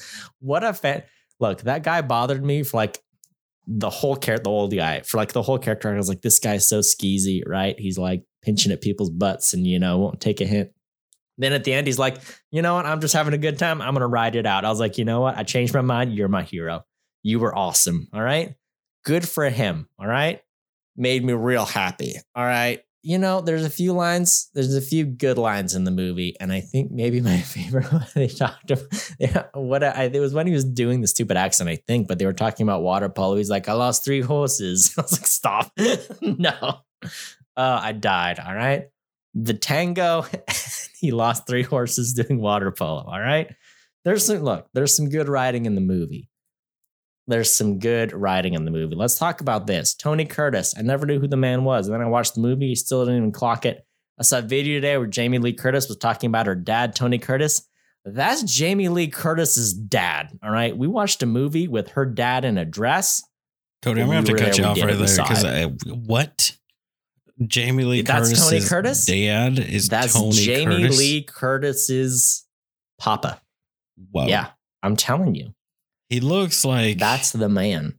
what 0.40 0.64
a 0.64 0.72
fan. 0.72 1.04
Look, 1.40 1.62
that 1.62 1.84
guy 1.84 2.02
bothered 2.02 2.44
me 2.44 2.64
for 2.64 2.78
like 2.78 3.00
the 3.68 3.90
whole 3.90 4.16
character, 4.16 4.44
the 4.44 4.50
old 4.50 4.74
guy, 4.74 5.02
for 5.02 5.18
like 5.18 5.32
the 5.32 5.42
whole 5.42 5.58
character. 5.58 5.92
I 5.92 5.96
was 5.96 6.08
like, 6.08 6.22
this 6.22 6.40
guy's 6.40 6.68
so 6.68 6.80
skeezy, 6.80 7.42
right? 7.46 7.78
He's 7.78 7.98
like 7.98 8.24
pinching 8.42 8.72
at 8.72 8.80
people's 8.80 9.10
butts 9.10 9.54
and, 9.54 9.66
you 9.66 9.78
know, 9.78 9.98
won't 9.98 10.20
take 10.20 10.40
a 10.40 10.46
hint. 10.46 10.72
Then 11.38 11.52
at 11.52 11.64
the 11.64 11.72
end, 11.72 11.86
he's 11.86 11.98
like, 11.98 12.18
you 12.50 12.62
know 12.62 12.74
what? 12.74 12.84
I'm 12.84 13.00
just 13.00 13.14
having 13.14 13.32
a 13.32 13.38
good 13.38 13.58
time. 13.58 13.80
I'm 13.80 13.94
going 13.94 14.00
to 14.00 14.08
ride 14.08 14.34
it 14.34 14.44
out. 14.44 14.64
I 14.64 14.68
was 14.68 14.80
like, 14.80 14.98
you 14.98 15.04
know 15.04 15.20
what? 15.20 15.38
I 15.38 15.44
changed 15.44 15.72
my 15.72 15.80
mind. 15.80 16.12
You're 16.12 16.28
my 16.28 16.42
hero. 16.42 16.84
You 17.22 17.38
were 17.38 17.56
awesome. 17.56 18.08
All 18.12 18.20
right. 18.20 18.54
Good 19.04 19.26
for 19.26 19.48
him. 19.48 19.88
All 19.98 20.06
right. 20.06 20.42
Made 20.96 21.24
me 21.24 21.32
real 21.32 21.64
happy. 21.64 22.16
All 22.34 22.44
right. 22.44 22.82
You 23.02 23.16
know, 23.16 23.40
there's 23.40 23.64
a 23.64 23.70
few 23.70 23.92
lines, 23.92 24.50
there's 24.54 24.74
a 24.74 24.80
few 24.80 25.04
good 25.06 25.38
lines 25.38 25.76
in 25.76 25.84
the 25.84 25.92
movie. 25.92 26.34
And 26.40 26.52
I 26.52 26.60
think 26.60 26.90
maybe 26.90 27.20
my 27.20 27.38
favorite 27.40 27.90
one 27.92 28.06
they 28.14 28.26
talked 28.26 28.72
about 28.72 29.14
yeah, 29.20 29.44
what 29.54 29.84
I, 29.84 30.04
it 30.12 30.18
was 30.18 30.34
when 30.34 30.48
he 30.48 30.52
was 30.52 30.64
doing 30.64 31.00
the 31.00 31.06
stupid 31.06 31.36
accent, 31.36 31.70
I 31.70 31.76
think, 31.76 32.08
but 32.08 32.18
they 32.18 32.26
were 32.26 32.32
talking 32.32 32.64
about 32.64 32.82
water 32.82 33.08
polo. 33.08 33.36
He's 33.36 33.48
like, 33.48 33.68
I 33.68 33.74
lost 33.74 34.04
three 34.04 34.20
horses. 34.20 34.92
I 34.98 35.02
was 35.02 35.12
like, 35.12 35.26
stop. 35.26 35.70
no. 36.20 36.80
Uh, 37.56 37.80
I 37.82 37.92
died. 37.92 38.40
All 38.40 38.54
right. 38.54 38.88
The 39.40 39.54
tango 39.54 40.24
he 40.98 41.10
lost 41.10 41.46
three 41.46 41.62
horses 41.62 42.12
doing 42.12 42.40
water 42.40 42.70
polo. 42.70 43.04
All 43.04 43.20
right. 43.20 43.54
There's 44.04 44.26
some 44.26 44.38
look, 44.38 44.68
there's 44.74 44.96
some 44.96 45.08
good 45.08 45.28
riding 45.28 45.66
in 45.66 45.74
the 45.74 45.80
movie. 45.80 46.28
There's 47.26 47.52
some 47.52 47.78
good 47.78 48.12
riding 48.12 48.54
in 48.54 48.64
the 48.64 48.70
movie. 48.70 48.94
Let's 48.94 49.18
talk 49.18 49.40
about 49.42 49.66
this. 49.66 49.94
Tony 49.94 50.24
Curtis. 50.24 50.74
I 50.76 50.82
never 50.82 51.04
knew 51.04 51.20
who 51.20 51.28
the 51.28 51.36
man 51.36 51.64
was. 51.64 51.86
And 51.86 51.94
then 51.94 52.00
I 52.00 52.06
watched 52.06 52.34
the 52.34 52.40
movie, 52.40 52.68
he 52.68 52.74
still 52.74 53.04
didn't 53.04 53.18
even 53.18 53.32
clock 53.32 53.66
it. 53.66 53.86
I 54.18 54.22
saw 54.22 54.38
a 54.38 54.42
video 54.42 54.76
today 54.76 54.96
where 54.96 55.06
Jamie 55.06 55.38
Lee 55.38 55.52
Curtis 55.52 55.88
was 55.88 55.98
talking 55.98 56.28
about 56.28 56.46
her 56.46 56.54
dad, 56.54 56.96
Tony 56.96 57.18
Curtis. 57.18 57.68
That's 58.04 58.42
Jamie 58.42 58.88
Lee 58.88 59.08
Curtis's 59.08 59.74
dad. 59.74 60.38
All 60.42 60.50
right. 60.50 60.76
We 60.76 60.88
watched 60.88 61.22
a 61.22 61.26
movie 61.26 61.68
with 61.68 61.90
her 61.90 62.06
dad 62.06 62.46
in 62.46 62.56
a 62.56 62.64
dress. 62.64 63.22
Cody, 63.82 64.00
I'm 64.00 64.08
gonna 64.08 64.16
have 64.16 64.24
to 64.24 64.34
cut 64.34 64.58
you 64.58 64.64
off 64.64 64.80
right 64.80 64.96
there 64.96 65.06
because 65.06 65.44
what? 65.86 66.56
Jamie 67.46 67.84
Lee 67.84 68.02
That's 68.02 68.28
Curtis's 68.28 68.48
Tony 68.48 68.60
Curtis. 68.64 69.06
Dad 69.06 69.58
is 69.58 69.88
That's 69.88 70.14
Tony 70.14 70.32
Jamie 70.32 70.82
Curtis. 70.82 70.98
Lee 70.98 71.22
Curtis's 71.22 72.46
papa. 72.98 73.40
Wow. 74.12 74.26
Yeah, 74.26 74.50
I'm 74.82 74.96
telling 74.96 75.34
you, 75.34 75.54
he 76.08 76.20
looks 76.20 76.64
like 76.64 76.98
that's 76.98 77.32
the 77.32 77.48
man. 77.48 77.98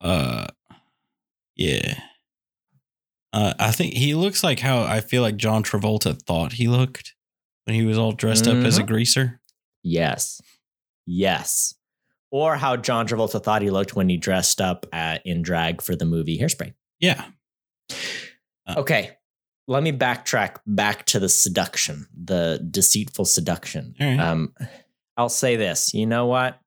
Uh, 0.00 0.46
yeah. 1.56 2.00
Uh, 3.32 3.52
I 3.58 3.72
think 3.72 3.94
he 3.94 4.14
looks 4.14 4.42
like 4.42 4.60
how 4.60 4.82
I 4.82 5.00
feel 5.00 5.22
like 5.22 5.36
John 5.36 5.62
Travolta 5.62 6.20
thought 6.22 6.54
he 6.54 6.66
looked 6.66 7.14
when 7.64 7.74
he 7.74 7.84
was 7.84 7.98
all 7.98 8.12
dressed 8.12 8.44
mm-hmm. 8.44 8.60
up 8.60 8.66
as 8.66 8.78
a 8.78 8.80
Mm-hmm. 8.80 8.92
greaser. 8.92 9.40
Yes, 9.82 10.40
yes. 11.06 11.74
Or 12.30 12.56
how 12.56 12.76
John 12.76 13.06
Travolta 13.06 13.42
thought 13.42 13.62
he 13.62 13.70
looked 13.70 13.94
when 13.94 14.08
he 14.08 14.16
dressed 14.16 14.60
up 14.60 14.86
at, 14.92 15.24
in 15.24 15.42
drag 15.42 15.82
for 15.82 15.94
the 15.96 16.04
movie 16.04 16.38
Hairspray. 16.38 16.74
Yeah. 17.00 17.24
Okay, 18.76 19.16
let 19.66 19.82
me 19.82 19.92
backtrack 19.92 20.56
back 20.66 21.04
to 21.06 21.18
the 21.18 21.28
seduction, 21.28 22.06
the 22.14 22.66
deceitful 22.70 23.24
seduction. 23.24 23.94
Right. 24.00 24.18
Um, 24.18 24.54
I'll 25.16 25.28
say 25.28 25.56
this. 25.56 25.94
You 25.94 26.06
know 26.06 26.26
what? 26.26 26.60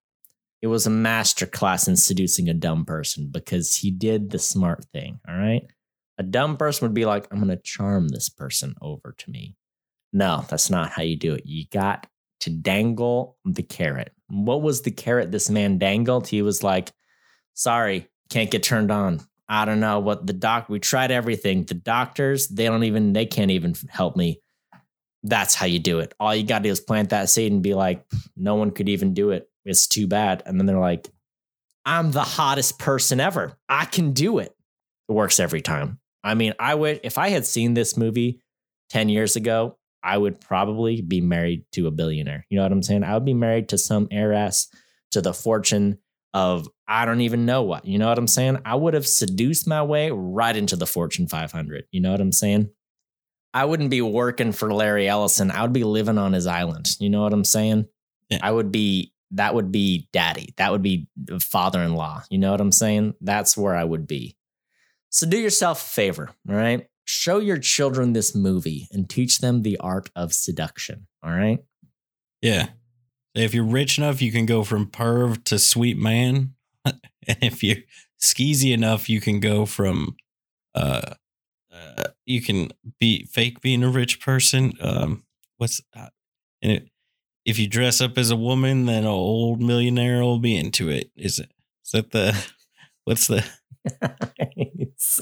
It 0.61 0.67
was 0.67 0.85
a 0.85 0.91
masterclass 0.91 1.87
in 1.87 1.95
seducing 1.95 2.47
a 2.47 2.53
dumb 2.53 2.85
person 2.85 3.29
because 3.31 3.75
he 3.75 3.89
did 3.89 4.29
the 4.29 4.39
smart 4.39 4.85
thing. 4.93 5.19
All 5.27 5.35
right. 5.35 5.63
A 6.19 6.23
dumb 6.23 6.57
person 6.57 6.85
would 6.85 6.93
be 6.93 7.05
like, 7.05 7.27
I'm 7.31 7.39
going 7.39 7.49
to 7.49 7.61
charm 7.63 8.09
this 8.09 8.29
person 8.29 8.75
over 8.81 9.15
to 9.17 9.31
me. 9.31 9.55
No, 10.13 10.45
that's 10.49 10.69
not 10.69 10.91
how 10.91 11.01
you 11.01 11.15
do 11.15 11.33
it. 11.33 11.45
You 11.45 11.65
got 11.71 12.05
to 12.41 12.49
dangle 12.51 13.37
the 13.45 13.63
carrot. 13.63 14.11
What 14.27 14.61
was 14.61 14.81
the 14.81 14.91
carrot 14.91 15.31
this 15.31 15.49
man 15.49 15.79
dangled? 15.79 16.27
He 16.27 16.41
was 16.41 16.63
like, 16.63 16.91
sorry, 17.53 18.09
can't 18.29 18.51
get 18.51 18.61
turned 18.61 18.91
on. 18.91 19.21
I 19.51 19.65
don't 19.65 19.81
know 19.81 19.99
what 19.99 20.25
the 20.25 20.31
doc, 20.31 20.69
we 20.69 20.79
tried 20.79 21.11
everything. 21.11 21.65
The 21.65 21.73
doctors, 21.73 22.47
they 22.47 22.67
don't 22.67 22.85
even, 22.85 23.11
they 23.11 23.25
can't 23.25 23.51
even 23.51 23.75
help 23.89 24.15
me. 24.15 24.39
That's 25.23 25.55
how 25.55 25.65
you 25.65 25.77
do 25.77 25.99
it. 25.99 26.13
All 26.21 26.33
you 26.33 26.43
got 26.43 26.59
to 26.59 26.63
do 26.63 26.71
is 26.71 26.79
plant 26.79 27.09
that 27.09 27.29
seed 27.29 27.51
and 27.51 27.61
be 27.61 27.73
like, 27.73 28.05
no 28.37 28.55
one 28.55 28.71
could 28.71 28.87
even 28.87 29.13
do 29.13 29.31
it. 29.31 29.49
It's 29.65 29.87
too 29.87 30.07
bad. 30.07 30.41
And 30.45 30.57
then 30.57 30.67
they're 30.67 30.79
like, 30.79 31.09
I'm 31.85 32.11
the 32.11 32.23
hottest 32.23 32.79
person 32.79 33.19
ever. 33.19 33.57
I 33.67 33.83
can 33.83 34.13
do 34.13 34.39
it. 34.39 34.55
It 35.09 35.11
works 35.11 35.37
every 35.37 35.61
time. 35.61 35.99
I 36.23 36.33
mean, 36.33 36.53
I 36.57 36.73
would, 36.73 37.01
if 37.03 37.17
I 37.17 37.27
had 37.27 37.45
seen 37.45 37.73
this 37.73 37.97
movie 37.97 38.39
10 38.91 39.09
years 39.09 39.35
ago, 39.35 39.77
I 40.01 40.17
would 40.17 40.39
probably 40.39 41.01
be 41.01 41.19
married 41.19 41.65
to 41.73 41.87
a 41.87 41.91
billionaire. 41.91 42.45
You 42.49 42.55
know 42.55 42.63
what 42.63 42.71
I'm 42.71 42.83
saying? 42.83 43.03
I 43.03 43.15
would 43.15 43.25
be 43.25 43.33
married 43.33 43.67
to 43.69 43.77
some 43.77 44.07
heiress 44.11 44.69
to 45.11 45.21
the 45.21 45.33
fortune 45.33 45.97
of 46.33 46.69
I 46.91 47.05
don't 47.05 47.21
even 47.21 47.45
know 47.45 47.63
what. 47.63 47.85
You 47.85 47.97
know 47.97 48.09
what 48.09 48.17
I'm 48.17 48.27
saying? 48.27 48.57
I 48.65 48.75
would 48.75 48.93
have 48.93 49.07
seduced 49.07 49.65
my 49.65 49.81
way 49.81 50.11
right 50.11 50.55
into 50.55 50.75
the 50.75 50.85
Fortune 50.85 51.25
500. 51.25 51.85
You 51.91 52.01
know 52.01 52.11
what 52.11 52.19
I'm 52.19 52.33
saying? 52.33 52.69
I 53.53 53.63
wouldn't 53.63 53.89
be 53.89 54.01
working 54.01 54.51
for 54.51 54.73
Larry 54.73 55.07
Ellison. 55.07 55.51
I 55.51 55.61
would 55.61 55.71
be 55.71 55.85
living 55.85 56.17
on 56.17 56.33
his 56.33 56.47
island. 56.47 56.89
You 56.99 57.09
know 57.09 57.21
what 57.21 57.31
I'm 57.31 57.45
saying? 57.45 57.85
Yeah. 58.29 58.39
I 58.43 58.51
would 58.51 58.73
be 58.73 59.13
that 59.31 59.55
would 59.55 59.71
be 59.71 60.09
daddy. 60.11 60.53
That 60.57 60.73
would 60.73 60.81
be 60.81 61.07
father-in-law. 61.39 62.23
You 62.29 62.37
know 62.37 62.51
what 62.51 62.59
I'm 62.59 62.73
saying? 62.73 63.13
That's 63.21 63.55
where 63.55 63.73
I 63.73 63.85
would 63.85 64.05
be. 64.05 64.35
So 65.09 65.25
do 65.25 65.37
yourself 65.37 65.81
a 65.81 65.89
favor, 65.89 66.31
all 66.49 66.55
right? 66.55 66.87
Show 67.05 67.39
your 67.39 67.57
children 67.57 68.11
this 68.11 68.35
movie 68.35 68.89
and 68.91 69.09
teach 69.09 69.39
them 69.39 69.61
the 69.61 69.77
art 69.77 70.09
of 70.13 70.33
seduction, 70.33 71.07
all 71.23 71.31
right? 71.31 71.59
Yeah. 72.41 72.69
If 73.33 73.53
you're 73.53 73.63
rich 73.63 73.97
enough, 73.97 74.21
you 74.21 74.33
can 74.33 74.45
go 74.45 74.65
from 74.65 74.87
perv 74.87 75.45
to 75.45 75.57
sweet 75.57 75.97
man. 75.97 76.55
and 76.85 77.37
if 77.41 77.63
you're 77.63 77.77
skeezy 78.19 78.73
enough, 78.73 79.09
you 79.09 79.21
can 79.21 79.39
go 79.39 79.65
from 79.65 80.15
uh, 80.75 81.13
uh 81.73 82.03
you 82.25 82.41
can 82.41 82.71
be 82.99 83.25
fake 83.25 83.61
being 83.61 83.83
a 83.83 83.89
rich 83.89 84.21
person. 84.21 84.73
Um 84.81 85.23
what's 85.57 85.81
uh, 85.95 86.09
and 86.61 86.71
it, 86.71 86.89
if 87.45 87.57
you 87.57 87.67
dress 87.67 88.01
up 88.01 88.17
as 88.17 88.29
a 88.29 88.35
woman, 88.35 88.85
then 88.85 89.03
an 89.03 89.09
old 89.09 89.61
millionaire 89.61 90.21
will 90.21 90.39
be 90.39 90.55
into 90.55 90.89
it. 90.89 91.11
Is 91.15 91.39
it 91.39 91.51
is 91.85 91.91
that 91.91 92.11
the 92.11 92.47
what's 93.05 93.27
the 93.27 93.43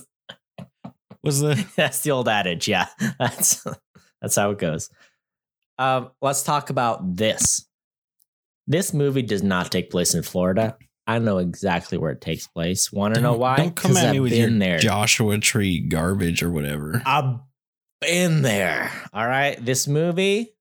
what's 1.22 1.40
the 1.40 1.66
That's 1.76 2.02
the 2.02 2.12
old 2.12 2.28
adage. 2.28 2.68
Yeah, 2.68 2.88
that's 3.20 3.66
that's 4.22 4.36
how 4.36 4.52
it 4.52 4.60
goes. 4.60 4.90
Um, 5.78 6.12
let's 6.22 6.44
talk 6.44 6.70
about 6.70 7.16
this. 7.16 7.66
This 8.68 8.94
movie 8.94 9.22
does 9.22 9.42
not 9.42 9.72
take 9.72 9.90
place 9.90 10.14
in 10.14 10.24
Florida. 10.24 10.78
I 11.10 11.18
know 11.18 11.40
exactly 11.40 11.98
where 11.98 12.12
it 12.12 12.22
takes 12.22 12.46
place. 12.46 12.92
Want 12.92 13.16
to 13.16 13.22
know 13.22 13.34
why? 13.34 13.56
Don't 13.58 13.76
come 13.76 13.98
at 13.98 14.12
me 14.12 14.18
I've 14.18 14.22
with 14.22 14.32
your 14.32 14.48
there. 14.52 14.78
Joshua 14.78 15.40
Tree 15.40 15.80
garbage 15.80 16.44
or 16.44 16.52
whatever. 16.52 17.02
I've 17.04 17.40
been 18.00 18.44
there. 18.44 18.92
All 19.12 19.28
right. 19.28 19.58
This 19.66 19.88
movie 19.88 20.54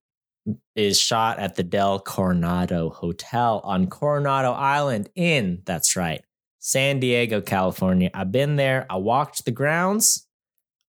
is 0.75 0.99
shot 0.99 1.37
at 1.37 1.53
the 1.53 1.61
Del 1.61 1.99
Coronado 1.99 2.89
Hotel 2.89 3.61
on 3.63 3.85
Coronado 3.91 4.51
Island 4.51 5.09
in, 5.13 5.61
that's 5.67 5.95
right, 5.95 6.23
San 6.57 6.99
Diego, 6.99 7.41
California. 7.41 8.09
I've 8.11 8.31
been 8.31 8.55
there. 8.55 8.87
I 8.89 8.95
walked 8.95 9.45
the 9.45 9.51
grounds. 9.51 10.25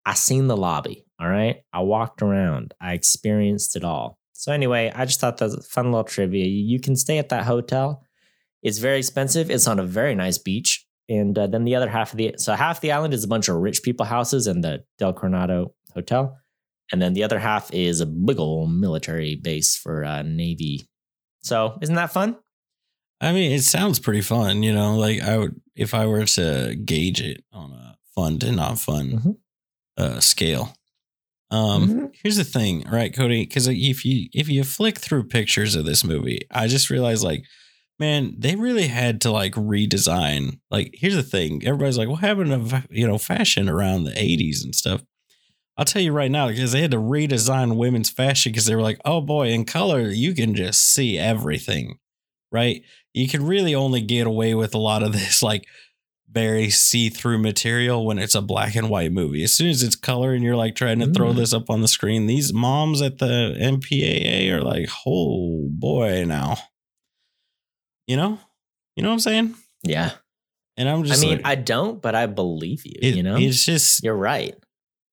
I 0.06 0.14
seen 0.14 0.46
the 0.46 0.56
lobby. 0.56 1.04
All 1.20 1.28
right. 1.28 1.56
I 1.72 1.80
walked 1.80 2.22
around. 2.22 2.74
I 2.80 2.92
experienced 2.92 3.74
it 3.74 3.82
all. 3.82 4.20
So 4.34 4.52
anyway, 4.52 4.92
I 4.94 5.04
just 5.04 5.18
thought 5.18 5.38
that 5.38 5.46
was 5.46 5.54
a 5.54 5.62
fun 5.62 5.86
little 5.86 6.04
trivia. 6.04 6.46
You 6.46 6.78
can 6.78 6.94
stay 6.94 7.18
at 7.18 7.30
that 7.30 7.42
hotel 7.44 8.04
It's 8.62 8.78
very 8.78 8.98
expensive. 8.98 9.50
It's 9.50 9.66
on 9.68 9.78
a 9.78 9.84
very 9.84 10.14
nice 10.14 10.38
beach. 10.38 10.84
And 11.08 11.38
uh, 11.38 11.46
then 11.46 11.64
the 11.64 11.74
other 11.74 11.88
half 11.88 12.12
of 12.12 12.18
the 12.18 12.34
so 12.36 12.52
half 12.54 12.80
the 12.80 12.92
island 12.92 13.14
is 13.14 13.24
a 13.24 13.28
bunch 13.28 13.48
of 13.48 13.56
rich 13.56 13.82
people 13.82 14.04
houses 14.04 14.46
and 14.46 14.62
the 14.62 14.84
Del 14.98 15.14
Coronado 15.14 15.72
Hotel, 15.94 16.36
and 16.92 17.00
then 17.00 17.14
the 17.14 17.24
other 17.24 17.38
half 17.38 17.72
is 17.72 18.00
a 18.02 18.06
big 18.06 18.38
old 18.38 18.70
military 18.72 19.34
base 19.36 19.74
for 19.76 20.04
uh, 20.04 20.20
Navy. 20.22 20.86
So 21.40 21.78
isn't 21.80 21.94
that 21.94 22.12
fun? 22.12 22.36
I 23.22 23.32
mean, 23.32 23.52
it 23.52 23.62
sounds 23.62 23.98
pretty 23.98 24.20
fun, 24.20 24.62
you 24.62 24.72
know. 24.74 24.96
Like 24.96 25.22
I 25.22 25.38
would, 25.38 25.58
if 25.74 25.94
I 25.94 26.04
were 26.06 26.26
to 26.26 26.74
gauge 26.84 27.22
it 27.22 27.42
on 27.52 27.72
a 27.72 27.96
fun 28.14 28.38
to 28.40 28.52
not 28.52 28.78
fun 28.78 29.10
Mhm. 29.10 29.36
uh, 29.96 30.20
scale. 30.20 30.74
Um, 31.50 31.88
Mhm. 31.88 32.14
here's 32.22 32.36
the 32.36 32.44
thing, 32.44 32.82
right, 32.82 33.14
Cody? 33.14 33.46
Because 33.46 33.66
if 33.66 34.04
you 34.04 34.28
if 34.34 34.50
you 34.50 34.62
flick 34.62 34.98
through 34.98 35.24
pictures 35.28 35.74
of 35.74 35.86
this 35.86 36.04
movie, 36.04 36.40
I 36.50 36.66
just 36.68 36.90
realized, 36.90 37.24
like, 37.24 37.44
man, 37.98 38.34
they 38.38 38.54
really 38.56 38.86
had 38.88 39.20
to 39.22 39.30
like 39.30 39.54
redesign. 39.54 40.60
Like, 40.70 40.90
here's 40.94 41.14
the 41.16 41.22
thing: 41.22 41.62
everybody's 41.66 41.98
like, 41.98 42.08
what 42.08 42.20
happened 42.20 42.70
to 42.70 42.84
you 42.90 43.06
know 43.06 43.18
fashion 43.18 43.68
around 43.68 44.04
the 44.04 44.12
'80s 44.12 44.64
and 44.64 44.74
stuff? 44.74 45.02
I'll 45.76 45.84
tell 45.84 46.02
you 46.02 46.12
right 46.12 46.30
now, 46.30 46.48
because 46.48 46.72
they 46.72 46.80
had 46.82 46.90
to 46.90 46.96
redesign 46.96 47.76
women's 47.76 48.10
fashion 48.10 48.50
because 48.50 48.66
they 48.66 48.74
were 48.74 48.82
like, 48.82 48.98
oh 49.04 49.20
boy, 49.20 49.48
in 49.50 49.64
color 49.64 50.08
you 50.08 50.34
can 50.34 50.54
just 50.56 50.80
see 50.92 51.16
everything, 51.16 51.98
right? 52.50 52.82
You 53.14 53.28
can 53.28 53.46
really 53.46 53.74
only 53.76 54.00
get 54.00 54.26
away 54.26 54.54
with 54.54 54.74
a 54.74 54.78
lot 54.78 55.02
of 55.04 55.12
this 55.18 55.40
like 55.42 55.66
very 56.30 56.68
see-through 56.68 57.38
material 57.38 58.04
when 58.04 58.18
it's 58.18 58.34
a 58.34 58.42
black 58.42 58.74
and 58.74 58.90
white 58.90 59.12
movie. 59.12 59.42
As 59.44 59.54
soon 59.54 59.70
as 59.70 59.82
it's 59.82 59.96
color 59.96 60.34
and 60.34 60.42
you're 60.44 60.56
like 60.56 60.74
trying 60.74 60.98
to 60.98 61.10
throw 61.10 61.32
Mm. 61.32 61.36
this 61.36 61.54
up 61.54 61.70
on 61.70 61.80
the 61.80 61.88
screen, 61.88 62.26
these 62.26 62.52
moms 62.52 63.00
at 63.00 63.18
the 63.18 63.56
MPAA 63.58 64.50
are 64.50 64.60
like, 64.62 64.90
oh 65.06 65.68
boy, 65.70 66.24
now. 66.26 66.56
You 68.08 68.16
know? 68.16 68.38
You 68.96 69.04
know 69.04 69.10
what 69.10 69.14
I'm 69.14 69.20
saying? 69.20 69.54
Yeah. 69.84 70.10
And 70.76 70.88
I'm 70.88 71.04
just. 71.04 71.22
I 71.22 71.26
mean, 71.26 71.36
like, 71.38 71.46
I 71.46 71.54
don't, 71.54 72.02
but 72.02 72.14
I 72.16 72.26
believe 72.26 72.84
you. 72.84 72.94
it- 73.00 73.14
you 73.14 73.22
know, 73.22 73.36
it's 73.36 73.64
just 73.64 74.02
you're 74.02 74.16
right. 74.16 74.56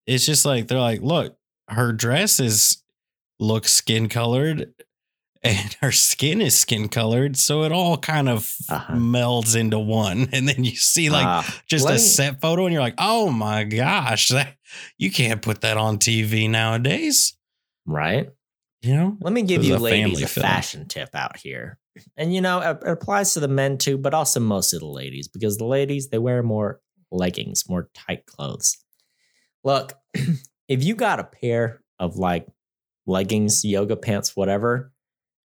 it's 0.08 0.26
just 0.26 0.46
like 0.46 0.68
they're 0.68 0.80
like, 0.80 1.02
look, 1.02 1.38
her 1.70 1.92
dress 1.92 2.40
is 2.40 2.82
looks 3.40 3.72
skin 3.74 4.08
colored 4.08 4.74
and 5.44 5.74
her 5.82 5.92
skin 5.92 6.40
is 6.42 6.58
skin 6.58 6.88
colored, 6.88 7.36
so 7.38 7.64
it 7.64 7.72
all 7.72 7.98
kind 7.98 8.30
of 8.30 8.52
Uh-huh. 8.70 8.94
melds 8.94 9.56
into 9.56 9.78
one. 9.80 10.30
And 10.34 10.48
then 10.48 10.64
you 10.64 10.76
see 10.76 11.10
like 11.10 11.26
Ah, 11.26 11.62
just 11.68 11.88
a 11.88 11.94
me- 11.94 11.98
set 11.98 12.42
photo 12.42 12.66
and 12.66 12.74
you're 12.74 12.82
like, 12.82 12.96
oh 12.98 13.30
my 13.32 13.64
gosh, 13.66 14.30
that 14.30 14.56
you 14.98 15.12
can't 15.12 15.42
put 15.42 15.62
that 15.62 15.78
on 15.78 15.98
TV 16.00 16.50
nowadays. 16.50 17.36
right. 17.86 18.30
You 18.82 18.96
know? 18.96 19.18
Let 19.20 19.34
me 19.34 19.42
give 19.42 19.64
you 19.64 19.76
a 19.76 19.80
ladies 19.80 20.22
a 20.22 20.28
film. 20.28 20.46
fashion 20.46 20.88
tip 20.88 21.10
out 21.16 21.38
here. 21.38 21.80
And 22.18 22.34
you 22.34 22.42
know, 22.42 22.60
it, 22.60 22.78
applies 22.86 23.34
to 23.34 23.40
the 23.40 23.48
men 23.48 23.78
too, 23.78 23.98
but 23.98 24.14
also 24.14 24.40
most 24.40 24.74
of 24.74 24.80
the 24.80 24.86
ladies 24.86 25.28
because 25.28 25.58
the 25.58 25.66
ladies 25.66 26.10
they 26.10 26.18
wear 26.18 26.44
more 26.44 26.82
leggings, 27.12 27.70
more 27.70 27.90
tight 27.94 28.26
clothes. 28.26 28.78
Look, 29.64 29.94
if 30.68 30.84
you 30.84 30.96
got 30.96 31.20
a 31.20 31.24
pair 31.24 31.82
of 32.00 32.18
like 32.18 32.48
leggings, 33.06 33.64
yoga 33.64 33.96
pants, 33.96 34.36
whatever, 34.36 34.92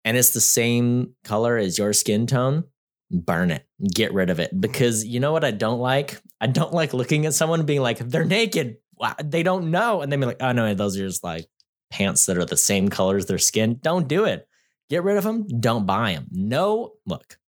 and 0.04 0.16
it's 0.16 0.30
the 0.30 0.40
same 0.40 1.14
color 1.24 1.56
as 1.56 1.78
your 1.78 1.92
skin 1.92 2.26
tone, 2.26 2.64
burn 3.10 3.50
it. 3.50 3.66
Get 3.94 4.14
rid 4.14 4.30
of 4.30 4.40
it 4.40 4.58
because 4.58 5.04
you 5.04 5.20
know 5.20 5.32
what 5.32 5.44
I 5.44 5.50
don't 5.50 5.80
like? 5.80 6.20
I 6.40 6.46
don't 6.46 6.72
like 6.72 6.94
looking 6.94 7.26
at 7.26 7.34
someone 7.34 7.66
being 7.66 7.82
like, 7.82 7.98
they're 7.98 8.24
naked. 8.24 8.76
They 9.22 9.42
don't 9.42 9.70
know. 9.70 10.00
And 10.00 10.10
then 10.10 10.20
be 10.20 10.26
like, 10.26 10.42
oh 10.42 10.52
no, 10.52 10.74
those 10.74 10.98
are 10.98 11.06
just 11.06 11.24
like 11.24 11.46
pants 11.90 12.26
that 12.26 12.38
are 12.38 12.44
the 12.44 12.56
same 12.56 12.88
color 12.88 13.16
as 13.16 13.26
their 13.26 13.38
skin. 13.38 13.78
Don't 13.82 14.08
do 14.08 14.24
it. 14.24 14.46
Get 14.90 15.02
rid 15.04 15.16
of 15.16 15.24
them. 15.24 15.46
Don't 15.60 15.86
buy 15.86 16.12
them. 16.12 16.26
Know, 16.30 16.94
look, 17.06 17.38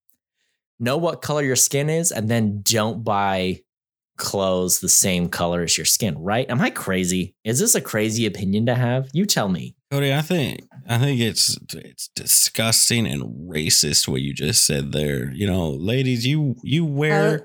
know 0.79 0.97
what 0.97 1.21
color 1.21 1.43
your 1.43 1.57
skin 1.57 1.91
is, 1.91 2.11
and 2.13 2.29
then 2.29 2.63
don't 2.63 3.05
buy 3.05 3.61
clothes 4.17 4.79
the 4.81 4.89
same 4.89 5.29
color 5.29 5.63
as 5.63 5.77
your 5.77 5.85
skin, 5.85 6.17
right? 6.19 6.49
Am 6.49 6.61
I 6.61 6.71
crazy? 6.71 7.35
Is 7.45 7.59
this 7.59 7.75
a 7.75 7.81
crazy 7.81 8.25
opinion 8.27 8.67
to 8.67 8.75
have? 8.75 9.09
You 9.13 9.27
tell 9.27 9.49
me. 9.49 9.75
Cody, 9.91 10.15
I 10.15 10.23
think 10.23 10.61
I 10.89 10.99
think 10.99 11.21
it's 11.21 11.59
it's 11.75 12.09
disgusting 12.15 13.07
and 13.07 13.51
racist 13.51 14.07
what 14.09 14.23
you 14.23 14.33
just 14.33 14.65
said 14.65 14.93
there. 14.93 15.33
You 15.33 15.47
know, 15.47 15.71
ladies, 15.71 16.27
you 16.27 16.57
you 16.63 16.85
wear 16.85 17.35
Uh, 17.35 17.39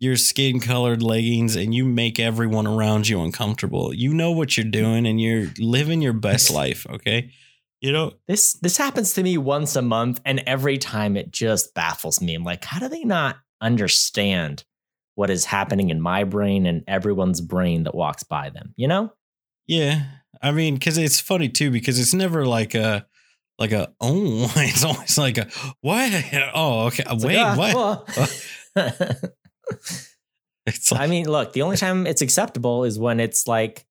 your 0.00 0.16
skin 0.16 0.60
colored 0.60 1.02
leggings 1.02 1.56
and 1.56 1.72
you 1.74 1.84
make 1.84 2.18
everyone 2.18 2.66
around 2.66 3.08
you 3.08 3.22
uncomfortable. 3.22 3.94
You 3.94 4.12
know 4.12 4.32
what 4.32 4.56
you're 4.56 4.66
doing 4.66 5.06
and 5.06 5.20
you're 5.20 5.46
living 5.58 6.02
your 6.02 6.12
best 6.12 6.50
life, 6.60 6.86
okay? 6.90 7.30
You 7.80 7.92
know, 7.92 8.12
This 8.26 8.54
this 8.54 8.76
happens 8.78 9.12
to 9.14 9.22
me 9.22 9.36
once 9.36 9.76
a 9.76 9.82
month, 9.82 10.20
and 10.24 10.42
every 10.46 10.78
time 10.78 11.16
it 11.16 11.30
just 11.30 11.74
baffles 11.74 12.20
me. 12.20 12.34
I'm 12.34 12.44
like, 12.44 12.64
how 12.64 12.78
do 12.78 12.88
they 12.88 13.04
not 13.04 13.36
understand 13.60 14.64
what 15.16 15.30
is 15.30 15.44
happening 15.44 15.90
in 15.90 16.00
my 16.00 16.24
brain 16.24 16.66
and 16.66 16.82
everyone's 16.88 17.40
brain 17.40 17.84
that 17.84 17.94
walks 17.94 18.22
by 18.22 18.50
them? 18.50 18.74
You 18.76 18.88
know? 18.88 19.12
yeah. 19.66 20.02
I 20.42 20.50
mean, 20.50 20.74
because 20.74 20.98
it's 20.98 21.20
funny 21.20 21.48
too, 21.48 21.70
because 21.70 21.98
it's 21.98 22.12
never 22.12 22.44
like 22.46 22.74
a 22.74 23.06
like 23.58 23.72
a 23.72 23.92
oh, 24.00 24.52
it's 24.56 24.84
always 24.84 25.16
like 25.16 25.38
a 25.38 25.48
what? 25.80 26.12
Oh, 26.54 26.86
okay. 26.86 27.04
It's 27.06 27.24
Wait, 27.24 27.36
like, 27.36 27.74
ah, 27.74 28.04
what? 28.74 29.30
It's 30.66 30.90
like 30.90 31.00
I 31.02 31.06
mean, 31.08 31.28
look, 31.28 31.52
the 31.52 31.62
only 31.62 31.76
time 31.76 32.06
it's 32.06 32.22
acceptable 32.22 32.84
is 32.84 32.98
when 32.98 33.20
it's 33.20 33.46
like 33.46 33.84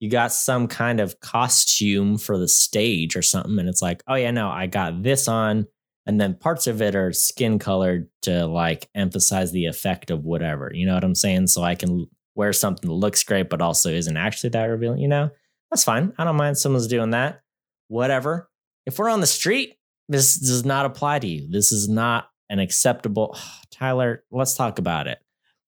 you 0.00 0.08
got 0.08 0.32
some 0.32 0.68
kind 0.68 1.00
of 1.00 1.20
costume 1.20 2.18
for 2.18 2.38
the 2.38 2.48
stage 2.48 3.16
or 3.16 3.22
something, 3.22 3.58
and 3.58 3.68
it's 3.68 3.82
like, 3.82 4.02
oh 4.06 4.14
yeah, 4.14 4.30
no, 4.30 4.48
I 4.48 4.66
got 4.66 5.02
this 5.02 5.28
on, 5.28 5.66
and 6.06 6.20
then 6.20 6.34
parts 6.34 6.66
of 6.66 6.80
it 6.80 6.94
are 6.94 7.12
skin 7.12 7.58
colored 7.58 8.08
to 8.22 8.46
like 8.46 8.88
emphasize 8.94 9.52
the 9.52 9.66
effect 9.66 10.10
of 10.10 10.24
whatever. 10.24 10.70
You 10.72 10.86
know 10.86 10.94
what 10.94 11.04
I'm 11.04 11.14
saying? 11.14 11.48
So 11.48 11.62
I 11.62 11.74
can 11.74 12.06
wear 12.34 12.52
something 12.52 12.88
that 12.88 12.94
looks 12.94 13.24
great, 13.24 13.50
but 13.50 13.60
also 13.60 13.90
isn't 13.90 14.16
actually 14.16 14.50
that 14.50 14.64
revealing. 14.64 15.00
You 15.00 15.08
know, 15.08 15.30
that's 15.70 15.84
fine. 15.84 16.12
I 16.16 16.24
don't 16.24 16.36
mind 16.36 16.56
someone's 16.56 16.86
doing 16.86 17.10
that. 17.10 17.42
Whatever. 17.88 18.48
If 18.86 18.98
we're 18.98 19.10
on 19.10 19.20
the 19.20 19.26
street, 19.26 19.74
this 20.08 20.36
does 20.36 20.64
not 20.64 20.86
apply 20.86 21.18
to 21.18 21.26
you. 21.26 21.48
This 21.50 21.72
is 21.72 21.88
not 21.88 22.30
an 22.48 22.58
acceptable. 22.58 23.36
Tyler, 23.70 24.24
let's 24.30 24.54
talk 24.54 24.78
about 24.78 25.06
it. 25.06 25.18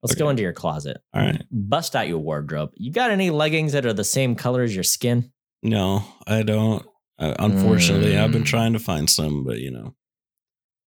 Let's 0.03 0.15
go 0.15 0.31
into 0.31 0.43
your 0.43 0.53
closet 0.55 0.99
all 1.13 1.21
right. 1.23 1.43
bust 1.51 1.95
out 1.95 2.09
your 2.09 2.19
wardrobe. 2.19 2.71
You 2.75 2.91
got 2.91 3.11
any 3.11 3.29
leggings 3.31 3.73
that 3.73 3.85
are 3.85 3.93
the 3.93 4.05
same 4.05 4.35
color 4.35 4.63
as 4.63 4.75
your 4.75 4.85
skin? 4.85 5.31
No, 5.63 6.05
I 6.27 6.43
don't. 6.43 6.87
Uh, 7.19 7.35
unfortunately, 7.39 8.17
I've 8.17 8.33
been 8.33 8.43
Mm. 8.45 8.47
trying 8.47 8.73
to 8.73 8.79
find 8.79 9.11
some, 9.11 9.45
but 9.45 9.59
you 9.59 9.71
know, 9.71 9.95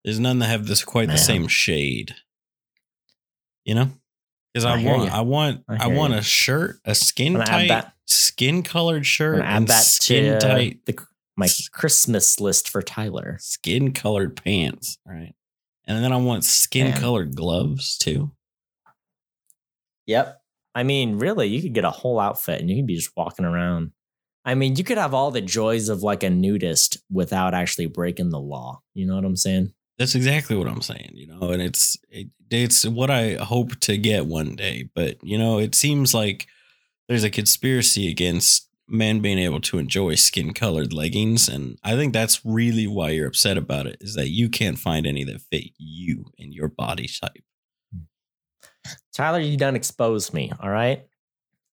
there's 0.04 0.18
none 0.18 0.40
that 0.40 0.46
have 0.46 0.66
this 0.66 0.82
quite 0.82 1.06
Man. 1.06 1.14
the 1.16 1.22
same 1.22 1.46
shade. 1.46 2.16
You 3.64 3.76
know, 3.76 3.90
because 4.52 4.64
I, 4.64 4.80
I 4.80 4.84
want. 4.84 5.12
I 5.12 5.20
want, 5.20 5.64
I 5.68 5.84
I, 5.84 5.86
want 5.86 6.12
a 6.14 6.20
shirt, 6.22 6.80
a 6.84 6.94
skin 6.94 7.34
tight, 7.34 7.86
skin 8.04 8.62
colored 8.62 9.06
shirt, 9.06 9.42
and 9.44 9.68
that 9.68 9.84
skin 9.84 10.38
to 10.38 10.38
tight, 10.40 10.84
the, 10.86 10.98
my 11.36 11.48
Christmas 11.72 12.40
list 12.40 12.68
for 12.68 12.82
Tyler. 12.82 13.38
skin 13.40 13.92
colored 13.92 14.36
pants. 14.36 14.98
Right, 15.06 15.34
and 15.86 16.04
then 16.04 16.12
I 16.12 16.16
want 16.16 16.44
skin 16.44 16.92
colored 16.94 17.36
gloves 17.36 17.96
too. 17.96 18.32
Yep. 20.06 20.40
I 20.74 20.82
mean, 20.82 21.18
really, 21.18 21.48
you 21.48 21.62
could 21.62 21.74
get 21.74 21.84
a 21.84 21.90
whole 21.90 22.18
outfit 22.18 22.60
and 22.60 22.68
you 22.68 22.76
could 22.76 22.86
be 22.86 22.96
just 22.96 23.12
walking 23.16 23.44
around. 23.44 23.92
I 24.44 24.54
mean, 24.54 24.76
you 24.76 24.84
could 24.84 24.98
have 24.98 25.14
all 25.14 25.30
the 25.30 25.40
joys 25.40 25.88
of 25.88 26.02
like 26.02 26.22
a 26.22 26.30
nudist 26.30 26.98
without 27.10 27.54
actually 27.54 27.86
breaking 27.86 28.30
the 28.30 28.40
law. 28.40 28.82
You 28.92 29.06
know 29.06 29.14
what 29.14 29.24
I'm 29.24 29.36
saying? 29.36 29.72
That's 29.98 30.14
exactly 30.14 30.56
what 30.56 30.66
I'm 30.66 30.82
saying, 30.82 31.12
you 31.14 31.28
know, 31.28 31.50
and 31.50 31.62
it's 31.62 31.96
it, 32.10 32.28
it's 32.50 32.84
what 32.84 33.10
I 33.10 33.34
hope 33.34 33.78
to 33.80 33.96
get 33.96 34.26
one 34.26 34.56
day. 34.56 34.90
But 34.94 35.18
you 35.22 35.38
know, 35.38 35.58
it 35.58 35.74
seems 35.74 36.12
like 36.12 36.46
there's 37.08 37.24
a 37.24 37.30
conspiracy 37.30 38.10
against 38.10 38.68
men 38.88 39.20
being 39.20 39.38
able 39.38 39.60
to 39.60 39.78
enjoy 39.78 40.16
skin 40.16 40.52
colored 40.52 40.92
leggings, 40.92 41.48
and 41.48 41.78
I 41.84 41.94
think 41.94 42.12
that's 42.12 42.44
really 42.44 42.88
why 42.88 43.10
you're 43.10 43.28
upset 43.28 43.56
about 43.56 43.86
it. 43.86 43.98
Is 44.00 44.14
that 44.14 44.30
you 44.30 44.48
can't 44.48 44.78
find 44.78 45.06
any 45.06 45.22
that 45.24 45.42
fit 45.42 45.70
you 45.78 46.26
and 46.38 46.52
your 46.52 46.68
body 46.68 47.08
type. 47.08 47.44
Tyler, 49.14 49.40
you 49.40 49.56
done 49.56 49.76
exposed 49.76 50.32
me. 50.34 50.52
All 50.60 50.70
right. 50.70 51.04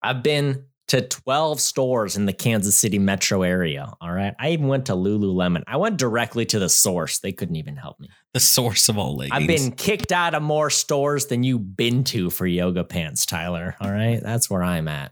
I've 0.02 0.24
been 0.24 0.66
to 0.90 1.02
12 1.02 1.60
stores 1.60 2.18
in 2.18 2.26
the 2.26 2.34
Kansas 2.34 2.78
City 2.78 2.98
metro 2.98 3.44
area. 3.44 3.94
All 4.02 4.12
right. 4.12 4.34
I 4.40 4.52
even 4.52 4.68
went 4.68 4.88
to 4.88 4.94
Lululemon. 4.94 5.64
I 5.68 5.78
went 5.78 5.98
directly 5.98 6.46
to 6.48 6.58
the 6.60 6.70
source. 6.70 7.20
They 7.20 7.32
couldn't 7.32 7.58
even 7.58 7.76
help 7.76 8.00
me. 8.00 8.10
The 8.34 8.40
source 8.40 8.90
of 8.90 8.98
all 8.98 9.16
leggings. 9.16 9.36
I've 9.40 9.48
been 9.48 9.72
kicked 9.72 10.12
out 10.12 10.34
of 10.34 10.42
more 10.42 10.70
stores 10.70 11.28
than 11.28 11.44
you've 11.44 11.76
been 11.78 12.04
to 12.06 12.30
for 12.30 12.48
yoga 12.48 12.84
pants, 12.84 13.26
Tyler. 13.26 13.76
All 13.80 13.92
right. 13.92 14.20
That's 14.22 14.50
where 14.50 14.64
I'm 14.64 14.88
at. 14.88 15.12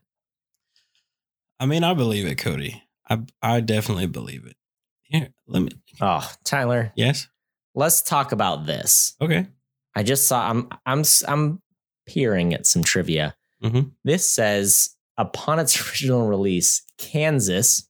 I 1.60 1.65
mean, 1.65 1.83
I 1.83 1.93
believe 1.93 2.25
it, 2.25 2.38
Cody. 2.38 2.83
I 3.10 3.19
I 3.41 3.62
definitely 3.62 4.07
believe 4.07 4.45
it. 4.45 4.55
Here, 5.03 5.29
let 5.47 5.62
me. 5.62 5.69
Oh, 6.01 6.29
Tyler, 6.43 6.91
Yes. 6.95 7.27
let's 7.73 8.01
talk 8.01 8.31
about 8.31 8.65
this. 8.65 9.15
Okay. 9.21 9.47
I 9.95 10.03
just 10.03 10.27
saw 10.27 10.49
I'm 10.49 10.67
I'm 10.86 11.03
I'm 11.27 11.62
peering 12.07 12.53
at 12.53 12.65
some 12.65 12.83
trivia. 12.83 13.35
Mhm. 13.63 13.91
This 14.03 14.29
says 14.29 14.95
upon 15.17 15.59
its 15.59 15.79
original 15.89 16.27
release, 16.27 16.83
Kansas, 16.97 17.87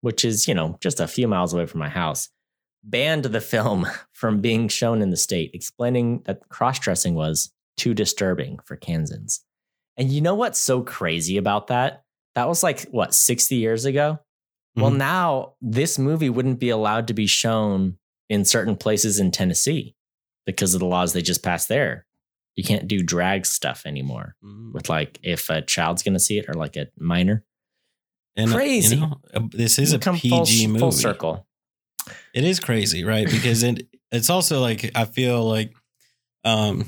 which 0.00 0.24
is, 0.24 0.48
you 0.48 0.54
know, 0.54 0.78
just 0.80 1.00
a 1.00 1.06
few 1.08 1.28
miles 1.28 1.52
away 1.52 1.66
from 1.66 1.80
my 1.80 1.88
house, 1.88 2.28
banned 2.82 3.24
the 3.24 3.40
film 3.40 3.86
from 4.12 4.40
being 4.40 4.68
shown 4.68 5.02
in 5.02 5.10
the 5.10 5.16
state, 5.16 5.50
explaining 5.54 6.22
that 6.24 6.48
cross 6.48 6.78
dressing 6.78 7.14
was 7.14 7.52
too 7.76 7.94
disturbing 7.94 8.58
for 8.64 8.76
Kansans. 8.76 9.44
And 9.96 10.10
you 10.10 10.20
know 10.20 10.34
what's 10.34 10.58
so 10.58 10.82
crazy 10.82 11.36
about 11.36 11.66
that? 11.68 12.04
That 12.34 12.48
was 12.48 12.62
like, 12.62 12.82
what, 12.90 13.14
60 13.14 13.56
years 13.56 13.84
ago? 13.84 14.18
Well, 14.76 14.90
Mhm. 14.92 14.96
now 14.98 15.54
this 15.60 15.98
movie 15.98 16.30
wouldn't 16.30 16.60
be 16.60 16.70
allowed 16.70 17.08
to 17.08 17.14
be 17.14 17.26
shown 17.26 17.98
in 18.28 18.44
certain 18.44 18.76
places 18.76 19.18
in 19.18 19.30
Tennessee 19.32 19.94
because 20.46 20.72
of 20.74 20.80
the 20.80 20.86
laws 20.86 21.12
they 21.12 21.22
just 21.22 21.42
passed 21.42 21.68
there. 21.68 22.06
You 22.60 22.64
can't 22.64 22.86
do 22.86 23.02
drag 23.02 23.46
stuff 23.46 23.86
anymore 23.86 24.36
Mhm. 24.44 24.74
with 24.74 24.90
like 24.90 25.18
if 25.22 25.48
a 25.48 25.62
child's 25.62 26.02
going 26.02 26.12
to 26.12 26.20
see 26.20 26.38
it 26.38 26.44
or 26.46 26.52
like 26.52 26.76
a 26.76 26.88
minor. 26.98 27.42
And, 28.36 28.50
uh, 28.50 28.54
Crazy. 28.54 28.96
You 28.96 29.00
know, 29.00 29.20
uh, 29.32 29.40
this 29.50 29.78
is 29.78 29.94
a 29.94 29.98
PG 29.98 30.28
full, 30.28 30.68
movie. 30.68 30.78
full 30.78 30.92
circle. 30.92 31.46
It 32.34 32.44
is 32.44 32.60
crazy, 32.60 33.02
right? 33.02 33.26
Because 33.30 33.62
it 33.62 33.86
it's 34.12 34.28
also 34.28 34.60
like 34.60 34.90
I 34.94 35.06
feel 35.06 35.42
like 35.48 35.72
um 36.44 36.84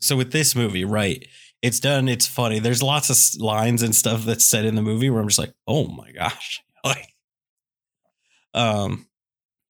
so 0.00 0.16
with 0.16 0.30
this 0.30 0.54
movie, 0.54 0.84
right? 0.84 1.26
It's 1.62 1.80
done, 1.80 2.08
it's 2.08 2.26
funny. 2.28 2.60
There's 2.60 2.82
lots 2.82 3.10
of 3.10 3.40
lines 3.42 3.82
and 3.82 3.94
stuff 3.94 4.24
that's 4.24 4.44
said 4.46 4.64
in 4.64 4.76
the 4.76 4.82
movie 4.82 5.10
where 5.10 5.20
I'm 5.20 5.28
just 5.28 5.38
like, 5.40 5.52
"Oh 5.66 5.88
my 5.88 6.12
gosh." 6.12 6.62
Like 6.84 7.08
um 8.54 9.06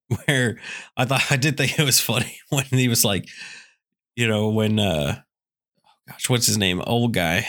where 0.26 0.58
I 0.96 1.04
thought 1.06 1.30
I 1.32 1.36
did 1.36 1.56
think 1.56 1.78
it 1.78 1.84
was 1.84 2.00
funny 2.00 2.38
when 2.50 2.64
he 2.70 2.88
was 2.88 3.04
like, 3.04 3.28
you 4.16 4.26
know, 4.28 4.48
when 4.48 4.78
uh 4.78 5.20
gosh, 6.08 6.28
what's 6.28 6.46
his 6.46 6.58
name? 6.58 6.82
Old 6.86 7.14
guy. 7.14 7.46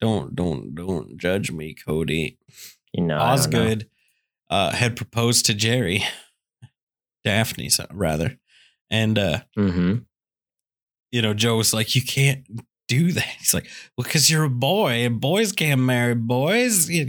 Don't 0.00 0.34
don't 0.34 0.74
don't 0.74 1.16
judge 1.18 1.50
me, 1.50 1.74
Cody. 1.74 2.38
You 2.92 3.04
know, 3.04 3.18
don't 3.18 3.26
know. 3.26 3.32
Osgood 3.32 3.88
uh, 4.50 4.70
had 4.72 4.96
proposed 4.96 5.46
to 5.46 5.54
Jerry, 5.54 6.04
Daphne, 7.24 7.70
rather, 7.92 8.38
and 8.90 9.18
uh, 9.18 9.40
Mhm. 9.56 10.04
you 11.10 11.22
know 11.22 11.32
Joe 11.34 11.56
was 11.56 11.72
like, 11.72 11.94
"You 11.94 12.02
can't 12.02 12.44
do 12.86 13.12
that." 13.12 13.24
He's 13.38 13.54
like, 13.54 13.66
"Well, 13.96 14.04
because 14.04 14.30
you're 14.30 14.44
a 14.44 14.50
boy, 14.50 15.04
and 15.06 15.20
boys 15.20 15.52
can't 15.52 15.80
marry 15.80 16.14
boys." 16.14 16.90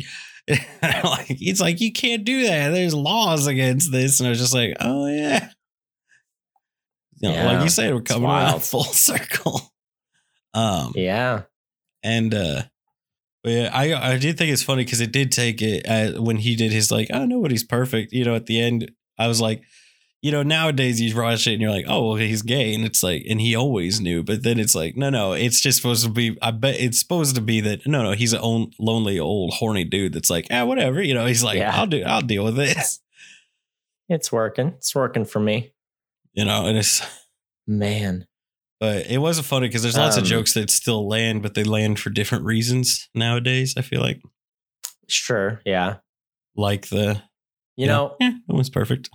Like 1.04 1.26
he's 1.26 1.60
like, 1.60 1.82
"You 1.82 1.92
can't 1.92 2.24
do 2.24 2.46
that. 2.48 2.70
There's 2.70 2.94
laws 2.94 3.48
against 3.48 3.92
this," 3.92 4.20
and 4.20 4.28
I 4.28 4.30
was 4.30 4.40
just 4.40 4.54
like, 4.54 4.76
"Oh 4.80 5.08
yeah." 5.08 5.50
You 7.22 7.30
know, 7.32 7.46
like 7.46 7.64
you 7.64 7.70
said, 7.70 7.94
we're 7.94 8.02
coming 8.02 8.30
around 8.30 8.62
full 8.64 8.84
circle. 8.84 9.62
Um, 10.54 10.94
Yeah. 10.96 11.42
and 12.02 12.34
uh 12.34 12.62
yeah, 13.44 13.70
I 13.74 14.14
I 14.14 14.18
did 14.18 14.38
think 14.38 14.54
it's 14.54 14.64
funny 14.64 14.86
because 14.86 15.02
it 15.02 15.12
did 15.12 15.32
take 15.34 15.62
it 15.62 15.86
uh, 15.86 16.22
when 16.22 16.38
he 16.38 16.56
did 16.56 16.72
his 16.72 16.92
like 16.92 17.10
oh 17.14 17.26
nobody's 17.26 17.64
perfect 17.66 18.14
you 18.14 18.24
know 18.24 18.36
at 18.36 18.46
the 18.46 18.62
end 18.62 18.90
I 19.20 19.28
was 19.28 19.42
like 19.42 19.64
you 20.22 20.32
know 20.32 20.44
nowadays 20.44 21.02
you 21.02 21.14
watch 21.16 21.46
it 21.46 21.54
and 21.54 21.62
you're 21.62 21.72
like 21.72 21.86
oh 21.90 22.08
well 22.08 22.16
he's 22.16 22.42
gay 22.42 22.74
and 22.74 22.86
it's 22.86 23.04
like 23.04 23.26
and 23.30 23.42
he 23.42 23.54
always 23.54 24.00
knew 24.00 24.24
but 24.24 24.44
then 24.44 24.58
it's 24.60 24.74
like 24.76 24.96
no 24.96 25.10
no 25.10 25.34
it's 25.34 25.60
just 25.60 25.76
supposed 25.82 26.06
to 26.06 26.10
be 26.10 26.38
I 26.42 26.52
bet 26.52 26.80
it's 26.80 27.00
supposed 27.00 27.36
to 27.36 27.42
be 27.42 27.60
that 27.60 27.86
no 27.86 28.02
no 28.02 28.14
he's 28.14 28.32
a 28.32 28.40
own, 28.40 28.72
lonely 28.80 29.20
old 29.20 29.56
horny 29.56 29.84
dude 29.84 30.14
that's 30.14 30.30
like 30.30 30.48
ah 30.52 30.64
whatever 30.64 31.02
you 31.04 31.14
know 31.14 31.26
he's 31.26 31.44
like 31.44 31.58
Yeah. 31.58 31.76
I'll 31.76 31.86
do 31.86 32.02
I'll 32.02 32.22
deal 32.22 32.46
with 32.46 32.56
this 32.56 33.02
It's 34.08 34.32
working. 34.32 34.70
It's 34.78 34.96
working 34.96 35.26
for 35.26 35.42
me. 35.42 35.74
You 36.36 36.46
know 36.46 36.66
and 36.68 36.78
it's 36.78 37.02
Man. 37.68 38.28
but 38.80 39.08
it 39.08 39.18
wasn't 39.18 39.48
funny 39.48 39.68
because 39.68 39.82
there's 39.82 39.98
lots 39.98 40.18
of 40.18 40.24
Um, 40.24 40.30
jokes 40.30 40.54
that 40.54 40.70
still 40.70 41.08
land 41.08 41.42
but 41.42 41.54
they 41.56 41.64
land 41.64 42.00
for 42.00 42.10
different 42.12 42.44
reasons 42.46 43.10
nowadays 43.16 43.74
I 43.78 43.82
feel 43.82 44.02
like 44.02 44.22
Sure. 45.08 45.62
Yeah. 45.66 45.98
like 46.56 46.88
the 46.90 47.22
You 47.78 47.88
know, 47.88 48.16
yeah 48.20 48.34
it 48.50 48.54
was 48.56 48.70
perfect. 48.70 49.10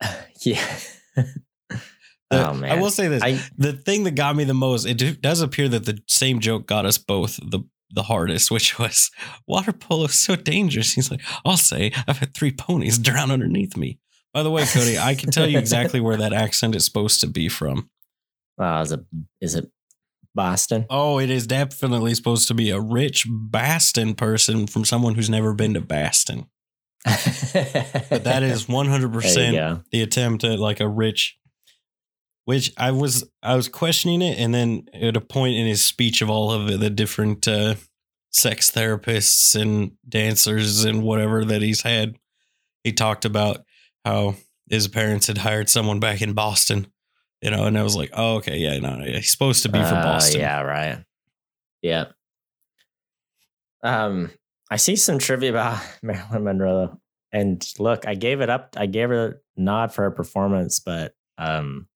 yeah. 0.44 0.76
The- 1.16 2.48
oh 2.48 2.54
man. 2.54 2.70
I 2.72 2.80
will 2.80 2.90
say 2.90 3.08
this: 3.08 3.22
I 3.22 3.38
the 3.58 3.72
thing 3.74 4.04
that 4.04 4.12
got 4.16 4.34
me 4.34 4.44
the 4.44 4.54
most, 4.54 4.86
it 4.86 5.20
does 5.20 5.40
appear 5.42 5.68
that 5.68 5.84
the 5.84 5.98
same 6.08 6.40
joke 6.40 6.66
got 6.66 6.86
us 6.86 6.96
both 6.98 7.36
the 7.36 7.60
the 7.94 8.04
hardest, 8.04 8.50
which 8.56 8.78
was 8.78 9.10
water 9.46 9.72
polo 9.72 10.06
is 10.06 10.18
so 10.18 10.34
dangerous. 10.34 10.94
He's 10.94 11.10
like, 11.10 11.20
I'll 11.44 11.58
say 11.58 11.92
I've 12.08 12.18
had 12.18 12.34
three 12.34 12.52
ponies 12.52 12.98
drown 12.98 13.30
underneath 13.30 13.76
me. 13.76 13.98
By 14.32 14.42
the 14.42 14.50
way, 14.50 14.64
Cody, 14.64 14.98
I 14.98 15.14
can 15.14 15.30
tell 15.30 15.46
you 15.46 15.58
exactly 15.58 16.00
where 16.00 16.16
that 16.16 16.32
accent 16.44 16.74
is 16.74 16.84
supposed 16.84 17.20
to 17.20 17.26
be 17.26 17.48
from. 17.48 17.90
uh, 18.58 18.80
is 18.82 18.92
it 18.92 19.00
is 19.40 19.54
it 19.54 19.70
Boston? 20.34 20.86
Oh, 20.88 21.18
it 21.18 21.28
is 21.30 21.46
definitely 21.46 22.14
supposed 22.14 22.48
to 22.48 22.54
be 22.54 22.70
a 22.70 22.80
rich 22.80 23.26
Boston 23.28 24.14
person 24.14 24.66
from 24.66 24.84
someone 24.84 25.14
who's 25.14 25.28
never 25.30 25.52
been 25.52 25.74
to 25.74 25.80
Boston. 25.80 26.46
But 27.04 28.24
that 28.24 28.42
is 28.42 28.66
100% 28.66 29.52
the 29.90 30.02
attempt 30.02 30.44
at 30.44 30.58
like 30.58 30.80
a 30.80 30.88
rich 30.88 31.36
which 32.44 32.72
i 32.76 32.90
was 32.90 33.24
i 33.42 33.54
was 33.54 33.68
questioning 33.68 34.20
it 34.22 34.38
and 34.38 34.52
then 34.54 34.86
at 34.92 35.16
a 35.16 35.20
point 35.20 35.54
in 35.54 35.66
his 35.66 35.84
speech 35.84 36.22
of 36.22 36.30
all 36.30 36.50
of 36.50 36.80
the 36.80 36.90
different 36.90 37.46
uh 37.46 37.74
sex 38.30 38.70
therapists 38.70 39.60
and 39.60 39.92
dancers 40.08 40.84
and 40.84 41.02
whatever 41.02 41.44
that 41.44 41.62
he's 41.62 41.82
had 41.82 42.16
he 42.84 42.92
talked 42.92 43.24
about 43.24 43.64
how 44.04 44.34
his 44.68 44.88
parents 44.88 45.26
had 45.26 45.38
hired 45.38 45.68
someone 45.68 46.00
back 46.00 46.22
in 46.22 46.32
boston 46.32 46.86
you 47.40 47.50
know 47.50 47.64
and 47.64 47.78
i 47.78 47.82
was 47.82 47.96
like 47.96 48.10
oh 48.14 48.36
okay 48.36 48.56
yeah 48.58 48.78
no, 48.78 48.96
no 48.96 49.04
yeah, 49.04 49.16
he's 49.16 49.30
supposed 49.30 49.62
to 49.62 49.68
be 49.68 49.78
from 49.78 49.98
Uh, 49.98 50.02
boston 50.02 50.40
Yeah, 50.40 50.60
right. 50.62 51.04
Yeah. 51.82 52.06
Um, 53.82 54.30
I 54.70 54.76
see 54.76 54.96
some 54.96 55.18
trivia 55.18 55.50
about 55.50 55.82
Marilyn 56.02 56.44
Monroe, 56.44 57.00
and 57.32 57.66
look, 57.78 58.06
I 58.06 58.14
gave 58.14 58.40
it 58.40 58.48
up. 58.48 58.76
I 58.76 58.86
gave 58.86 59.08
her 59.08 59.26
a 59.26 59.60
nod 59.60 59.92
for 59.92 60.02
her 60.02 60.10
performance, 60.10 60.78
but 60.78 61.14
um, 61.38 61.88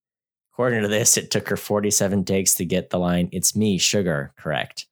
according 0.51 0.81
to 0.81 0.87
this, 0.87 1.17
it 1.17 1.31
took 1.31 1.47
her 1.47 1.57
47 1.57 2.25
takes 2.25 2.55
to 2.55 2.65
get 2.65 2.89
the 2.89 2.99
line 2.99 3.29
"It's 3.31 3.55
me, 3.55 3.77
sugar" 3.77 4.33
correct, 4.37 4.87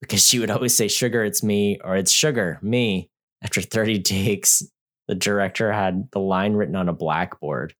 because 0.00 0.24
she 0.24 0.38
would 0.38 0.50
always 0.50 0.76
say 0.76 0.88
"sugar, 0.88 1.24
it's 1.24 1.42
me" 1.42 1.78
or 1.82 1.96
"It's 1.96 2.12
sugar, 2.12 2.58
me." 2.62 3.10
After 3.42 3.62
30 3.62 4.02
takes, 4.02 4.62
the 5.08 5.14
director 5.14 5.72
had 5.72 6.08
the 6.12 6.20
line 6.20 6.52
written 6.52 6.76
on 6.76 6.88
a 6.88 6.92
blackboard. 6.92 7.74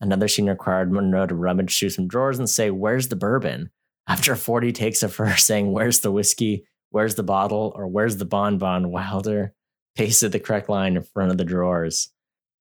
Another 0.00 0.28
scene 0.28 0.48
required 0.48 0.92
Monroe 0.92 1.26
to 1.26 1.34
rummage 1.34 1.78
through 1.78 1.90
some 1.90 2.06
drawers 2.06 2.38
and 2.38 2.48
say, 2.48 2.70
Where's 2.70 3.08
the 3.08 3.16
bourbon? 3.16 3.70
After 4.06 4.36
40 4.36 4.72
takes 4.72 5.02
of 5.02 5.16
her 5.16 5.36
saying, 5.36 5.72
Where's 5.72 6.00
the 6.00 6.12
whiskey? 6.12 6.66
Where's 6.90 7.14
the 7.14 7.22
bottle? 7.22 7.72
Or 7.74 7.86
where's 7.88 8.16
the 8.16 8.24
bonbon? 8.24 8.90
Wilder 8.90 9.54
pasted 9.96 10.32
the 10.32 10.40
correct 10.40 10.68
line 10.68 10.96
in 10.96 11.02
front 11.02 11.30
of 11.30 11.38
the 11.38 11.44
drawers. 11.44 12.12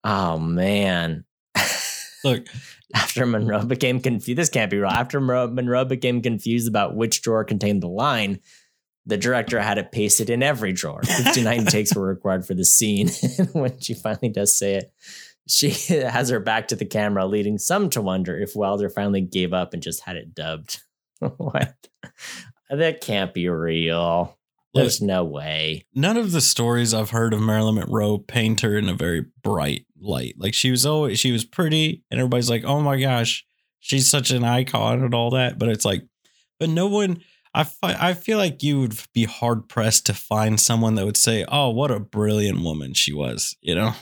Oh, 0.04 0.40
man. 0.40 1.26
look 2.24 2.48
After 2.96 3.28
Monroe 3.28 3.66
became 3.66 4.00
confused, 4.00 4.38
this 4.40 4.50
can't 4.50 4.72
be 4.72 4.80
right. 4.80 4.98
After 4.98 5.22
Monroe 5.22 5.86
became 5.86 6.24
confused 6.24 6.68
about 6.68 6.96
which 6.96 7.22
drawer 7.22 7.44
contained 7.44 7.84
the 7.84 7.88
line, 7.88 8.40
the 9.10 9.18
director 9.18 9.60
had 9.60 9.78
it 9.78 9.92
pasted 9.92 10.30
in 10.30 10.42
every 10.44 10.72
drawer. 10.72 11.02
59 11.04 11.66
takes 11.66 11.96
were 11.96 12.06
required 12.08 12.46
for 12.46 12.54
the 12.54 12.64
scene. 12.64 13.10
And 13.38 13.50
when 13.54 13.80
she 13.80 13.94
finally 13.94 14.30
does 14.30 14.58
say 14.58 14.76
it, 14.76 14.94
she 15.48 15.70
has 16.02 16.30
her 16.30 16.40
back 16.40 16.68
to 16.70 16.76
the 16.76 16.86
camera, 16.86 17.26
leading 17.26 17.58
some 17.58 17.90
to 17.90 18.02
wonder 18.02 18.40
if 18.40 18.56
Wilder 18.56 18.90
finally 18.90 19.22
gave 19.22 19.52
up 19.52 19.74
and 19.74 19.84
just 19.84 20.04
had 20.04 20.16
it 20.16 20.34
dubbed. 20.34 20.82
what? 21.20 21.76
That 22.70 23.02
can't 23.02 23.34
be 23.34 23.50
real. 23.50 24.38
There's 24.76 25.02
no 25.02 25.26
way. 25.26 25.86
none 25.96 26.16
of 26.16 26.32
the 26.32 26.42
stories 26.42 26.94
I've 26.94 27.10
heard 27.10 27.34
of 27.34 27.42
Marilyn 27.42 27.76
Monroe 27.76 28.20
paint 28.20 28.62
her 28.62 28.78
in 28.78 28.88
a 28.88 28.94
very 28.94 29.26
bright 29.42 29.88
light. 30.00 30.36
Like 30.38 30.54
she 30.54 30.70
was 30.70 30.86
always 30.86 31.20
she 31.20 31.32
was 31.32 31.44
pretty, 31.44 32.04
and 32.12 32.20
everybody's 32.20 32.52
like, 32.52 32.64
"Oh 32.64 32.80
my 32.80 33.00
gosh, 33.00 33.44
she's 33.80 34.08
such 34.08 34.30
an 34.30 34.44
icon" 34.44 35.04
and 35.04 35.16
all 35.16 35.32
that. 35.32 35.58
But 35.58 35.70
it's 35.70 35.86
like, 35.86 36.04
but 36.60 36.70
no 36.70 36.86
one. 36.86 37.22
I 37.60 37.64
fi- 37.64 37.98
I 38.10 38.14
feel 38.14 38.38
like 38.38 38.64
you 38.64 38.80
would 38.82 38.98
be 39.14 39.26
hard 39.26 39.68
pressed 39.70 40.06
to 40.08 40.14
find 40.14 40.60
someone 40.60 40.96
that 40.96 41.06
would 41.06 41.18
say, 41.18 41.46
"Oh, 41.48 41.70
what 41.70 41.92
a 41.92 42.00
brilliant 42.00 42.62
woman 42.62 42.94
she 42.94 43.14
was," 43.14 43.56
you 43.62 43.76
know. 43.76 43.94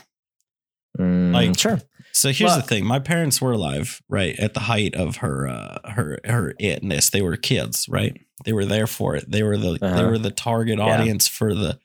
Mm, 0.98 1.32
Like- 1.32 1.58
sure. 1.58 1.80
So 2.12 2.32
here's 2.32 2.56
the 2.56 2.62
thing: 2.62 2.84
my 2.84 2.98
parents 2.98 3.40
were 3.40 3.52
alive, 3.52 4.00
right, 4.08 4.36
at 4.40 4.54
the 4.54 4.60
height 4.60 4.94
of 4.94 5.16
her 5.16 5.46
uh, 5.46 5.90
her 5.90 6.18
her 6.24 6.54
itness. 6.60 7.10
They 7.10 7.22
were 7.22 7.36
kids, 7.36 7.86
right? 7.88 8.16
They 8.44 8.52
were 8.52 8.64
there 8.64 8.86
for 8.86 9.14
it. 9.14 9.30
They 9.30 9.42
were 9.42 9.56
the 9.56 9.78
they 9.80 9.86
Uh-huh. 9.86 10.08
were 10.08 10.18
the 10.18 10.30
target 10.30 10.78
Yeah. 10.78 10.84
audience 10.86 11.28
for 11.28 11.54
the 11.54 11.78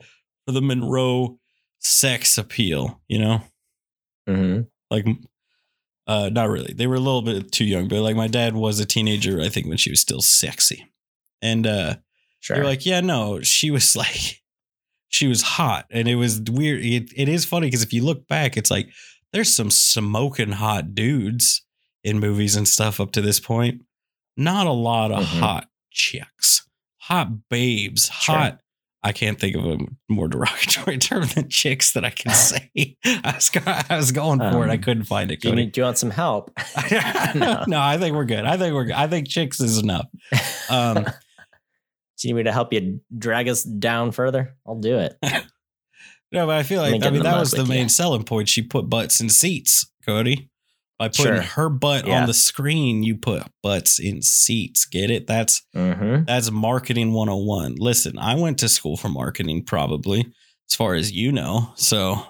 for 0.45 0.51
the 0.53 0.61
Monroe 0.61 1.39
sex 1.79 2.37
appeal. 2.37 3.01
You 3.07 3.19
know, 3.19 3.41
hmm 4.27 4.61
like 4.89 5.05
uh, 6.07 6.29
not 6.31 6.49
really. 6.49 6.73
They 6.73 6.87
were 6.87 6.95
a 6.95 6.99
little 6.99 7.21
bit 7.21 7.51
too 7.51 7.65
young, 7.65 7.87
but 7.87 8.01
like 8.01 8.15
my 8.15 8.27
dad 8.27 8.55
was 8.55 8.79
a 8.79 8.85
teenager, 8.85 9.39
I 9.41 9.49
think, 9.49 9.67
when 9.67 9.77
she 9.77 9.89
was 9.89 9.99
still 9.99 10.21
sexy, 10.21 10.85
and 11.43 11.67
uh, 11.67 11.95
Sure. 12.39 12.57
you're 12.57 12.65
like, 12.65 12.85
yeah, 12.85 13.01
no, 13.01 13.41
she 13.41 13.69
was 13.71 13.95
like, 14.03 14.41
she 15.09 15.27
was 15.27 15.41
hot, 15.43 15.85
and 15.91 16.07
it 16.07 16.15
was 16.15 16.41
weird. 16.41 16.81
It, 16.83 17.11
it 17.15 17.29
is 17.29 17.45
funny 17.45 17.67
because 17.67 17.83
if 17.83 17.93
you 17.93 18.03
look 18.03 18.27
back, 18.27 18.57
it's 18.57 18.71
like 18.71 18.89
there's 19.31 19.55
some 19.55 19.69
smoking 19.69 20.53
hot 20.53 20.95
dudes 20.95 21.61
in 22.03 22.19
movies 22.19 22.55
and 22.55 22.67
stuff 22.67 22.99
up 22.99 23.11
to 23.11 23.21
this 23.21 23.39
point. 23.39 23.81
Not 24.35 24.65
a 24.67 24.71
lot 24.71 25.11
of 25.11 25.23
Mhm. 25.25 25.39
hot 25.39 25.67
chicks, 25.91 26.67
hot 26.97 27.47
babes, 27.49 28.09
Sure. 28.19 28.35
hot. 28.35 28.59
I 29.05 29.11
can't 29.11 29.37
think 29.39 29.55
of 29.57 29.65
a 29.65 29.77
more 30.09 30.27
derogatory 30.29 30.97
term 30.97 31.25
than 31.35 31.49
chicks 31.49 31.91
that 31.91 32.03
I 32.05 32.09
can 32.09 32.31
say. 32.35 32.71
I 33.05 33.33
was, 33.35 33.51
I 33.89 33.97
was 33.97 34.11
going 34.13 34.39
for 34.39 34.65
it. 34.65 34.69
I 34.71 34.75
Um, 34.75 34.81
couldn't 34.81 35.03
find 35.03 35.29
it. 35.29 35.41
Do 35.41 35.49
you, 35.49 35.55
need, 35.55 35.73
do 35.73 35.81
you 35.81 35.85
want 35.85 35.97
some 35.97 36.09
help? 36.11 36.51
no. 37.35 37.63
No. 37.67 37.79
I 37.81 37.97
think 37.97 38.15
we're 38.15 38.23
good. 38.25 38.45
I 38.45 38.57
think 38.57 38.73
we're 38.73 38.85
good. 38.85 38.95
I 38.95 39.07
think 39.07 39.27
chicks 39.27 39.59
is 39.59 39.77
enough. 39.77 40.07
Um, 40.69 41.05
do 42.23 42.29
you 42.29 42.33
need 42.33 42.39
me 42.39 42.43
to 42.45 42.53
help 42.53 42.71
you 42.71 43.01
drag 43.17 43.49
us 43.49 43.63
down 43.63 44.13
further? 44.13 44.55
I'll 44.65 44.79
do 44.79 44.97
it. 44.97 45.17
no, 46.31 46.45
but 46.47 46.55
I 46.55 46.63
feel 46.63 46.81
like 46.81 47.03
I 47.03 47.09
mean 47.09 47.23
that 47.23 47.37
was 47.37 47.51
the 47.51 47.65
main 47.65 47.89
selling 47.89 48.23
point. 48.23 48.47
She 48.47 48.61
put 48.61 48.89
butts 48.89 49.19
in 49.19 49.27
seats, 49.29 49.91
Cody. 50.05 50.49
By 50.99 51.09
putting 51.09 51.33
Sure. 51.33 51.41
her 51.41 51.69
butt 51.69 52.07
Yeah. 52.07 52.21
on 52.21 52.27
the 52.27 52.33
screen, 52.35 53.03
you 53.03 53.17
put 53.17 53.43
butts 53.61 53.99
in 53.99 54.21
seats. 54.21 54.85
Get 54.85 55.09
it? 55.11 55.27
That's 55.27 55.63
Mm-hmm. 55.75 56.23
that's 56.25 56.49
marketing 56.49 57.11
101. 57.13 57.75
Listen, 57.77 58.17
I 58.17 58.35
went 58.35 58.59
to 58.59 58.69
school 58.69 58.95
for 58.95 59.09
marketing, 59.09 59.65
probably, 59.65 60.21
as 60.69 60.75
far 60.75 60.93
as 60.93 61.11
you 61.11 61.31
know. 61.33 61.73
So 61.75 62.23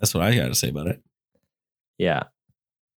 that's 0.00 0.12
what 0.12 0.24
I 0.24 0.34
got 0.34 0.48
to 0.48 0.54
say 0.56 0.70
about 0.70 0.88
it. 0.88 1.00
Yeah. 1.98 2.24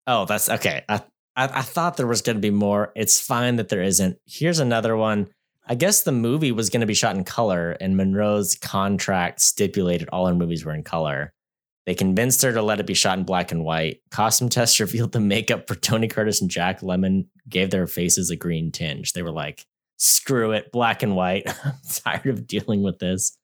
Oh, 0.08 0.26
that's 0.26 0.48
okay. 0.50 0.84
I, 0.88 1.02
I 1.36 1.46
I 1.60 1.62
thought 1.62 1.98
there 1.98 2.08
was 2.08 2.22
going 2.22 2.36
to 2.38 2.42
be 2.42 2.52
more. 2.52 2.92
It's 2.96 3.20
fine 3.20 3.56
that 3.58 3.70
there 3.70 3.82
isn't. 3.84 4.18
Here's 4.26 4.60
another 4.60 4.96
one. 4.96 5.28
I 5.70 5.76
guess 5.76 6.02
the 6.02 6.12
movie 6.12 6.52
was 6.52 6.70
going 6.70 6.82
to 6.82 6.88
be 6.88 6.94
shot 6.96 7.16
in 7.16 7.24
color, 7.24 7.78
and 7.80 7.96
Monroe's 7.96 8.56
contract 8.56 9.40
stipulated 9.40 10.10
all 10.12 10.26
her 10.26 10.34
movies 10.36 10.66
were 10.66 10.74
in 10.74 10.84
color. 10.84 11.32
They 11.86 11.94
convinced 11.96 12.42
her 12.42 12.52
to 12.54 12.62
let 12.62 12.80
it 12.80 12.86
be 12.88 12.94
shot 12.96 13.18
in 13.20 13.24
black 13.24 13.52
and 13.52 13.64
white. 13.64 14.02
Costume 14.12 14.50
tests 14.50 14.80
revealed 14.80 15.12
the 15.12 15.20
makeup 15.20 15.68
for 15.68 15.76
Tony 15.76 16.08
Curtis 16.08 16.42
and 16.42 16.50
Jack 16.50 16.82
Lemmon 16.82 17.28
gave 17.48 17.70
their 17.70 17.88
faces 17.88 18.30
a 18.30 18.36
green 18.36 18.72
tinge. 18.72 19.14
They 19.14 19.22
were 19.22 19.32
like, 19.32 19.66
screw 19.98 20.52
it, 20.52 20.72
black 20.72 21.04
and 21.04 21.16
white. 21.16 21.44
I'm 21.66 21.74
tired 21.94 22.26
of 22.28 22.48
dealing 22.48 22.82
with 22.84 23.00
this. 23.00 23.38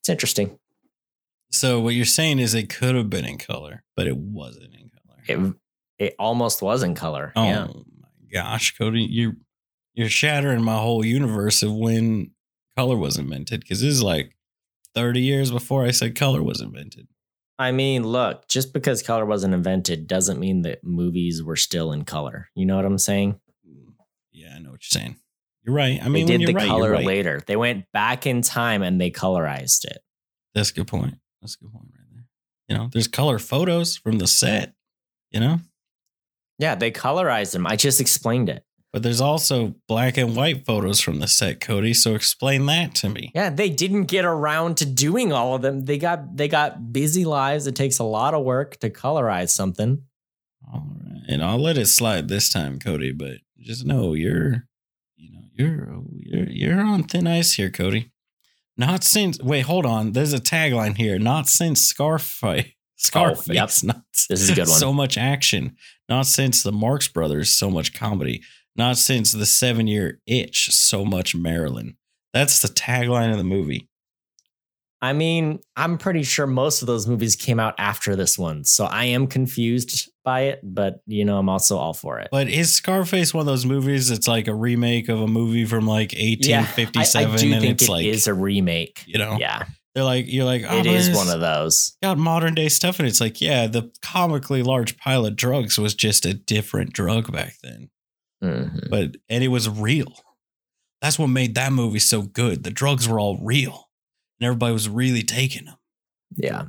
It's 0.00 0.08
interesting. 0.08 0.58
So 1.52 1.80
what 1.80 1.94
you're 1.94 2.04
saying 2.04 2.38
is 2.38 2.54
it 2.54 2.68
could 2.70 2.94
have 2.94 3.10
been 3.10 3.24
in 3.24 3.36
color, 3.38 3.82
but 3.96 4.06
it 4.06 4.16
wasn't 4.16 4.74
in 4.74 4.90
color. 4.90 5.22
It, 5.98 6.06
it 6.06 6.14
almost 6.18 6.62
was 6.62 6.82
in 6.82 6.94
color. 6.94 7.32
oh 7.36 7.44
Yeah. 7.44 7.66
my 7.66 8.08
gosh, 8.32 8.76
Cody, 8.78 9.02
you 9.02 9.36
you're 9.94 10.08
shattering 10.08 10.62
my 10.62 10.76
whole 10.76 11.04
universe 11.04 11.62
of 11.62 11.74
when 11.74 12.32
color 12.76 12.96
was 12.96 13.18
invented 13.18 13.60
because 13.60 13.80
this 13.80 13.92
is 13.94 14.02
like 14.02 14.36
30 14.94 15.20
years 15.20 15.50
before 15.50 15.84
I 15.84 15.90
said 15.90 16.14
color 16.14 16.42
was 16.42 16.60
invented. 16.60 17.08
I 17.58 17.72
mean, 17.72 18.04
look, 18.04 18.48
just 18.48 18.72
because 18.72 19.02
color 19.02 19.26
wasn't 19.26 19.52
invented 19.52 20.06
doesn't 20.06 20.40
mean 20.40 20.62
that 20.62 20.82
movies 20.82 21.42
were 21.42 21.56
still 21.56 21.92
in 21.92 22.04
color. 22.04 22.48
You 22.54 22.64
know 22.64 22.76
what 22.76 22.86
I'm 22.86 22.96
saying? 22.96 23.38
Yeah, 24.32 24.54
I 24.56 24.58
know 24.60 24.70
what 24.70 24.80
you're 24.82 25.00
saying. 25.00 25.16
You're 25.62 25.74
right. 25.74 26.00
I 26.02 26.08
mean, 26.08 26.26
they 26.26 26.38
did 26.38 26.48
the 26.48 26.54
right, 26.54 26.66
color 26.66 26.92
right. 26.92 27.04
later. 27.04 27.42
They 27.46 27.56
went 27.56 27.84
back 27.92 28.26
in 28.26 28.40
time 28.40 28.82
and 28.82 28.98
they 28.98 29.10
colorized 29.10 29.84
it. 29.84 29.98
That's 30.54 30.70
a 30.70 30.74
good 30.74 30.86
point. 30.88 31.16
That's 31.42 31.56
a 31.56 31.64
good 31.64 31.72
point 31.72 31.88
right 31.94 32.06
there. 32.10 32.24
You 32.68 32.78
know, 32.78 32.88
there's 32.90 33.08
color 33.08 33.38
photos 33.38 33.96
from 33.96 34.18
the 34.18 34.26
set, 34.26 34.72
you 35.30 35.40
know, 35.40 35.58
Yeah, 36.58 36.76
they 36.76 36.90
colorized 36.90 37.52
them. 37.52 37.66
I 37.66 37.76
just 37.76 38.00
explained 38.00 38.48
it. 38.48 38.64
But 38.92 39.02
there's 39.02 39.20
also 39.20 39.74
black 39.86 40.16
and 40.16 40.34
white 40.34 40.66
photos 40.66 41.00
from 41.00 41.20
the 41.20 41.28
set, 41.28 41.60
Cody. 41.60 41.94
So 41.94 42.14
explain 42.14 42.66
that 42.66 42.94
to 42.96 43.08
me. 43.08 43.30
Yeah, 43.34 43.50
they 43.50 43.70
didn't 43.70 44.04
get 44.04 44.24
around 44.24 44.76
to 44.78 44.86
doing 44.86 45.32
all 45.32 45.54
of 45.54 45.62
them. 45.62 45.84
They 45.84 45.98
got 45.98 46.36
they 46.36 46.48
got 46.48 46.92
busy 46.92 47.24
lives. 47.24 47.66
It 47.66 47.76
takes 47.76 47.98
a 47.98 48.04
lot 48.04 48.34
of 48.34 48.44
work 48.44 48.78
to 48.80 48.90
colorize 48.90 49.50
something. 49.50 50.02
All 50.72 50.86
right. 51.04 51.22
And 51.28 51.42
I'll 51.42 51.58
let 51.58 51.78
it 51.78 51.86
slide 51.86 52.28
this 52.28 52.52
time, 52.52 52.78
Cody, 52.78 53.12
but 53.12 53.38
just 53.60 53.84
know 53.84 54.14
you're, 54.14 54.66
you 55.16 55.32
know, 55.32 55.42
you're, 55.52 56.02
you're, 56.18 56.50
you're 56.50 56.80
on 56.80 57.04
thin 57.04 57.26
ice 57.26 57.54
here, 57.54 57.70
Cody. 57.70 58.10
Not 58.76 59.04
since, 59.04 59.38
wait, 59.40 59.60
hold 59.60 59.84
on. 59.84 60.12
There's 60.12 60.32
a 60.32 60.38
tagline 60.38 60.96
here. 60.96 61.18
Not 61.18 61.46
since 61.48 61.82
Scarface. 61.82 62.64
Oh, 62.66 62.72
Scarface. 62.96 63.50
Oh, 63.50 63.52
yep. 63.52 63.70
Not 63.82 64.02
This 64.28 64.40
is 64.40 64.50
a 64.50 64.54
good 64.54 64.68
one. 64.68 64.78
So 64.78 64.92
much 64.92 65.18
action. 65.18 65.76
Not 66.08 66.26
since 66.26 66.62
the 66.62 66.72
Marx 66.72 67.06
Brothers, 67.06 67.50
so 67.50 67.70
much 67.70 67.92
comedy. 67.92 68.42
Not 68.80 68.96
since 68.96 69.30
the 69.32 69.44
seven 69.44 69.86
year 69.86 70.20
itch, 70.26 70.70
so 70.72 71.04
much 71.04 71.34
Marilyn. 71.34 71.98
That's 72.32 72.62
the 72.62 72.68
tagline 72.68 73.30
of 73.30 73.36
the 73.36 73.44
movie. 73.44 73.90
I 75.02 75.12
mean, 75.12 75.60
I'm 75.76 75.98
pretty 75.98 76.22
sure 76.22 76.46
most 76.46 76.80
of 76.80 76.86
those 76.86 77.06
movies 77.06 77.36
came 77.36 77.60
out 77.60 77.74
after 77.76 78.16
this 78.16 78.38
one. 78.38 78.64
So 78.64 78.86
I 78.86 79.04
am 79.04 79.26
confused 79.26 80.10
by 80.24 80.44
it, 80.44 80.60
but 80.62 81.02
you 81.06 81.26
know, 81.26 81.36
I'm 81.36 81.50
also 81.50 81.76
all 81.76 81.92
for 81.92 82.20
it. 82.20 82.28
But 82.32 82.48
is 82.48 82.74
Scarface 82.74 83.34
one 83.34 83.42
of 83.42 83.46
those 83.46 83.66
movies 83.66 84.08
that's 84.08 84.26
like 84.26 84.48
a 84.48 84.54
remake 84.54 85.10
of 85.10 85.20
a 85.20 85.26
movie 85.26 85.66
from 85.66 85.86
like 85.86 86.14
Yeah, 86.14 86.60
I, 86.60 86.62
1857? 86.62 87.32
I 87.34 87.36
do 87.36 87.52
and 87.52 87.60
think 87.60 87.72
it's 87.72 87.82
it 87.84 87.90
like, 87.90 88.06
is 88.06 88.26
a 88.28 88.34
remake. 88.34 89.04
you 89.06 89.18
know, 89.18 89.36
Yeah, 89.38 89.64
they're 89.94 90.04
like, 90.04 90.24
you're 90.26 90.46
like, 90.46 90.64
oh, 90.66 90.78
it 90.78 90.86
it's 90.86 91.14
one 91.14 91.28
of 91.28 91.40
those. 91.40 91.98
got 92.02 92.16
modern 92.16 92.54
day 92.54 92.70
stuff. 92.70 92.98
And 92.98 93.06
it's 93.06 93.20
like, 93.20 93.42
yeah, 93.42 93.66
the 93.66 93.90
comically 94.00 94.62
large 94.62 94.96
pile 94.96 95.26
of 95.26 95.36
drugs 95.36 95.78
was 95.78 95.94
just 95.94 96.24
a 96.24 96.32
different 96.32 96.94
drug 96.94 97.30
back 97.30 97.56
then. 97.62 97.90
Mhm. 98.42 98.88
But, 98.90 99.16
and 99.28 99.44
it 99.44 99.48
was 99.48 99.68
real. 99.68 100.14
That's 101.02 101.18
what 101.18 101.28
made 101.28 101.54
that 101.54 101.72
movie 101.72 101.98
so 101.98 102.22
good. 102.22 102.62
The 102.62 102.70
drugs 102.70 103.08
were 103.08 103.18
all 103.20 103.38
real 103.42 103.88
and 104.38 104.46
everybody 104.46 104.72
was 104.72 104.88
really 104.88 105.22
taking 105.22 105.66
them. 105.66 105.76
Yeah. 106.36 106.64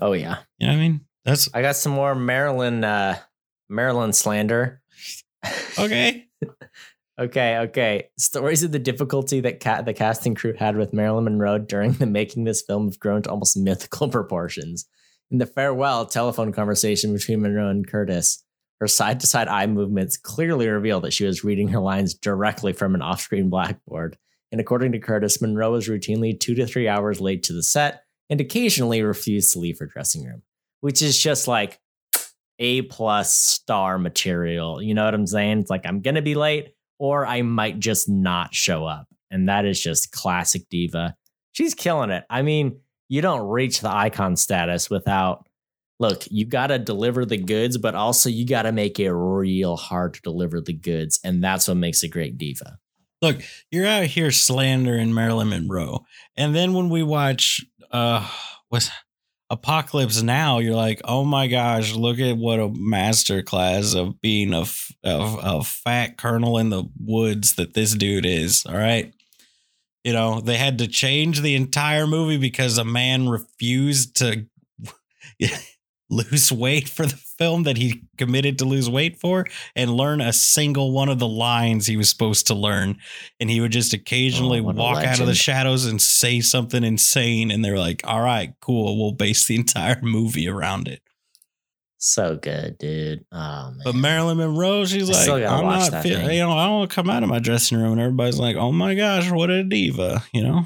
Oh 0.00 0.12
yeah. 0.12 0.38
You 0.58 0.66
know 0.66 0.72
what 0.74 0.78
I 0.78 0.82
mean? 0.82 1.00
That's 1.24 1.48
I 1.54 1.62
got 1.62 1.76
some 1.76 1.92
more 1.92 2.14
Marilyn 2.14 2.82
uh 2.84 3.18
Marilyn 3.68 4.12
slander. 4.12 4.82
okay. 5.78 6.26
okay, 7.20 7.58
okay. 7.58 8.08
Stories 8.18 8.62
of 8.62 8.72
the 8.72 8.78
difficulty 8.78 9.40
that 9.40 9.60
ca- 9.60 9.82
the 9.82 9.94
casting 9.94 10.34
crew 10.34 10.54
had 10.58 10.76
with 10.76 10.92
Marilyn 10.92 11.24
Monroe 11.24 11.58
during 11.58 11.92
the 11.92 12.06
making 12.06 12.44
this 12.44 12.62
film 12.62 12.86
have 12.86 12.98
grown 12.98 13.22
to 13.22 13.30
almost 13.30 13.56
mythical 13.58 14.08
proportions. 14.08 14.86
In 15.30 15.38
the 15.38 15.46
farewell 15.46 16.06
telephone 16.06 16.50
conversation 16.52 17.12
between 17.12 17.42
Monroe 17.42 17.68
and 17.68 17.86
Curtis, 17.86 18.42
her 18.80 18.88
side 18.88 19.20
to 19.20 19.26
side 19.26 19.48
eye 19.48 19.66
movements 19.66 20.16
clearly 20.16 20.66
reveal 20.68 21.00
that 21.02 21.12
she 21.12 21.24
was 21.24 21.44
reading 21.44 21.68
her 21.68 21.80
lines 21.80 22.14
directly 22.14 22.72
from 22.72 22.94
an 22.94 23.02
off 23.02 23.20
screen 23.20 23.50
blackboard. 23.50 24.16
And 24.52 24.60
according 24.60 24.92
to 24.92 24.98
Curtis, 24.98 25.40
Monroe 25.40 25.72
was 25.72 25.88
routinely 25.88 26.38
two 26.38 26.54
to 26.54 26.66
three 26.66 26.88
hours 26.88 27.20
late 27.20 27.42
to 27.44 27.52
the 27.52 27.62
set 27.62 28.04
and 28.30 28.40
occasionally 28.40 29.02
refused 29.02 29.52
to 29.52 29.58
leave 29.58 29.78
her 29.78 29.86
dressing 29.86 30.24
room, 30.24 30.42
which 30.80 31.02
is 31.02 31.20
just 31.20 31.46
like 31.46 31.78
A 32.58 32.82
plus 32.82 33.34
star 33.36 33.98
material. 33.98 34.82
You 34.82 34.94
know 34.94 35.04
what 35.04 35.14
I'm 35.14 35.26
saying? 35.26 35.60
It's 35.60 35.70
like 35.70 35.84
I'm 35.84 36.00
gonna 36.00 36.22
be 36.22 36.34
late, 36.34 36.74
or 36.98 37.26
I 37.26 37.42
might 37.42 37.78
just 37.78 38.08
not 38.08 38.54
show 38.54 38.86
up. 38.86 39.06
And 39.30 39.48
that 39.48 39.64
is 39.64 39.80
just 39.80 40.10
classic 40.10 40.68
diva. 40.70 41.16
She's 41.52 41.74
killing 41.74 42.10
it. 42.10 42.24
I 42.30 42.42
mean, 42.42 42.80
you 43.08 43.20
don't 43.20 43.48
reach 43.48 43.80
the 43.80 43.94
icon 43.94 44.36
status 44.36 44.88
without 44.88 45.46
look, 46.00 46.24
you 46.30 46.46
gotta 46.46 46.78
deliver 46.78 47.24
the 47.24 47.36
goods, 47.36 47.78
but 47.78 47.94
also 47.94 48.28
you 48.28 48.44
gotta 48.46 48.72
make 48.72 48.98
it 48.98 49.12
real 49.12 49.76
hard 49.76 50.14
to 50.14 50.22
deliver 50.22 50.60
the 50.60 50.72
goods. 50.72 51.20
And 51.22 51.44
that's 51.44 51.68
what 51.68 51.76
makes 51.76 52.02
a 52.02 52.08
great 52.08 52.38
diva. 52.38 52.78
Look, 53.22 53.42
you're 53.70 53.86
out 53.86 54.06
here 54.06 54.30
slandering 54.30 55.14
Marilyn 55.14 55.50
Monroe. 55.50 56.06
And 56.36 56.56
then 56.56 56.72
when 56.72 56.88
we 56.88 57.02
watch 57.02 57.64
uh 57.92 58.28
what's 58.70 58.90
Apocalypse 59.50 60.22
Now, 60.22 60.58
you're 60.58 60.76
like, 60.76 61.00
oh 61.04 61.24
my 61.24 61.48
gosh, 61.48 61.92
look 61.94 62.20
at 62.20 62.36
what 62.36 62.60
a 62.60 62.68
masterclass 62.68 63.96
of 64.00 64.20
being 64.20 64.54
a, 64.54 64.60
of 64.60 65.38
a 65.42 65.64
fat 65.64 66.16
colonel 66.16 66.56
in 66.58 66.70
the 66.70 66.84
woods 66.98 67.56
that 67.56 67.74
this 67.74 67.92
dude 67.94 68.26
is. 68.26 68.64
All 68.64 68.76
right. 68.76 69.12
You 70.04 70.12
know, 70.12 70.40
they 70.40 70.56
had 70.56 70.78
to 70.78 70.86
change 70.86 71.40
the 71.40 71.56
entire 71.56 72.06
movie 72.06 72.38
because 72.38 72.78
a 72.78 72.84
man 72.84 73.28
refused 73.28 74.16
to 74.18 74.46
lose 76.10 76.52
weight 76.64 76.88
for 76.88 77.06
the 77.06 77.16
film 77.16 77.62
that 77.62 77.76
he 77.78 78.02
committed 78.18 78.58
to 78.58 78.64
lose 78.64 78.90
weight 78.90 79.18
for 79.18 79.46
and 79.74 79.90
learn 79.90 80.20
a 80.20 80.32
single 80.32 80.92
one 80.92 81.08
of 81.08 81.18
the 81.18 81.28
lines 81.28 81.86
he 81.86 81.96
was 81.96 82.10
supposed 82.10 82.46
to 82.48 82.54
learn. 82.54 82.98
And 83.38 83.48
he 83.48 83.60
would 83.60 83.72
just 83.72 83.94
occasionally 83.94 84.60
Oh, 84.60 84.64
walk 84.64 85.04
out 85.04 85.20
of 85.20 85.26
the 85.26 85.34
shadows 85.34 85.86
and 85.86 86.02
say 86.02 86.40
something 86.40 86.84
insane. 86.84 87.50
And 87.50 87.64
they're 87.64 87.78
like, 87.78 88.02
all 88.04 88.20
right, 88.20 88.52
cool. 88.60 88.98
We'll 89.00 89.12
base 89.12 89.46
the 89.46 89.54
entire 89.56 90.00
movie 90.02 90.48
around 90.48 90.88
it. 90.88 91.00
So 92.02 92.36
good, 92.36 92.78
dude. 92.78 93.26
Oh. 93.30 93.74
But 93.84 93.94
Marilyn 93.94 94.38
Monroe, 94.38 94.86
she's 94.86 95.10
I 95.10 95.32
like, 95.32 95.44
I'm 95.44 95.64
not, 95.64 96.02
fit, 96.02 96.32
you 96.32 96.40
know, 96.40 96.52
I 96.52 96.66
don't 96.66 96.90
come 96.90 97.10
out 97.10 97.22
of 97.22 97.28
my 97.28 97.40
dressing 97.40 97.78
room. 97.78 97.92
And 97.92 98.00
everybody's 98.00 98.38
like, 98.38 98.56
oh 98.56 98.72
my 98.72 98.94
gosh, 98.94 99.30
what 99.30 99.50
a 99.50 99.62
diva, 99.62 100.24
you 100.32 100.42
know? 100.42 100.64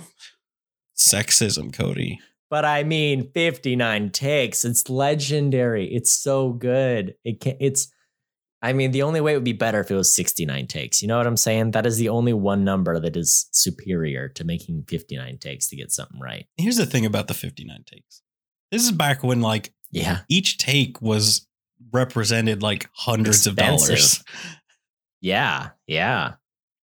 Sexism, 0.96 1.72
Cody. 1.72 2.20
But 2.54 2.64
I 2.64 2.84
mean, 2.84 3.32
59 3.32 4.10
takes. 4.10 4.64
It's 4.64 4.88
legendary. 4.88 5.92
It's 5.92 6.12
so 6.12 6.52
good. 6.52 7.16
It 7.24 7.40
can 7.40 7.56
it's 7.58 7.88
I 8.62 8.72
mean, 8.72 8.92
the 8.92 9.02
only 9.02 9.20
way 9.20 9.32
it 9.32 9.36
would 9.38 9.42
be 9.42 9.52
better 9.52 9.80
if 9.80 9.90
it 9.90 9.96
was 9.96 10.14
69 10.14 10.68
takes. 10.68 11.02
You 11.02 11.08
know 11.08 11.18
what 11.18 11.26
I'm 11.26 11.36
saying? 11.36 11.72
That 11.72 11.84
is 11.84 11.96
the 11.96 12.10
only 12.10 12.32
one 12.32 12.62
number 12.62 13.00
that 13.00 13.16
is 13.16 13.48
superior 13.50 14.28
to 14.36 14.44
making 14.44 14.84
59 14.86 15.38
takes 15.38 15.68
to 15.70 15.74
get 15.74 15.90
something 15.90 16.20
right. 16.20 16.46
Here's 16.56 16.76
the 16.76 16.86
thing 16.86 17.04
about 17.04 17.26
the 17.26 17.34
59 17.34 17.76
takes. 17.86 18.22
This 18.70 18.84
is 18.84 18.92
back 18.92 19.24
when 19.24 19.40
like 19.40 19.72
Yeah. 19.90 20.20
each 20.28 20.56
take 20.58 21.02
was 21.02 21.48
represented 21.90 22.62
like 22.62 22.88
hundreds 22.94 23.48
of 23.48 23.56
dollars. 23.56 24.22
Yeah. 25.20 25.70
Yeah. 25.88 26.34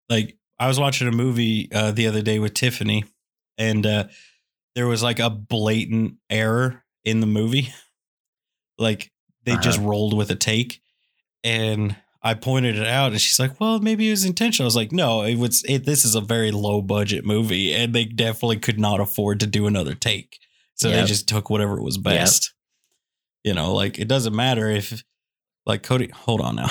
Like 0.09 0.37
I 0.59 0.67
was 0.67 0.81
watching 0.81 1.07
a 1.07 1.11
movie 1.13 1.69
uh, 1.71 1.91
the 1.91 2.07
other 2.07 2.21
day 2.21 2.39
with 2.39 2.55
Tiffany, 2.55 3.05
and 3.57 3.85
uh, 3.85 4.07
there 4.75 4.87
was 4.87 5.03
like 5.03 5.19
a 5.19 5.29
blatant 5.29 6.15
error 6.29 6.83
in 7.03 7.19
the 7.19 7.27
movie. 7.27 7.73
Like 8.77 9.11
they 9.45 9.57
just 9.57 9.79
Uh-huh. 9.79 9.87
rolled 9.89 10.13
with 10.17 10.31
a 10.31 10.35
take, 10.35 10.81
and 11.43 11.95
I 12.23 12.33
pointed 12.35 12.77
it 12.77 12.87
out, 12.87 13.11
and 13.11 13.21
she's 13.21 13.39
like, 13.39 13.59
"Well, 13.59 13.79
maybe 13.79 14.07
it 14.07 14.11
was 14.11 14.25
intentional." 14.25 14.65
I 14.65 14.67
was 14.67 14.75
like, 14.75 14.91
"No, 14.91 15.23
it 15.23 15.35
was. 15.37 15.63
It, 15.67 15.85
this 15.85 16.05
is 16.05 16.15
a 16.15 16.21
very 16.21 16.51
low 16.51 16.81
budget 16.81 17.25
movie, 17.25 17.73
and 17.73 17.93
they 17.93 18.05
definitely 18.05 18.57
could 18.57 18.79
not 18.79 18.99
afford 18.99 19.39
to 19.41 19.47
do 19.47 19.67
another 19.67 19.95
take, 19.95 20.37
so 20.75 20.89
they 20.89 21.03
just 21.05 21.27
took 21.27 21.49
whatever 21.49 21.81
was 21.81 21.97
best." 21.97 22.53
You 23.43 23.53
know, 23.55 23.73
like 23.73 23.97
it 23.99 24.07
doesn't 24.07 24.35
matter 24.35 24.69
if, 24.69 25.03
like 25.65 25.81
Cody. 25.83 26.09
Hold 26.13 26.41
on 26.41 26.55
now, 26.57 26.69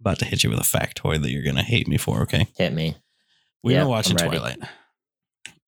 about 0.00 0.18
to 0.20 0.24
hit 0.24 0.42
you 0.42 0.50
with 0.50 0.58
a 0.60 0.62
factoid 0.62 1.22
that 1.22 1.30
you're 1.30 1.44
gonna 1.44 1.62
hate 1.62 1.86
me 1.88 1.98
for. 1.98 2.22
Okay, 2.22 2.46
Hit 2.56 2.72
me. 2.72 2.96
we've 3.62 3.74
Yep, 3.74 3.82
been 3.82 3.88
watching 3.88 4.16
Twilight, 4.16 4.58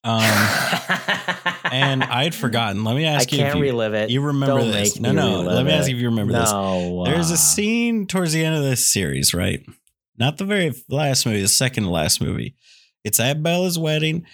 um, 0.08 0.22
and 1.72 2.02
I 2.02 2.24
had 2.24 2.34
forgotten. 2.34 2.84
Let 2.84 2.96
me 2.96 3.06
I 3.06 3.12
ask 3.12 3.30
you. 3.32 3.38
if 3.38 3.44
can't 3.44 3.58
you, 3.58 3.62
relive 3.64 3.94
it. 3.94 4.10
you 4.10 4.20
remember 4.20 4.60
Don't 4.60 4.70
this? 4.72 4.98
No, 4.98 5.12
no. 5.12 5.40
Let 5.42 5.64
me 5.66 5.72
ask 5.72 5.88
you 5.88 5.96
if 5.96 6.00
you 6.02 6.08
remember 6.08 6.32
this. 6.32 6.50
no, 6.50 7.04
There's 7.04 7.30
uh, 7.30 7.34
a 7.34 7.36
scene 7.36 8.06
towards 8.06 8.32
the 8.32 8.44
end 8.44 8.56
of 8.56 8.62
this 8.62 8.88
series, 8.88 9.34
right? 9.34 9.64
Not 10.16 10.38
the 10.38 10.44
very 10.44 10.72
last 10.88 11.26
movie, 11.26 11.42
the 11.42 11.48
second 11.48 11.84
to 11.84 11.90
last 11.90 12.20
movie. 12.20 12.56
It's 13.04 13.20
at 13.20 13.42
Bella's 13.42 13.78
wedding. 13.78 14.26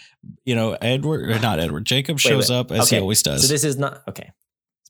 You 0.45 0.55
know, 0.55 0.73
Edward, 0.81 1.29
or 1.31 1.39
not 1.39 1.61
Edward, 1.61 1.85
Jacob 1.85 2.19
shows 2.19 2.51
wait. 2.51 2.57
up 2.57 2.73
as 2.73 2.89
he 2.89 2.99
always 2.99 3.23
does. 3.23 3.43
So 3.43 3.49
this 3.53 3.65
is 3.65 3.77
not 3.77 4.03
okay. 4.09 4.31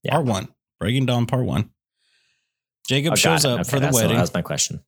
yeah. 0.03 0.12
Part 0.12 0.26
one, 0.26 0.49
Breaking 0.78 1.07
Dawn, 1.07 1.26
part 1.26 1.45
one. 1.45 1.70
Jacob 2.87 3.12
Oh, 3.14 3.16
shows 3.16 3.45
up 3.45 3.61
Okay, 3.61 3.70
for 3.70 3.80
the 3.80 3.91
wedding. 3.93 4.14
That 4.14 4.20
was 4.20 4.35
my 4.35 4.43
question. 4.43 4.80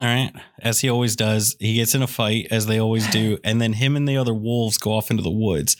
All 0.00 0.08
right. 0.08 0.32
As 0.60 0.80
he 0.80 0.88
always 0.88 1.16
does, 1.16 1.56
he 1.58 1.74
gets 1.74 1.94
in 1.94 2.02
a 2.02 2.06
fight, 2.06 2.48
as 2.50 2.66
they 2.66 2.78
always 2.78 3.08
do. 3.10 3.38
And 3.42 3.60
then 3.60 3.72
him 3.72 3.96
and 3.96 4.08
the 4.08 4.16
other 4.16 4.34
wolves 4.34 4.78
go 4.78 4.92
off 4.92 5.10
into 5.10 5.22
the 5.22 5.30
woods. 5.30 5.76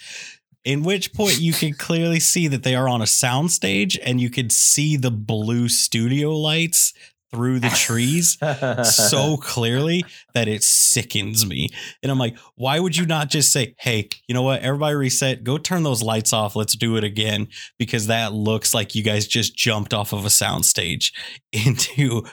In 0.64 0.82
which 0.82 1.12
point 1.12 1.40
you 1.40 1.52
can 1.52 1.72
clearly 1.72 2.20
see 2.20 2.48
that 2.48 2.62
they 2.62 2.74
are 2.74 2.88
on 2.88 3.00
a 3.00 3.04
soundstage 3.04 3.96
and 4.04 4.20
you 4.20 4.28
can 4.28 4.50
see 4.50 4.96
the 4.96 5.10
blue 5.10 5.68
studio 5.68 6.36
lights 6.36 6.92
through 7.30 7.60
the 7.60 7.68
trees 7.68 8.38
so 8.82 9.36
clearly 9.36 10.04
that 10.34 10.48
it 10.48 10.62
sickens 10.62 11.46
me. 11.46 11.68
And 12.02 12.10
I'm 12.10 12.18
like, 12.18 12.38
why 12.54 12.80
would 12.80 12.96
you 12.96 13.06
not 13.06 13.28
just 13.28 13.52
say, 13.52 13.74
hey, 13.78 14.08
you 14.26 14.34
know 14.34 14.42
what? 14.42 14.62
Everybody 14.62 14.96
reset, 14.96 15.44
go 15.44 15.58
turn 15.58 15.82
those 15.82 16.02
lights 16.02 16.32
off. 16.32 16.56
Let's 16.56 16.76
do 16.76 16.96
it 16.96 17.04
again. 17.04 17.48
Because 17.78 18.06
that 18.06 18.32
looks 18.32 18.74
like 18.74 18.94
you 18.94 19.02
guys 19.02 19.26
just 19.26 19.56
jumped 19.56 19.92
off 19.92 20.12
of 20.12 20.24
a 20.24 20.28
soundstage 20.28 21.12
into 21.52 22.24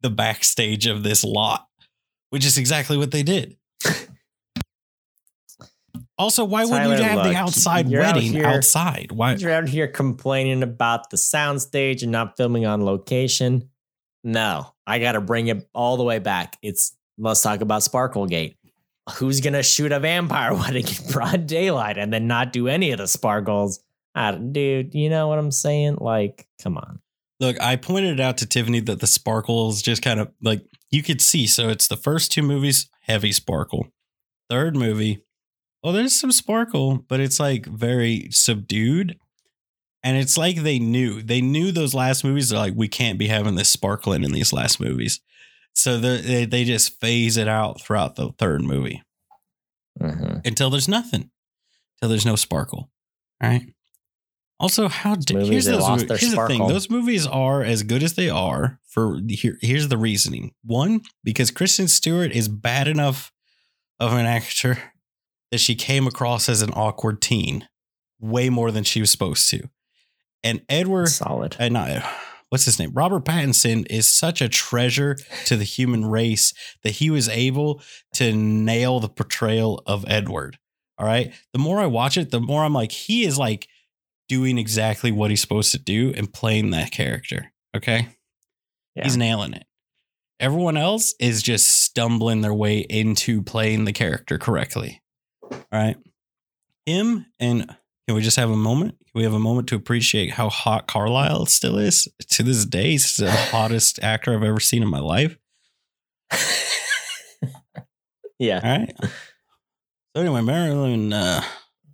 the 0.00 0.10
backstage 0.10 0.86
of 0.86 1.02
this 1.02 1.24
lot, 1.24 1.66
which 2.30 2.44
is 2.44 2.58
exactly 2.58 2.96
what 2.96 3.10
they 3.10 3.22
did. 3.22 3.56
Also, 6.16 6.44
why 6.44 6.64
wouldn't 6.64 6.98
you 6.98 7.04
have 7.04 7.22
the 7.22 7.34
outside 7.36 7.88
you're 7.88 8.02
out 8.02 8.16
wedding 8.16 8.32
here- 8.32 8.46
outside? 8.46 9.12
Why? 9.12 9.34
You're 9.34 9.52
out 9.52 9.68
here 9.68 9.86
complaining 9.86 10.64
about 10.64 11.10
the 11.10 11.16
soundstage 11.16 12.02
and 12.02 12.10
not 12.10 12.36
filming 12.36 12.66
on 12.66 12.84
location. 12.84 13.70
No, 14.24 14.74
I 14.84 14.98
got 14.98 15.12
to 15.12 15.20
bring 15.20 15.46
it 15.46 15.68
all 15.72 15.96
the 15.96 16.02
way 16.02 16.18
back. 16.18 16.56
It's 16.60 16.96
let's 17.18 17.40
talk 17.40 17.60
about 17.60 17.82
Sparklegate. 17.82 18.56
Who's 19.14 19.40
gonna 19.40 19.62
shoot 19.62 19.92
a 19.92 20.00
vampire 20.00 20.52
wedding 20.54 20.86
in 20.86 21.12
broad 21.12 21.46
daylight 21.46 21.96
and 21.98 22.12
then 22.12 22.26
not 22.26 22.52
do 22.52 22.66
any 22.66 22.90
of 22.90 22.98
the 22.98 23.06
sparkles? 23.06 23.80
I, 24.14 24.32
dude, 24.32 24.94
you 24.94 25.08
know 25.10 25.28
what 25.28 25.38
I'm 25.38 25.52
saying? 25.52 25.98
Like, 26.00 26.48
come 26.60 26.76
on. 26.76 27.00
Look, 27.40 27.60
I 27.60 27.76
pointed 27.76 28.18
out 28.20 28.38
to 28.38 28.46
Tiffany 28.46 28.80
that 28.80 29.00
the 29.00 29.06
sparkle 29.06 29.70
is 29.70 29.80
just 29.82 30.02
kind 30.02 30.18
of 30.20 30.32
like 30.42 30.62
you 30.90 31.02
could 31.02 31.20
see. 31.20 31.46
So 31.46 31.68
it's 31.68 31.86
the 31.88 31.96
first 31.96 32.32
two 32.32 32.42
movies, 32.42 32.88
heavy 33.02 33.32
sparkle. 33.32 33.88
Third 34.50 34.74
movie, 34.76 35.22
well, 35.82 35.92
there's 35.92 36.18
some 36.18 36.32
sparkle, 36.32 37.04
but 37.08 37.20
it's 37.20 37.38
like 37.38 37.66
very 37.66 38.28
subdued. 38.30 39.18
And 40.02 40.16
it's 40.16 40.36
like 40.38 40.62
they 40.62 40.78
knew. 40.78 41.22
They 41.22 41.40
knew 41.40 41.70
those 41.72 41.94
last 41.94 42.24
movies 42.24 42.52
are 42.52 42.56
like, 42.58 42.74
we 42.76 42.88
can't 42.88 43.18
be 43.18 43.28
having 43.28 43.56
this 43.56 43.68
sparkling 43.68 44.24
in 44.24 44.32
these 44.32 44.52
last 44.52 44.80
movies. 44.80 45.20
So 45.74 45.98
the- 45.98 46.22
they, 46.24 46.44
they 46.44 46.64
just 46.64 46.98
phase 47.00 47.36
it 47.36 47.46
out 47.48 47.80
throughout 47.80 48.16
the 48.16 48.30
third 48.38 48.62
movie 48.62 49.02
Mhm. 50.00 50.44
until 50.46 50.70
there's 50.70 50.88
nothing, 50.88 51.30
until 51.96 52.08
there's 52.10 52.26
no 52.26 52.36
sparkle. 52.36 52.90
All 53.42 53.50
right. 53.50 53.62
Also, 54.60 54.88
how 54.88 55.14
did 55.14 55.46
here's, 55.46 55.66
those, 55.66 55.86
here's 55.86 56.32
the 56.34 56.46
thing: 56.48 56.66
those 56.66 56.90
movies 56.90 57.26
are 57.26 57.62
as 57.62 57.84
good 57.84 58.02
as 58.02 58.14
they 58.14 58.28
are. 58.28 58.80
For 58.88 59.20
here, 59.28 59.56
here's 59.60 59.88
the 59.88 59.96
reasoning: 59.96 60.52
one, 60.64 61.02
because 61.22 61.50
Kristen 61.50 61.86
Stewart 61.86 62.32
is 62.32 62.48
bad 62.48 62.88
enough 62.88 63.32
of 64.00 64.12
an 64.12 64.26
actor 64.26 64.78
that 65.52 65.58
she 65.60 65.74
came 65.74 66.06
across 66.06 66.48
as 66.48 66.62
an 66.62 66.70
awkward 66.74 67.22
teen, 67.22 67.68
way 68.20 68.50
more 68.50 68.70
than 68.70 68.84
she 68.84 69.00
was 69.00 69.10
supposed 69.10 69.48
to. 69.50 69.68
And 70.42 70.62
Edward, 70.68 71.08
Solid. 71.08 71.56
uh, 71.58 71.68
not 71.68 72.04
what's 72.48 72.64
his 72.64 72.78
name? 72.78 72.92
Robert 72.94 73.24
Pattinson 73.24 73.86
is 73.90 74.08
such 74.08 74.40
a 74.40 74.48
treasure 74.48 75.16
to 75.46 75.56
the 75.56 75.64
human 75.64 76.06
race 76.06 76.52
that 76.82 76.92
he 76.92 77.10
was 77.10 77.28
able 77.28 77.82
to 78.14 78.32
nail 78.32 79.00
the 79.00 79.08
portrayal 79.08 79.82
of 79.86 80.04
Edward. 80.08 80.58
All 80.98 81.06
right. 81.06 81.32
The 81.52 81.58
more 81.58 81.80
I 81.80 81.86
watch 81.86 82.16
it, 82.16 82.30
the 82.30 82.40
more 82.40 82.64
I'm 82.64 82.72
like, 82.72 82.92
he 82.92 83.24
is 83.24 83.38
like 83.38 83.68
doing 84.28 84.58
exactly 84.58 85.10
what 85.10 85.30
he's 85.30 85.40
supposed 85.40 85.72
to 85.72 85.78
do 85.78 86.12
and 86.16 86.32
playing 86.32 86.70
that 86.70 86.90
character. 86.90 87.52
Okay. 87.76 88.08
Yeah. 88.94 89.04
He's 89.04 89.16
nailing 89.16 89.54
it. 89.54 89.64
Everyone 90.40 90.76
else 90.76 91.14
is 91.18 91.42
just 91.42 91.82
stumbling 91.82 92.42
their 92.42 92.54
way 92.54 92.78
into 92.78 93.42
playing 93.42 93.84
the 93.84 93.92
character 93.92 94.38
correctly. 94.38 95.02
All 95.42 95.58
right. 95.72 95.96
Him 96.86 97.26
and 97.40 97.74
can 98.06 98.14
we 98.14 98.22
just 98.22 98.38
have 98.38 98.50
a 98.50 98.56
moment? 98.56 98.96
Can 98.98 99.18
we 99.18 99.24
have 99.24 99.34
a 99.34 99.38
moment 99.38 99.68
to 99.68 99.74
appreciate 99.74 100.30
how 100.30 100.48
hot 100.48 100.86
Carlisle 100.86 101.44
still 101.46 101.76
is 101.76 102.08
to 102.30 102.42
this 102.42 102.64
day? 102.64 102.92
He's 102.92 103.16
the 103.16 103.30
hottest 103.50 104.02
actor 104.02 104.34
I've 104.34 104.42
ever 104.42 104.60
seen 104.60 104.82
in 104.82 104.88
my 104.88 105.00
life. 105.00 105.36
yeah. 108.38 108.60
All 108.62 108.78
right. 108.78 108.94
So 109.00 110.22
anyway, 110.22 110.40
Marilyn 110.40 111.12
uh, 111.12 111.42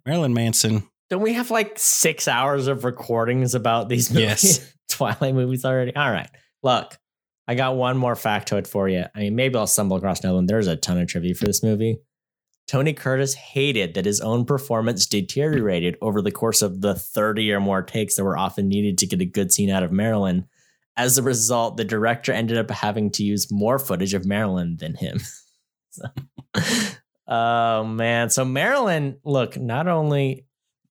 Marilyn 0.07 0.35
Manson. 0.35 0.89
Don't 1.15 1.23
we 1.23 1.35
have 1.35 1.53
like 1.53 1.79
six 1.79 2.27
hours 2.27 2.67
of 2.67 2.83
recordings 2.83 3.55
about 3.55 3.89
these 3.89 4.11
movies? 4.11 4.43
Yes. 4.59 4.75
Twilight 4.89 5.33
movies 5.37 5.65
already? 5.65 5.95
All 5.95 6.11
right. 6.11 6.29
Look, 6.65 6.99
I 7.47 7.55
got 7.55 7.77
one 7.77 7.97
more 7.97 8.17
factoid 8.17 8.67
for 8.67 8.89
you. 8.89 9.05
I 9.15 9.19
mean, 9.21 9.37
maybe 9.37 9.55
I'll 9.55 9.69
stumble 9.69 9.97
across 9.97 10.19
another 10.25 10.35
one. 10.39 10.47
There's 10.47 10.67
a 10.67 10.75
ton 10.75 10.99
of 10.99 11.07
trivia 11.07 11.37
for 11.37 11.45
this 11.45 11.63
movie. 11.63 11.99
Tony 12.67 12.93
Curtis 12.93 13.35
hated 13.35 13.95
that 13.95 14.07
his 14.07 14.21
own 14.21 14.45
performance 14.45 15.07
deteriorated 15.07 15.97
over 16.03 16.21
the 16.21 16.33
course 16.33 16.63
of 16.63 16.81
the 16.81 16.97
30 16.97 17.53
or 17.53 17.61
more 17.61 17.85
takes 17.85 18.17
that 18.17 18.25
were 18.25 18.37
often 18.37 18.67
needed 18.67 18.99
to 18.99 19.07
get 19.07 19.21
a 19.21 19.25
good 19.25 19.53
scene 19.53 19.71
out 19.71 19.85
of 19.85 19.93
Marilyn. 19.93 20.49
As 20.97 21.17
a 21.17 21.23
result, 21.23 21.77
the 21.77 21.85
director 21.85 22.33
ended 22.33 22.59
up 22.59 22.73
having 22.73 23.13
to 23.13 23.23
use 23.23 23.53
more 23.53 23.79
footage 23.79 24.15
of 24.15 24.27
Marilyn 24.27 24.79
than 24.79 24.97
him. 24.97 25.21
So- 25.91 26.09
oh 27.29 27.85
man. 27.85 28.31
So 28.31 28.45
Marilyn, 28.45 29.19
look, 29.23 29.57
not 29.57 29.87
only 29.87 30.47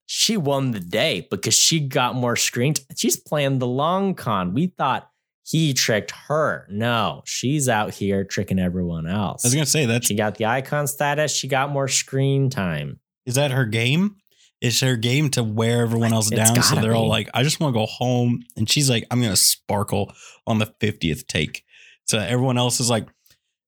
she 0.06 0.38
won 0.38 0.72
the 0.72 0.80
day 0.80 1.28
because 1.32 1.54
she 1.54 1.80
got 1.80 2.16
more 2.16 2.36
screen. 2.36 2.74
t- 2.74 2.84
She's 2.96 3.18
playing 3.18 3.60
the 3.60 3.68
long 3.68 4.16
con. 4.16 4.54
We 4.54 4.68
thought 4.68 5.10
he 5.46 5.74
tricked 5.74 6.12
her. 6.28 6.68
No, 6.70 7.22
she's 7.26 7.68
out 7.68 7.94
here 7.94 8.24
tricking 8.24 8.60
everyone 8.60 9.08
else. 9.08 9.44
I 9.44 9.48
was 9.48 9.54
gonna 9.56 9.66
say 9.66 9.86
that 9.88 10.04
She 10.06 10.16
got 10.16 10.36
the 10.36 10.46
icon 10.46 10.88
status. 10.88 11.36
She 11.36 11.48
got 11.48 11.70
more 11.72 11.88
screen 11.88 12.50
time. 12.50 13.00
is 13.26 13.36
that 13.36 13.52
her 13.52 13.66
game? 13.66 14.18
Is 14.62 14.80
her 14.80 14.96
game 14.96 15.30
to 15.32 15.44
wear 15.44 15.82
everyone 15.82 16.14
else 16.14 16.32
It's 16.32 16.38
down 16.38 16.64
so 16.64 16.76
they're 16.76 16.96
all 16.96 17.10
like, 17.10 17.30
I 17.34 17.44
just 17.44 17.60
want 17.60 17.74
to 17.74 17.80
go 17.82 17.86
home. 17.86 18.44
And 18.56 18.70
she's 18.70 18.90
like, 18.90 19.06
I'm 19.12 19.22
gonna 19.22 19.36
sparkle 19.36 20.14
on 20.48 20.60
the 20.60 20.68
50th 20.80 21.28
take. 21.28 21.66
So 22.06 22.18
everyone 22.18 22.58
else 22.58 22.80
is 22.80 22.90
like, 22.90 23.08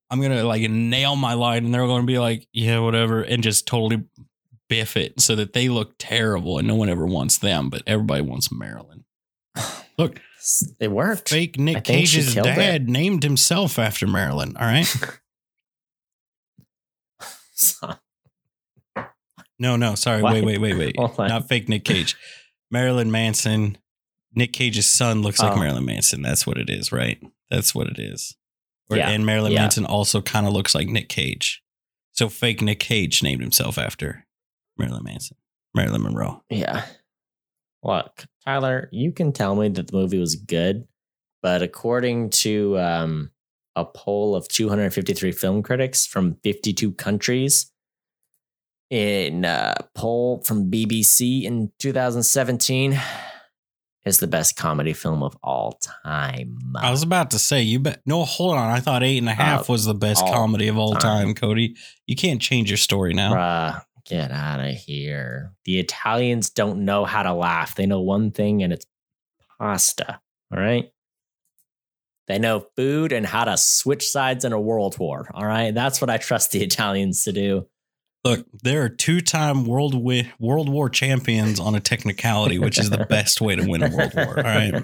I'm 0.09 0.21
gonna 0.21 0.43
like 0.45 0.69
nail 0.69 1.15
my 1.17 1.33
line, 1.33 1.65
and 1.65 1.73
they're 1.73 1.85
gonna 1.87 2.05
be 2.05 2.19
like, 2.19 2.47
yeah, 2.53 2.79
whatever, 2.79 3.21
and 3.23 3.43
just 3.43 3.67
totally 3.67 4.03
biff 4.69 4.97
it 4.97 5.21
so 5.21 5.35
that 5.35 5.53
they 5.53 5.69
look 5.69 5.93
terrible 5.99 6.57
and 6.57 6.67
no 6.67 6.75
one 6.75 6.89
ever 6.89 7.05
wants 7.05 7.37
them, 7.37 7.69
but 7.69 7.83
everybody 7.85 8.21
wants 8.21 8.51
Marilyn. 8.51 9.03
Look, 9.97 10.19
It 10.79 10.91
worked. 10.91 11.29
fake 11.29 11.57
Nick 11.57 11.85
think 11.85 12.07
she 12.07 12.17
Cage's 12.17 12.33
killed 12.33 12.47
it. 12.47 12.55
dad 12.55 12.89
named 12.89 13.23
himself 13.23 13.79
after 13.79 14.07
Marilyn. 14.07 14.57
All 14.57 14.65
right. 14.65 14.93
No, 19.57 19.77
no, 19.77 19.95
sorry. 19.95 20.21
What? 20.21 20.33
Wait, 20.33 20.43
wait, 20.43 20.59
wait, 20.59 20.77
wait. 20.77 20.95
Hold. 20.97 21.17
Not 21.17 21.47
fake 21.47 21.69
Nick 21.69 21.85
Cage. 21.85 22.17
Marilyn 22.71 23.09
Manson. 23.09 23.77
Nick 24.33 24.51
Cage's 24.51 24.85
son 24.85 25.21
looks 25.21 25.39
like 25.39 25.53
Oh. 25.53 25.59
Marilyn 25.59 25.85
Manson. 25.85 26.21
That's 26.21 26.45
what 26.45 26.57
it 26.57 26.69
is, 26.69 26.91
right? 26.91 27.17
That's 27.49 27.73
what 27.73 27.87
it 27.87 27.97
is. 27.97 28.35
Or, 28.89 28.97
Yeah. 28.97 29.09
And 29.09 29.25
Marilyn 29.25 29.53
Yeah. 29.53 29.61
Manson 29.61 29.85
also 29.85 30.21
kind 30.21 30.45
of 30.45 30.51
looks 30.51 30.75
like 30.75 30.89
Nick 30.89 31.07
Cage. 31.07 31.63
So 32.11 32.27
fake 32.27 32.61
Nick 32.61 32.81
Cage 32.81 33.23
named 33.23 33.41
himself 33.41 33.77
after 33.77 34.24
Marilyn 34.77 35.03
Manson. 35.03 35.37
Marilyn 35.73 36.03
Monroe. 36.03 36.41
Yeah. 36.49 36.85
Look, 37.83 38.25
Tyler, 38.45 38.89
you 38.91 39.11
can 39.11 39.31
tell 39.31 39.55
me 39.55 39.69
that 39.69 39.87
the 39.87 39.93
movie 39.97 40.19
was 40.19 40.35
good, 40.35 40.87
but 41.43 41.61
according 41.61 42.31
to 42.31 42.77
um, 42.79 43.31
a 43.75 43.85
poll 43.85 44.35
of 44.35 44.47
253 44.47 45.31
film 45.31 45.61
critics 45.61 46.05
from 46.07 46.37
52 46.43 46.93
countries, 46.93 47.71
in 48.91 49.43
a 49.45 49.75
poll 49.95 50.41
from 50.45 50.69
BBC 50.69 51.43
in 51.43 51.71
2017 51.79 52.99
is 54.05 54.19
the 54.19 54.27
best 54.27 54.55
comedy 54.55 54.93
film 54.93 55.23
of 55.23 55.35
all 55.43 55.79
time. 56.05 56.59
I 56.77 56.91
was 56.91 57.01
about 57.01 57.31
to 57.31 57.39
say 57.39 57.63
you 57.63 57.79
bet. 57.79 58.01
No, 58.05 58.23
hold 58.25 58.55
on. 58.55 58.69
I 58.69 58.79
thought 58.79 59.01
eight 59.01 59.17
and 59.17 59.27
a 59.27 59.33
half 59.33 59.61
Uh, 59.67 59.73
was 59.73 59.85
the 59.85 59.95
best 59.95 60.23
comedy 60.27 60.67
of 60.67 60.77
all 60.77 60.93
time. 60.93 61.27
time. 61.27 61.33
Cody. 61.33 61.75
You 62.05 62.15
can't 62.15 62.39
change 62.39 62.69
your 62.69 62.77
story 62.77 63.15
now. 63.15 63.33
Bruh, 63.33 63.81
get 64.05 64.31
out 64.31 64.59
of 64.59 64.75
here. 64.75 65.53
The 65.65 65.79
Italians 65.79 66.49
don't 66.49 66.85
know 66.85 67.05
how 67.05 67.23
to 67.23 67.33
laugh. 67.33 67.75
They 67.75 67.85
know 67.85 68.01
one 68.01 68.31
thing, 68.31 68.63
and 68.63 68.71
it's 68.71 68.85
pasta. 69.59 70.19
All 70.53 70.59
right. 70.59 70.91
They 72.27 72.39
know 72.39 72.67
food 72.75 73.11
and 73.11 73.25
how 73.25 73.43
to 73.45 73.57
switch 73.57 74.09
sides 74.09 74.45
in 74.45 74.53
a 74.53 74.59
world 74.59 74.97
war. 74.97 75.29
All 75.33 75.45
right. 75.45 75.73
That's 75.73 76.01
what 76.01 76.09
I 76.09 76.17
trust 76.17 76.51
the 76.51 76.63
Italians 76.63 77.23
to 77.25 77.31
do. 77.31 77.67
Look, 78.23 78.47
there 78.63 78.81
are 78.81 78.89
two-time 78.89 79.65
world 79.65 79.93
wi- 79.93 80.31
World 80.39 80.67
War 80.67 80.89
champions 80.89 81.59
on 81.59 81.75
a 81.75 81.79
technicality, 81.79 82.57
which 82.57 82.79
is 82.79 82.89
the 82.89 83.05
best 83.09 83.39
way 83.39 83.55
to 83.55 83.67
win 83.67 83.83
a 83.83 83.95
world 83.95 84.13
war. 84.15 84.37
All 84.39 84.43
right. 84.43 84.83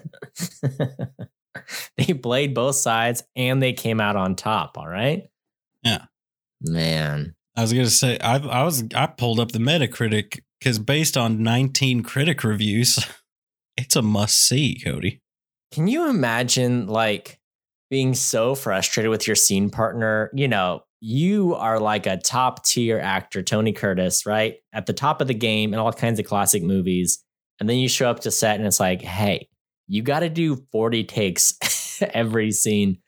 they 1.98 2.14
played 2.14 2.54
both 2.54 2.76
sides 2.76 3.24
and 3.36 3.62
they 3.62 3.74
came 3.74 4.00
out 4.00 4.16
on 4.16 4.36
top. 4.36 4.78
All 4.78 4.88
right. 4.88 5.24
Yeah. 5.82 6.06
Man. 6.62 7.34
I 7.56 7.62
was 7.62 7.74
gonna 7.74 7.90
say 7.90 8.18
I 8.20 8.38
I 8.38 8.64
was 8.64 8.84
I 8.96 9.08
pulled 9.08 9.40
up 9.40 9.52
the 9.52 9.60
Metacritic 9.60 10.40
because 10.60 10.80
based 10.80 11.18
on 11.18 11.44
19 11.44 12.04
critic 12.04 12.44
reviews, 12.44 13.00
it's 13.78 13.96
a 13.96 14.02
must 14.02 14.38
see, 14.48 14.80
Cody. 14.84 15.22
Can 15.72 15.88
you 15.88 16.10
imagine 16.10 16.88
like 16.88 17.40
being 17.90 18.14
so 18.14 18.56
frustrated 18.56 19.10
with 19.10 19.28
your 19.28 19.36
scene 19.36 19.70
partner? 19.70 20.30
You 20.34 20.48
know, 20.48 20.84
you 21.02 21.56
are 21.56 21.80
like 21.80 22.06
a 22.06 22.18
top 22.18 22.64
tier 22.64 23.00
actor, 23.00 23.42
Tony 23.42 23.74
Curtis, 23.74 24.26
right? 24.26 24.56
At 24.72 24.86
the 24.86 24.94
top 24.94 25.20
of 25.20 25.28
the 25.28 25.34
game 25.34 25.74
in 25.74 25.80
all 25.80 25.92
kinds 25.92 26.20
of 26.20 26.26
classic 26.26 26.62
movies. 26.62 27.24
And 27.60 27.70
then 27.70 27.78
you 27.78 27.90
show 27.90 28.10
up 28.10 28.22
to 28.22 28.32
set 28.32 28.58
and 28.58 28.66
it's 28.66 28.80
like, 28.80 29.02
hey, 29.02 29.48
you 29.88 30.04
got 30.04 30.20
to 30.20 30.30
do 30.30 30.64
40 30.72 31.04
takes 31.04 32.02
every 32.14 32.52
scene. 32.52 33.00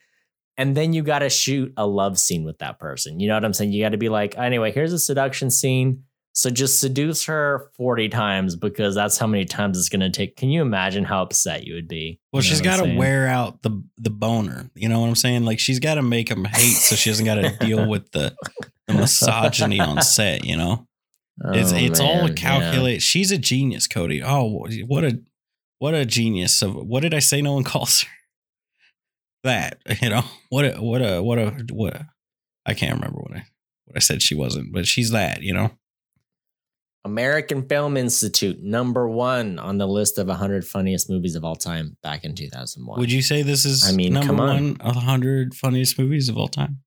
And 0.58 0.76
then 0.78 0.94
you 0.94 1.02
got 1.04 1.20
to 1.20 1.30
shoot 1.30 1.74
a 1.78 1.88
love 1.88 2.20
scene 2.20 2.44
with 2.44 2.60
that 2.60 2.80
person. 2.80 3.20
You 3.20 3.28
know 3.28 3.34
what 3.36 3.46
I'm 3.46 3.54
saying? 3.54 3.72
You 3.72 3.84
got 3.84 3.90
to 3.90 3.98
be 3.98 4.10
like, 4.10 4.38
anyway, 4.38 4.72
here's 4.72 4.94
a 4.94 5.00
seduction 5.00 5.50
scene. 5.50 6.04
So 6.36 6.50
just 6.50 6.80
seduce 6.80 7.26
her 7.26 7.70
40 7.78 8.10
times 8.10 8.56
because 8.56 8.96
that's 8.96 9.20
how 9.20 9.28
many 9.28 9.46
times 9.46 9.78
it's 9.78 9.90
going 9.90 10.00
to 10.02 10.10
take. 10.10 10.36
Can 10.36 10.50
you 10.50 10.62
imagine 10.64 11.04
how 11.04 11.22
upset 11.22 11.66
you 11.66 11.76
would 11.76 11.88
be? 11.88 12.20
Well, 12.32 12.42
You 12.42 12.50
know 12.50 12.54
she's 12.56 12.62
got 12.62 12.84
to 12.84 12.96
wear 12.98 13.28
out 13.28 13.62
the 13.62 13.84
the 14.00 14.10
boner. 14.10 14.70
You 14.74 14.90
know 14.90 15.00
what 15.00 15.08
I'm 15.10 15.16
saying? 15.16 15.46
Like 15.46 15.60
she's 15.60 15.78
got 15.80 15.96
to 15.96 16.02
make 16.02 16.30
him 16.30 16.44
hate, 16.46 16.74
so 16.74 16.96
she 16.96 17.12
doesn't 17.12 17.26
got 17.26 17.36
to 17.36 17.56
deal 17.66 17.88
with 17.88 18.12
the, 18.14 18.36
the 18.88 18.94
misogyny 18.96 19.80
on 19.80 20.02
set. 20.02 20.44
You 20.44 20.58
know, 20.58 20.88
it's 21.54 21.72
Oh, 21.72 21.76
it's 21.78 22.00
all 22.00 22.16
man, 22.24 22.28
yeah. 22.30 22.34
calculated. 22.34 23.02
She's 23.04 23.32
a 23.32 23.38
genius, 23.38 23.86
Cody. 23.88 24.24
Oh, 24.24 24.66
what 24.88 25.04
a 25.04 25.20
what 25.78 25.94
a 25.94 26.04
genius 26.04 26.64
of 26.64 26.74
what 26.76 27.02
did 27.02 27.14
I 27.14 27.20
say? 27.20 27.44
No 27.44 27.54
one 27.54 27.64
calls 27.74 28.02
her 28.02 28.10
that. 29.44 29.80
You 30.02 30.10
know 30.10 30.24
what 30.50 30.66
a 30.66 30.82
what 30.82 31.02
a 31.02 31.22
what 31.22 31.38
a 31.38 31.66
what. 31.72 31.96
A, 31.96 32.08
I 32.66 32.74
can't 32.74 32.96
remember 32.96 33.20
what 33.20 33.38
I 33.38 33.46
what 33.86 33.98
I 33.98 34.00
said 34.00 34.22
she 34.22 34.36
wasn't, 34.36 34.74
but 34.74 34.88
she's 34.88 35.12
that. 35.12 35.42
You 35.42 35.54
know. 35.54 35.72
American 37.06 37.68
Film 37.68 37.98
Institute, 37.98 38.64
number 38.64 39.10
one 39.10 39.60
on 39.60 39.78
the 39.78 39.86
list 39.86 40.18
of 40.18 40.28
100 40.28 40.66
funniest 40.66 41.10
movies 41.10 41.36
of 41.36 41.44
all 41.44 41.56
time 41.56 41.98
back 42.02 42.24
in 42.24 42.34
2001. 42.34 42.98
Would 42.98 43.12
you 43.12 43.22
say 43.22 43.42
this 43.42 43.66
is 43.66 43.86
I 43.86 43.92
mean, 43.92 44.14
number 44.14 44.28
come 44.28 44.40
on. 44.40 44.48
one 44.48 44.78
of 44.80 44.96
hundred 44.96 45.54
funniest 45.54 46.00
movies 46.00 46.30
of 46.30 46.38
all 46.38 46.48
time? 46.48 46.80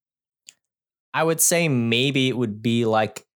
I 1.12 1.22
would 1.22 1.40
say 1.40 1.68
maybe 1.68 2.28
it 2.28 2.36
would 2.36 2.62
be 2.62 2.86
like 2.86 3.26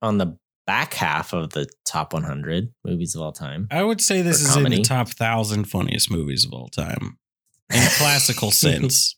on 0.00 0.16
the 0.16 0.38
back 0.66 0.94
half 0.94 1.32
of 1.32 1.50
the 1.50 1.68
top 1.84 2.12
100 2.12 2.72
movies 2.84 3.14
of 3.14 3.22
all 3.22 3.32
time. 3.32 3.66
I 3.70 3.82
would 3.82 4.00
say 4.00 4.22
this 4.22 4.40
is 4.40 4.56
in 4.56 4.64
the 4.64 4.82
top 4.82 5.08
thousand 5.08 5.64
funniest 5.64 6.10
movies 6.10 6.44
of 6.44 6.52
all 6.52 6.68
time 6.68 7.18
in 7.70 7.82
a 7.82 7.88
classical 7.90 8.50
sense. 8.50 9.16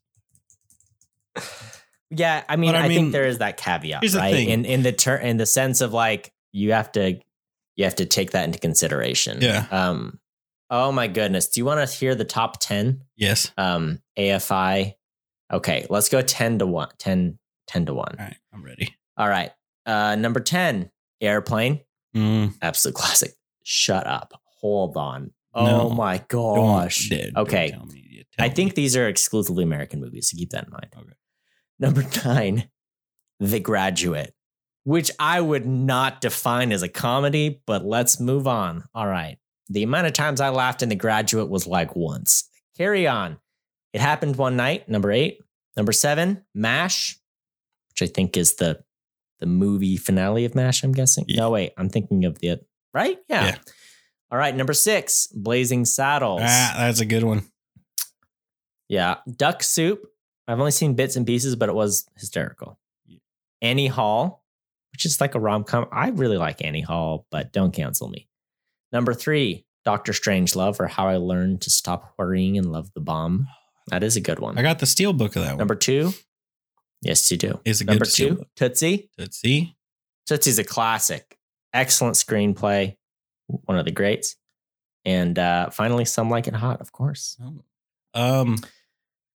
Yeah, 2.14 2.44
I 2.46 2.56
mean, 2.56 2.74
I 2.74 2.80
I, 2.80 2.88
mean, 2.88 2.98
think 2.98 3.12
there 3.12 3.24
is 3.24 3.38
that 3.38 3.56
caveat, 3.56 4.02
here's 4.02 4.12
the 4.12 4.18
right? 4.18 4.34
thing. 4.34 4.50
In 4.50 4.64
in 4.66 4.82
the 4.82 4.92
ter- 4.92 5.16
in 5.16 5.38
the 5.38 5.46
sense 5.46 5.80
of 5.80 5.94
like 5.94 6.30
you 6.52 6.72
have 6.72 6.92
to 6.92 7.18
you 7.76 7.84
have 7.84 7.94
to 7.96 8.04
take 8.04 8.32
that 8.32 8.44
into 8.44 8.58
consideration. 8.58 9.38
Yeah. 9.40 9.66
Um. 9.70 10.20
Oh 10.68 10.92
my 10.92 11.06
goodness. 11.08 11.48
Do 11.48 11.60
you 11.60 11.64
want 11.64 11.88
to 11.88 11.96
hear 11.96 12.14
the 12.14 12.26
top 12.26 12.60
10? 12.60 13.00
Yes. 13.16 13.50
Um. 13.56 14.00
AFI. 14.18 14.92
Okay, 15.50 15.86
let's 15.88 16.10
go 16.10 16.20
10 16.20 16.58
to 16.58 16.66
1. 16.66 16.88
10, 16.98 17.38
10 17.66 17.86
to 17.86 17.94
1. 17.94 18.06
All 18.18 18.24
right, 18.26 18.36
I'm 18.52 18.62
ready. 18.62 18.94
All 19.16 19.28
right. 19.28 19.50
Uh, 19.86 20.14
number 20.16 20.40
10, 20.40 20.90
Airplane. 21.22 21.80
Mm, 22.14 22.54
Absolute 22.60 22.94
classic. 22.94 23.32
Shut 23.62 24.06
up. 24.06 24.38
Hold 24.60 24.98
on. 24.98 25.30
Oh 25.54 25.64
No. 25.66 25.88
my 25.90 26.18
don't- 26.28 26.56
gosh. 26.56 27.08
Dad, 27.08 27.32
don't 27.34 27.48
okay. 27.48 27.74
Tell 28.36 28.44
me, 28.44 28.46
you 28.46 28.46
tell 28.46 28.46
I 28.46 28.48
me. 28.48 28.54
think 28.54 28.74
these 28.74 28.96
are 28.96 29.08
exclusively 29.08 29.64
American 29.64 30.00
movies, 30.00 30.30
so 30.30 30.36
keep 30.36 30.50
that 30.50 30.64
in 30.64 30.70
mind. 30.70 30.86
Okay. 30.96 31.12
Number 31.78 32.04
nine, 32.24 32.70
The 33.40 33.60
Graduate, 33.60 34.34
which 34.84 35.10
I 35.18 35.40
would 35.40 35.66
not 35.66 36.20
define 36.20 36.72
as 36.72 36.82
a 36.82 36.88
comedy, 36.88 37.62
but 37.66 37.84
let's 37.84 38.20
move 38.20 38.46
on. 38.46 38.84
All 38.94 39.06
right. 39.06 39.38
The 39.68 39.82
amount 39.82 40.06
of 40.06 40.12
times 40.12 40.40
I 40.40 40.50
laughed 40.50 40.82
in 40.82 40.88
The 40.88 40.94
Graduate 40.96 41.48
was 41.48 41.66
like 41.66 41.96
once. 41.96 42.48
Carry 42.76 43.06
on. 43.06 43.38
It 43.92 44.00
happened 44.00 44.36
one 44.36 44.56
night. 44.56 44.88
Number 44.88 45.10
eight. 45.12 45.38
Number 45.76 45.92
seven, 45.92 46.44
MASH, 46.54 47.18
which 47.90 48.02
I 48.08 48.12
think 48.12 48.36
is 48.36 48.56
the 48.56 48.82
the 49.40 49.46
movie 49.46 49.96
finale 49.96 50.44
of 50.44 50.54
MASH, 50.54 50.84
I'm 50.84 50.92
guessing. 50.92 51.24
Yeah. 51.26 51.40
No, 51.40 51.50
wait, 51.50 51.72
I'm 51.76 51.88
thinking 51.88 52.24
of 52.26 52.38
the 52.38 52.60
right? 52.94 53.18
Yeah. 53.28 53.46
Yeah. 53.46 53.56
All 54.30 54.38
right, 54.38 54.54
number 54.54 54.72
six, 54.72 55.26
Blazing 55.28 55.84
Saddles. 55.84 56.42
Ah, 56.44 56.74
that's 56.78 57.00
a 57.00 57.04
good 57.06 57.24
one. 57.24 57.42
Yeah. 58.92 59.16
Duck 59.36 59.62
Soup. 59.62 60.06
I've 60.46 60.58
only 60.58 60.70
seen 60.70 60.92
bits 60.92 61.16
and 61.16 61.26
pieces, 61.26 61.56
but 61.56 61.70
it 61.70 61.74
was 61.74 62.04
hysterical. 62.18 62.78
Annie 63.62 63.86
Hall, 63.86 64.44
which 64.92 65.06
is 65.06 65.18
like 65.18 65.34
a 65.34 65.40
rom 65.40 65.64
com. 65.64 65.86
I 65.90 66.08
really 66.10 66.36
like 66.36 66.62
Annie 66.62 66.82
Hall, 66.82 67.26
but 67.30 67.52
don't 67.52 67.72
cancel 67.72 68.08
me. 68.08 68.28
Number 68.92 69.14
three, 69.14 69.64
Doctor 69.86 70.12
Strangelove, 70.12 70.78
or 70.78 70.88
How 70.88 71.08
I 71.08 71.16
Learned 71.16 71.62
to 71.62 71.70
Stop 71.70 72.12
Worrying 72.18 72.58
and 72.58 72.70
Love 72.70 72.92
the 72.92 73.00
Bomb. 73.00 73.48
That 73.88 74.02
is 74.02 74.16
a 74.16 74.20
good 74.20 74.40
one. 74.40 74.58
I 74.58 74.62
got 74.62 74.78
the 74.78 74.86
steel 74.86 75.14
book 75.14 75.36
of 75.36 75.42
that 75.42 75.52
one. 75.52 75.58
Number 75.58 75.74
two, 75.74 76.12
yes, 77.00 77.30
you 77.30 77.38
do. 77.38 77.60
Is 77.64 77.80
a 77.80 77.84
Number 77.84 78.04
two, 78.04 78.34
book. 78.34 78.48
Tootsie. 78.56 79.08
Let's. 79.16 79.40
Tootsie's 80.26 80.58
a 80.58 80.64
classic. 80.64 81.38
Excellent 81.72 82.16
screenplay. 82.16 82.96
One 83.46 83.78
of 83.78 83.86
the 83.86 83.90
greats. 83.90 84.36
And 85.06 85.38
uh, 85.38 85.70
finally, 85.70 86.04
Some 86.04 86.28
Like 86.28 86.46
It 86.46 86.54
Hot, 86.54 86.82
of 86.82 86.92
course. 86.92 87.38
Um, 88.14 88.58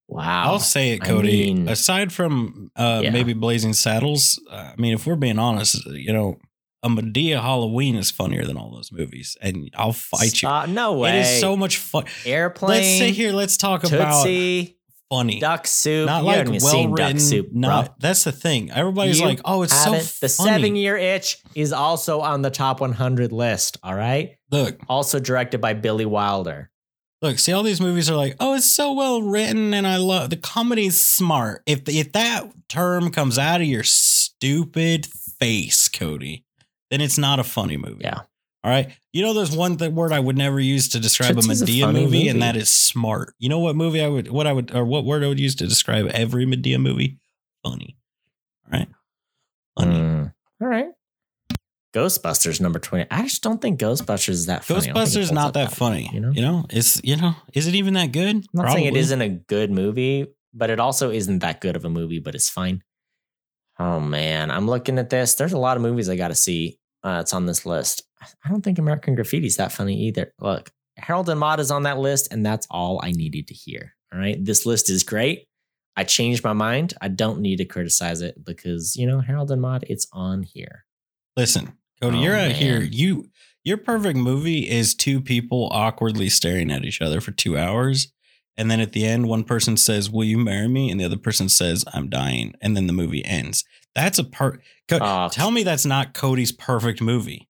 Wow. 0.08 0.43
I'll 0.53 0.60
say 0.60 0.93
it, 0.93 1.03
I 1.03 1.05
Cody. 1.05 1.53
mean- 1.53 1.68
Aside 1.68 2.14
from 2.14 2.72
uh, 2.76 3.01
Yeah. 3.03 3.10
maybe 3.12 3.34
Blazing 3.34 3.74
Saddles, 3.74 4.39
uh, 4.49 4.72
I 4.78 4.82
mean, 4.82 4.93
if 4.93 5.05
we're 5.05 5.16
being 5.18 5.38
honest, 5.39 5.86
you 5.88 6.14
know, 6.14 6.38
a 6.84 6.89
Madea 6.89 7.41
Halloween 7.41 7.95
is 7.95 8.12
funnier 8.12 8.45
than 8.45 8.55
all 8.55 8.72
those 8.74 8.91
movies, 8.91 9.36
and 9.41 9.70
I'll 9.76 9.91
fight 9.93 10.41
you. 10.41 10.49
No 10.68 10.93
way. 10.93 11.18
It 11.18 11.22
is 11.22 11.39
so 11.41 11.58
much 11.58 11.78
fun. 11.78 12.05
Airplane. 12.26 12.70
Let's 12.82 12.88
sit 12.99 13.16
here. 13.16 13.34
Let's 13.34 13.58
talk 13.58 13.84
about 13.84 14.24
Tootsie, 14.24 14.78
funny, 15.10 15.39
duck 15.39 15.66
soup. 15.68 16.05
not 16.05 16.20
you 16.22 16.26
like 16.28 16.62
well 16.64 16.88
written. 16.88 17.16
duck 17.16 17.20
soup. 17.20 17.47
Not 17.51 17.99
that's 17.99 18.24
the 18.24 18.32
thing. 18.32 18.72
Everybody's 18.72 19.20
You 19.20 19.26
like, 19.26 19.41
"Oh, 19.43 19.64
it's 19.64 19.74
so 19.74 19.91
Haven't- 19.91 20.18
the 20.22 20.30
seven 20.30 20.76
year 20.76 20.95
itch 20.95 21.39
is 21.55 21.74
also 21.74 22.22
on 22.22 22.43
the 22.43 22.51
top 22.51 22.80
100 22.80 23.32
list. 23.34 23.78
All 23.84 23.95
right. 23.95 24.36
Look, 24.51 24.80
Also 24.88 25.20
directed 25.20 25.60
by 25.60 25.74
Billy 25.74 26.05
Wilder. 26.05 26.70
Look. 27.22 27.39
See, 27.39 27.51
all 27.51 27.63
these 27.63 27.82
movies 27.82 28.09
are 28.09 28.15
like, 28.15 28.36
"Oh, 28.39 28.53
it's 28.55 28.72
so 28.72 28.93
well 28.93 29.22
written," 29.22 29.74
and 29.74 29.88
I 29.88 29.97
love 29.97 30.30
the 30.30 30.38
comedy's 30.38 30.99
smart. 30.99 31.63
If 31.65 31.88
if 31.89 32.11
that 32.13 32.49
term 32.70 33.09
comes 33.11 33.38
out 33.39 33.61
of 33.61 33.68
your 33.68 33.84
stupid 33.84 35.07
face, 35.39 35.88
Cody, 35.88 36.45
then 36.91 37.01
it's 37.01 37.18
not 37.18 37.39
a 37.39 37.43
funny 37.43 37.78
movie. 37.78 38.01
Yeah. 38.03 38.22
All 38.63 38.72
right. 38.72 38.89
You 39.13 39.22
know, 39.24 39.34
there's 39.34 39.55
one 39.55 39.78
th- 39.78 39.91
word 39.91 40.11
I 40.11 40.20
would 40.20 40.38
never 40.38 40.59
use 40.59 40.89
to 40.89 40.99
describe 40.99 41.36
Tootsie's 41.36 41.61
a 41.61 41.65
a 41.65 41.68
Madea 41.68 41.82
funny 41.82 41.99
movie, 42.01 42.18
movie. 42.18 42.28
and 42.28 42.41
that 42.41 42.55
is 42.55 42.70
smart. 42.70 43.34
You 43.39 43.49
know 43.49 43.59
what 43.59 43.76
movie 43.76 44.01
I 44.01 44.07
would, 44.09 44.30
what 44.30 44.45
I 44.45 44.53
would, 44.53 44.76
or 44.76 44.84
what 44.84 45.05
word 45.05 45.24
I 45.24 45.28
would 45.28 45.39
use 45.39 45.55
to 45.55 45.68
describe 45.68 46.07
every 46.07 46.45
Madea 46.45 46.80
movie? 46.80 47.18
Funny. 47.63 47.97
All 48.72 48.80
right. 48.80 48.88
Funny. 49.80 49.95
Mm. 49.95 50.34
All 50.61 50.68
right. 50.68 50.89
Ghostbusters 51.94 52.60
number 52.62 52.80
20. 52.80 53.08
I 53.10 53.24
just 53.24 53.42
don't 53.42 53.62
think 53.62 53.80
Ghostbusters 53.80 54.30
is 54.30 54.46
that 54.48 54.64
funny. 54.64 54.90
I 54.90 54.94
don't 54.94 55.06
think 55.06 55.16
it 55.16 55.20
Ghostbusters 55.20 55.32
not 55.32 55.48
up 55.48 55.54
that 55.54 55.72
funny. 55.72 56.10
you 56.14 56.20
know? 56.20 56.32
You 56.32 56.42
know, 56.42 56.66
it's 56.70 57.02
you 57.04 57.16
know, 57.16 57.36
is 57.54 57.68
it 57.68 57.76
even 57.76 57.94
that 57.96 58.12
good? 58.12 58.36
I'm 58.36 58.44
not 58.54 58.72
saying 58.72 58.86
it 58.86 58.90
Probably. 58.90 59.00
isn't 59.00 59.22
a 59.22 59.30
good 59.30 59.72
movie, 59.72 60.28
but 60.54 60.70
it 60.70 60.80
also 60.80 61.12
isn't 61.12 61.40
that 61.40 61.62
good 61.62 61.76
of 61.76 61.86
a 61.86 61.90
movie, 61.90 62.20
but 62.20 62.36
it's 62.36 62.50
fine. 62.50 62.84
Oh 63.80 64.00
man, 64.00 64.52
I'm 64.52 64.68
looking 64.68 64.98
at 65.00 65.10
this. 65.10 65.36
There's 65.36 65.54
a 65.54 65.58
lot 65.58 65.78
of 65.78 65.84
movies 65.84 66.10
I 66.10 66.16
got 66.16 66.30
to 66.30 66.36
see. 66.36 66.80
Uh, 67.04 67.20
it's 67.22 67.34
on 67.34 67.46
this 67.46 67.66
list. 67.66 68.04
I 68.44 68.50
don't 68.50 68.62
think 68.64 68.80
American 68.80 69.16
Graffiti's 69.16 69.58
that 69.58 69.72
funny 69.72 70.08
either. 70.08 70.34
Look, 70.40 70.72
Harold 70.98 71.30
and 71.30 71.40
Maude 71.40 71.60
is 71.60 71.72
on 71.72 71.84
that 71.84 72.00
list, 72.00 72.34
and 72.34 72.46
that's 72.46 72.68
all 72.72 73.00
I 73.04 73.12
needed 73.12 73.48
to 73.48 73.54
hear. 73.54 73.94
All 74.12 74.20
right, 74.20 74.44
this 74.44 74.66
list 74.66 74.90
is 74.90 75.04
great. 75.04 75.46
I 75.96 76.04
changed 76.04 76.44
my 76.44 76.54
mind. 76.54 76.94
I 77.02 77.08
don't 77.08 77.42
need 77.42 77.58
to 77.58 77.66
criticize 77.66 78.22
it 78.22 78.44
because 78.44 78.96
you 78.96 79.06
know 79.08 79.20
Harold 79.20 79.52
and 79.52 79.62
Maude, 79.62 79.86
it's 79.88 80.08
on 80.12 80.44
here. 80.44 80.86
Listen, 81.38 81.78
Cody, 82.02 82.18
Oh, 82.18 82.22
you're 82.22 82.36
out 82.36 82.50
man. 82.50 82.56
here. 82.56 82.82
You 82.82 83.30
your 83.64 83.78
perfect 83.78 84.18
movie 84.18 84.70
is 84.70 84.96
two 84.96 85.22
people 85.22 85.70
awkwardly 85.72 86.30
staring 86.30 86.72
at 86.72 86.84
each 86.86 87.02
other 87.02 87.20
for 87.22 87.32
two 87.32 87.58
hours. 87.58 88.12
And 88.60 88.72
then 88.72 88.80
at 88.80 88.94
the 88.94 89.06
end, 89.06 89.28
one 89.28 89.44
person 89.44 89.78
says, 89.78 90.10
Will 90.10 90.24
you 90.24 90.38
marry 90.40 90.68
me? 90.68 90.90
And 90.90 91.00
the 91.00 91.06
other 91.06 91.18
person 91.18 91.48
says, 91.50 91.86
I'm 91.94 92.10
dying. 92.10 92.56
And 92.62 92.76
then 92.76 92.88
the 92.88 92.94
movie 92.94 93.24
ends. 93.24 93.64
That's 93.94 94.18
a 94.20 94.24
part. 94.24 94.62
Co- 94.88 95.00
Oh, 95.02 95.30
tell 95.32 95.52
me 95.52 95.64
that's 95.64 95.86
not 95.86 96.14
Cody's 96.14 96.52
perfect 96.52 97.02
movie. 97.02 97.48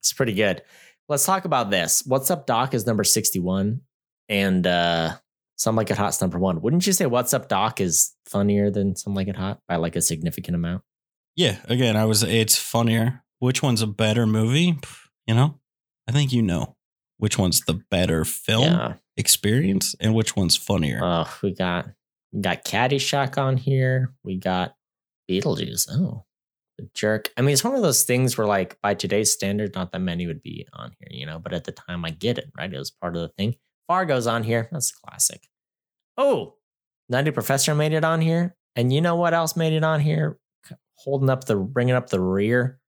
It's 0.00 0.12
pretty 0.12 0.34
good. 0.34 0.62
Let's 1.08 1.24
talk 1.24 1.44
about 1.44 1.70
this. 1.70 2.02
What's 2.06 2.30
Up 2.30 2.46
Doc 2.46 2.74
is 2.74 2.86
number 2.86 3.04
61 3.04 3.80
and 4.28 4.66
uh 4.66 5.14
Some 5.56 5.76
Like 5.76 5.90
It 5.90 5.96
Hot's 5.98 6.20
number 6.20 6.38
one. 6.38 6.60
Wouldn't 6.60 6.86
you 6.86 6.92
say 6.92 7.06
What's 7.06 7.32
Up 7.32 7.48
Doc 7.48 7.80
is 7.80 8.12
funnier 8.26 8.70
than 8.70 8.96
Some 8.96 9.14
Like 9.14 9.28
It 9.28 9.36
Hot 9.36 9.60
by 9.68 9.76
like 9.76 9.96
a 9.96 10.02
significant 10.02 10.56
amount? 10.56 10.82
Yeah. 11.36 11.56
Again, 11.66 11.96
I 11.96 12.04
was, 12.06 12.22
it's 12.22 12.56
funnier. 12.58 13.22
Which 13.40 13.62
one's 13.62 13.82
a 13.82 13.86
better 13.86 14.26
movie? 14.26 14.78
You 15.26 15.34
know, 15.34 15.58
I 16.08 16.12
think 16.12 16.32
you 16.32 16.42
know 16.42 16.76
which 17.18 17.36
one's 17.38 17.60
the 17.62 17.74
better 17.90 18.24
film 18.24 18.64
Yeah. 18.64 18.94
experience 19.16 19.94
and 20.00 20.14
which 20.14 20.36
one's 20.36 20.56
funnier. 20.56 21.00
Oh, 21.02 21.38
we 21.42 21.52
got 21.54 21.88
we 22.32 22.40
got 22.40 22.64
Caddyshack 22.64 23.36
on 23.38 23.56
here. 23.56 24.14
We 24.24 24.36
got 24.36 24.74
Beetlejuice. 25.28 25.88
Oh, 25.90 26.24
the 26.78 26.88
jerk. 26.94 27.30
I 27.36 27.42
mean, 27.42 27.52
it's 27.52 27.64
one 27.64 27.74
of 27.74 27.82
those 27.82 28.04
things 28.04 28.38
where, 28.38 28.46
like, 28.46 28.78
by 28.82 28.94
today's 28.94 29.32
standards, 29.32 29.74
not 29.74 29.90
that 29.92 29.98
many 30.00 30.26
would 30.26 30.42
be 30.42 30.66
on 30.72 30.92
here, 30.98 31.08
you 31.10 31.26
know. 31.26 31.38
But 31.38 31.52
at 31.52 31.64
the 31.64 31.72
time, 31.72 32.04
I 32.04 32.10
get 32.10 32.38
it, 32.38 32.50
right? 32.56 32.72
It 32.72 32.78
was 32.78 32.90
part 32.90 33.16
of 33.16 33.22
the 33.22 33.28
thing. 33.28 33.56
Fargo's 33.88 34.26
on 34.26 34.44
here. 34.44 34.68
That's 34.70 34.92
a 34.92 35.06
classic. 35.08 35.48
Oh, 36.16 36.54
Nutty 37.08 37.30
Professor 37.32 37.74
made 37.74 37.92
it 37.92 38.04
on 38.04 38.20
here, 38.20 38.56
and 38.76 38.92
you 38.92 39.00
know 39.00 39.16
what 39.16 39.34
else 39.34 39.56
made 39.56 39.72
it 39.72 39.82
on 39.84 40.00
here? 40.00 40.38
Holding 40.96 41.30
up 41.30 41.44
the, 41.44 41.56
bringing 41.56 41.94
up 41.94 42.10
the 42.10 42.20
rear. 42.20 42.79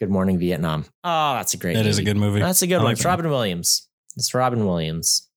Good 0.00 0.10
Morning 0.10 0.38
Vietnam. 0.38 0.84
Oh, 1.04 1.34
that's 1.34 1.54
a 1.54 1.56
great. 1.56 1.74
that 1.74 1.86
is 1.86 1.98
a 1.98 2.02
good 2.04 2.16
movie. 2.16 2.40
That's 2.40 2.62
a 2.62 2.66
good 2.66 2.76
I 2.76 2.78
one. 2.78 2.84
like 2.86 2.96
It's. 2.96 3.04
Robin 3.04 3.28
Williams. 3.28 3.88
It's 4.16 4.34
Robin 4.34 4.66
Williams. 4.66 5.28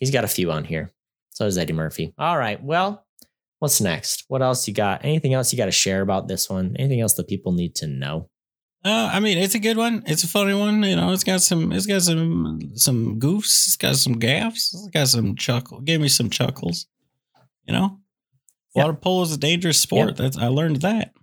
He's 0.00 0.10
got 0.10 0.24
a 0.24 0.28
few 0.28 0.50
on 0.52 0.64
here. 0.64 0.92
So 1.30 1.44
does 1.44 1.58
Eddie 1.58 1.72
Murphy. 1.72 2.14
All 2.18 2.38
right. 2.38 2.62
Well, 2.62 3.04
what's 3.58 3.80
next? 3.80 4.24
What 4.28 4.40
else 4.42 4.68
you 4.68 4.74
got? 4.74 5.04
Anything 5.04 5.34
else 5.34 5.52
you 5.52 5.56
got 5.56 5.64
to 5.66 5.72
share 5.72 6.00
about 6.00 6.28
this 6.28 6.48
one? 6.48 6.76
Anything 6.78 7.00
else 7.00 7.14
that 7.14 7.28
people 7.28 7.52
need 7.52 7.74
to 7.76 7.86
know? 7.88 8.28
Uh, 8.84 9.10
I 9.12 9.18
mean, 9.20 9.38
it's 9.38 9.54
a 9.54 9.58
good 9.58 9.76
one. 9.78 10.02
It's 10.06 10.24
a 10.24 10.28
funny 10.28 10.54
one. 10.54 10.82
You 10.82 10.94
know, 10.96 11.12
it's 11.12 11.24
got 11.24 11.40
some, 11.40 11.72
it's 11.72 11.86
got 11.86 12.02
some, 12.02 12.72
some 12.74 13.18
goofs. 13.18 13.66
It's 13.66 13.76
got 13.76 13.96
some 13.96 14.18
gaffs. 14.18 14.74
It's 14.74 14.88
got 14.88 15.08
some 15.08 15.34
chuckle. 15.36 15.80
Gave 15.80 16.00
me 16.00 16.08
some 16.08 16.28
chuckles. 16.30 16.86
You 17.66 17.72
know, 17.72 17.98
Yep. 18.76 18.84
water 18.84 18.96
polo 18.98 19.22
is 19.22 19.32
a 19.32 19.38
dangerous 19.38 19.80
sport. 19.80 20.08
Yep. 20.08 20.16
That's 20.16 20.36
I 20.38 20.48
learned 20.48 20.82
that. 20.82 21.14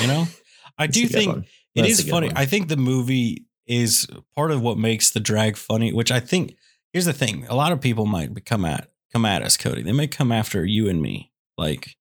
You 0.00 0.06
know, 0.06 0.26
I 0.78 0.86
do 0.86 1.08
think 1.08 1.32
one. 1.32 1.44
It 1.76 1.82
That's 1.82 2.00
is 2.00 2.08
funny. 2.10 2.28
one. 2.28 2.36
I 2.36 2.46
think 2.46 2.68
the 2.68 2.76
movie 2.76 3.44
is 3.66 4.06
part 4.34 4.50
of 4.50 4.60
what 4.62 4.78
makes 4.78 5.10
the 5.10 5.20
drag 5.20 5.56
funny. 5.56 5.92
Which 5.92 6.10
I 6.10 6.18
think 6.20 6.56
here's 6.92 7.04
the 7.04 7.12
thing: 7.12 7.46
a 7.48 7.54
lot 7.54 7.70
of 7.72 7.80
people 7.80 8.06
might 8.06 8.44
come 8.44 8.64
at 8.64 8.90
come 9.12 9.24
at 9.24 9.42
us, 9.42 9.56
Cody. 9.56 9.82
They 9.82 9.92
may 9.92 10.08
come 10.08 10.32
after 10.32 10.64
you 10.64 10.88
and 10.88 11.00
me, 11.00 11.30
like 11.56 11.96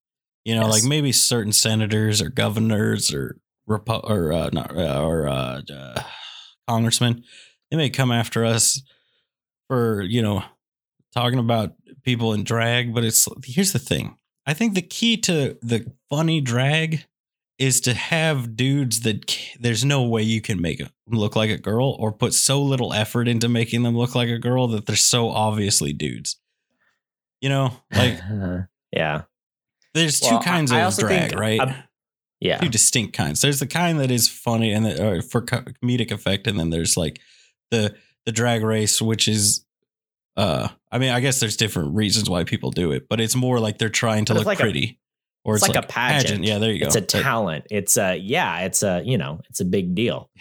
you 0.46 0.56
know, 0.56 0.62
Yes. 0.64 0.72
like 0.72 0.84
maybe 0.84 1.12
certain 1.12 1.52
senators 1.52 2.22
or 2.22 2.30
governors 2.30 3.14
or 3.14 3.38
Repu- 3.70 4.08
or 4.10 4.32
uh, 4.32 4.50
not 4.54 4.78
uh, 4.78 5.02
or 5.04 5.28
uh, 5.28 5.62
uh, 5.74 6.04
congressmen. 6.68 7.24
They 7.72 7.78
may 7.78 7.90
come 7.90 8.12
after 8.12 8.46
us 8.46 8.82
for 9.68 10.02
you 10.04 10.22
know 10.22 10.44
talking 11.16 11.40
about 11.40 11.74
people 12.04 12.34
in 12.34 12.44
drag, 12.44 12.94
but 12.94 13.04
it's 13.04 13.28
here's 13.44 13.74
the 13.74 13.80
thing. 13.80 14.18
I 14.46 14.54
think 14.54 14.76
the 14.76 14.84
key 14.84 15.18
to 15.18 15.58
the 15.64 15.92
funny 16.12 16.42
drag 16.42 17.06
is 17.58 17.80
to 17.82 17.94
have 17.94 18.56
dudes 18.58 19.02
that 19.02 19.38
there's 19.60 19.86
no 19.86 20.04
way 20.04 20.22
you 20.22 20.42
can 20.42 20.62
make 20.62 20.80
them 20.80 20.90
look 21.08 21.36
like 21.36 21.50
a 21.50 21.58
girl 21.58 21.96
or 22.00 22.12
put 22.12 22.34
so 22.34 22.62
little 22.62 22.94
effort 22.94 23.28
into 23.28 23.48
making 23.48 23.84
them 23.84 23.96
look 23.98 24.14
like 24.16 24.28
a 24.30 24.38
girl 24.40 24.68
that 24.68 24.86
they're 24.86 24.96
so 24.96 25.30
obviously 25.30 25.94
dudes. 25.94 26.38
You 27.42 27.50
know, 27.50 27.72
like 27.96 28.20
yeah. 28.92 29.24
there's 29.94 30.20
Well, 30.22 30.40
two 30.40 30.44
kinds 30.46 30.72
I- 30.72 30.78
I 30.78 30.80
of 30.80 30.86
also 30.86 31.04
drag, 31.04 31.30
think, 31.30 31.40
right? 31.40 31.60
uh, 31.62 31.74
Yeah. 32.42 32.58
two 32.58 32.70
distinct 32.70 33.14
kinds. 33.14 33.40
There's 33.42 33.60
the 33.60 33.68
kind 33.68 34.00
that 34.00 34.12
is 34.12 34.28
funny 34.28 34.72
and 34.74 34.86
that, 34.86 35.00
or 35.00 35.22
for 35.22 35.42
comedic 35.42 36.12
effect, 36.12 36.48
and 36.48 36.60
then 36.60 36.70
there's 36.72 36.98
like 36.98 37.20
the 37.72 37.96
the 38.26 38.32
drag 38.32 38.64
race, 38.64 39.00
which 39.02 39.28
is, 39.28 39.64
uh, 40.36 40.68
I 40.92 40.98
mean, 40.98 41.12
I 41.12 41.20
guess 41.20 41.40
there's 41.40 41.56
different 41.56 41.94
reasons 41.96 42.28
why 42.30 42.44
people 42.44 42.72
do 42.72 42.92
it, 42.92 43.08
but 43.08 43.22
it's 43.22 43.36
more 43.36 43.60
like 43.60 43.78
they're 43.78 43.88
trying 43.90 44.26
to 44.26 44.34
look 44.34 44.46
like 44.48 44.60
a- 44.60 44.64
pretty, 44.64 45.00
or 45.46 45.56
it's 45.56 45.66
it's, 45.66 45.74
like 45.74 45.84
a 45.84 45.88
pageant. 45.88 46.44
Yeah, 46.44 46.58
there 46.58 46.72
you 46.72 46.80
go. 46.80 46.88
It's 46.88 46.96
a 46.96 47.02
But- 47.02 47.10
talent. 47.10 47.68
It's 47.72 47.98
a, 47.98 48.18
yeah, 48.18 48.62
it's 48.62 48.84
a, 48.84 49.02
you 49.06 49.18
know, 49.18 49.40
it's 49.50 49.62
a 49.62 49.66
big 49.66 49.96
deal. 49.96 50.30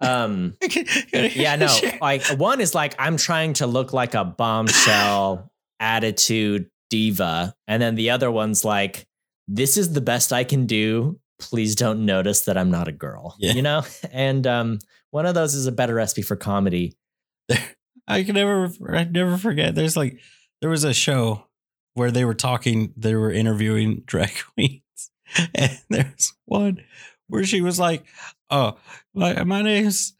Um, 0.00 0.56
yeah, 1.12 1.56
no. 1.56 1.76
Like 2.00 2.24
one 2.38 2.60
is 2.60 2.72
like 2.72 2.94
I'm 3.00 3.16
trying 3.16 3.54
to 3.54 3.66
look 3.66 3.92
like 3.92 4.14
a 4.14 4.24
bombshell 4.24 5.50
attitude 5.80 6.70
diva, 6.88 7.52
and 7.66 7.82
then 7.82 7.96
the 7.96 8.10
other 8.10 8.30
one's 8.30 8.64
like 8.64 9.08
this 9.48 9.76
is 9.76 9.92
the 9.92 10.00
best 10.00 10.32
I 10.32 10.44
can 10.44 10.66
do. 10.66 11.18
Please 11.40 11.74
don't 11.74 12.06
notice 12.06 12.42
that 12.42 12.56
I'm 12.56 12.70
not 12.70 12.86
a 12.86 12.92
girl. 12.92 13.34
Yeah. 13.40 13.54
You 13.54 13.62
know, 13.62 13.82
and 14.12 14.46
um, 14.46 14.78
one 15.10 15.26
of 15.26 15.34
those 15.34 15.54
is 15.54 15.66
a 15.66 15.72
better 15.72 15.94
recipe 15.94 16.22
for 16.22 16.36
comedy. 16.36 16.96
I 18.06 18.22
can 18.24 18.34
never, 18.34 18.70
I 18.88 19.04
never 19.04 19.36
forget. 19.36 19.74
There's 19.74 19.96
like, 19.96 20.18
there 20.60 20.70
was 20.70 20.84
a 20.84 20.94
show 20.94 21.44
where 21.98 22.10
they 22.10 22.24
were 22.24 22.34
talking, 22.34 22.94
they 22.96 23.14
were 23.14 23.30
interviewing 23.30 24.02
drag 24.06 24.30
queens, 24.54 25.10
and 25.54 25.78
there's 25.90 26.32
one 26.46 26.78
where 27.26 27.44
she 27.44 27.60
was 27.60 27.78
like, 27.78 28.04
"Oh, 28.50 28.78
my, 29.14 29.42
my 29.44 29.60
name's." 29.62 30.14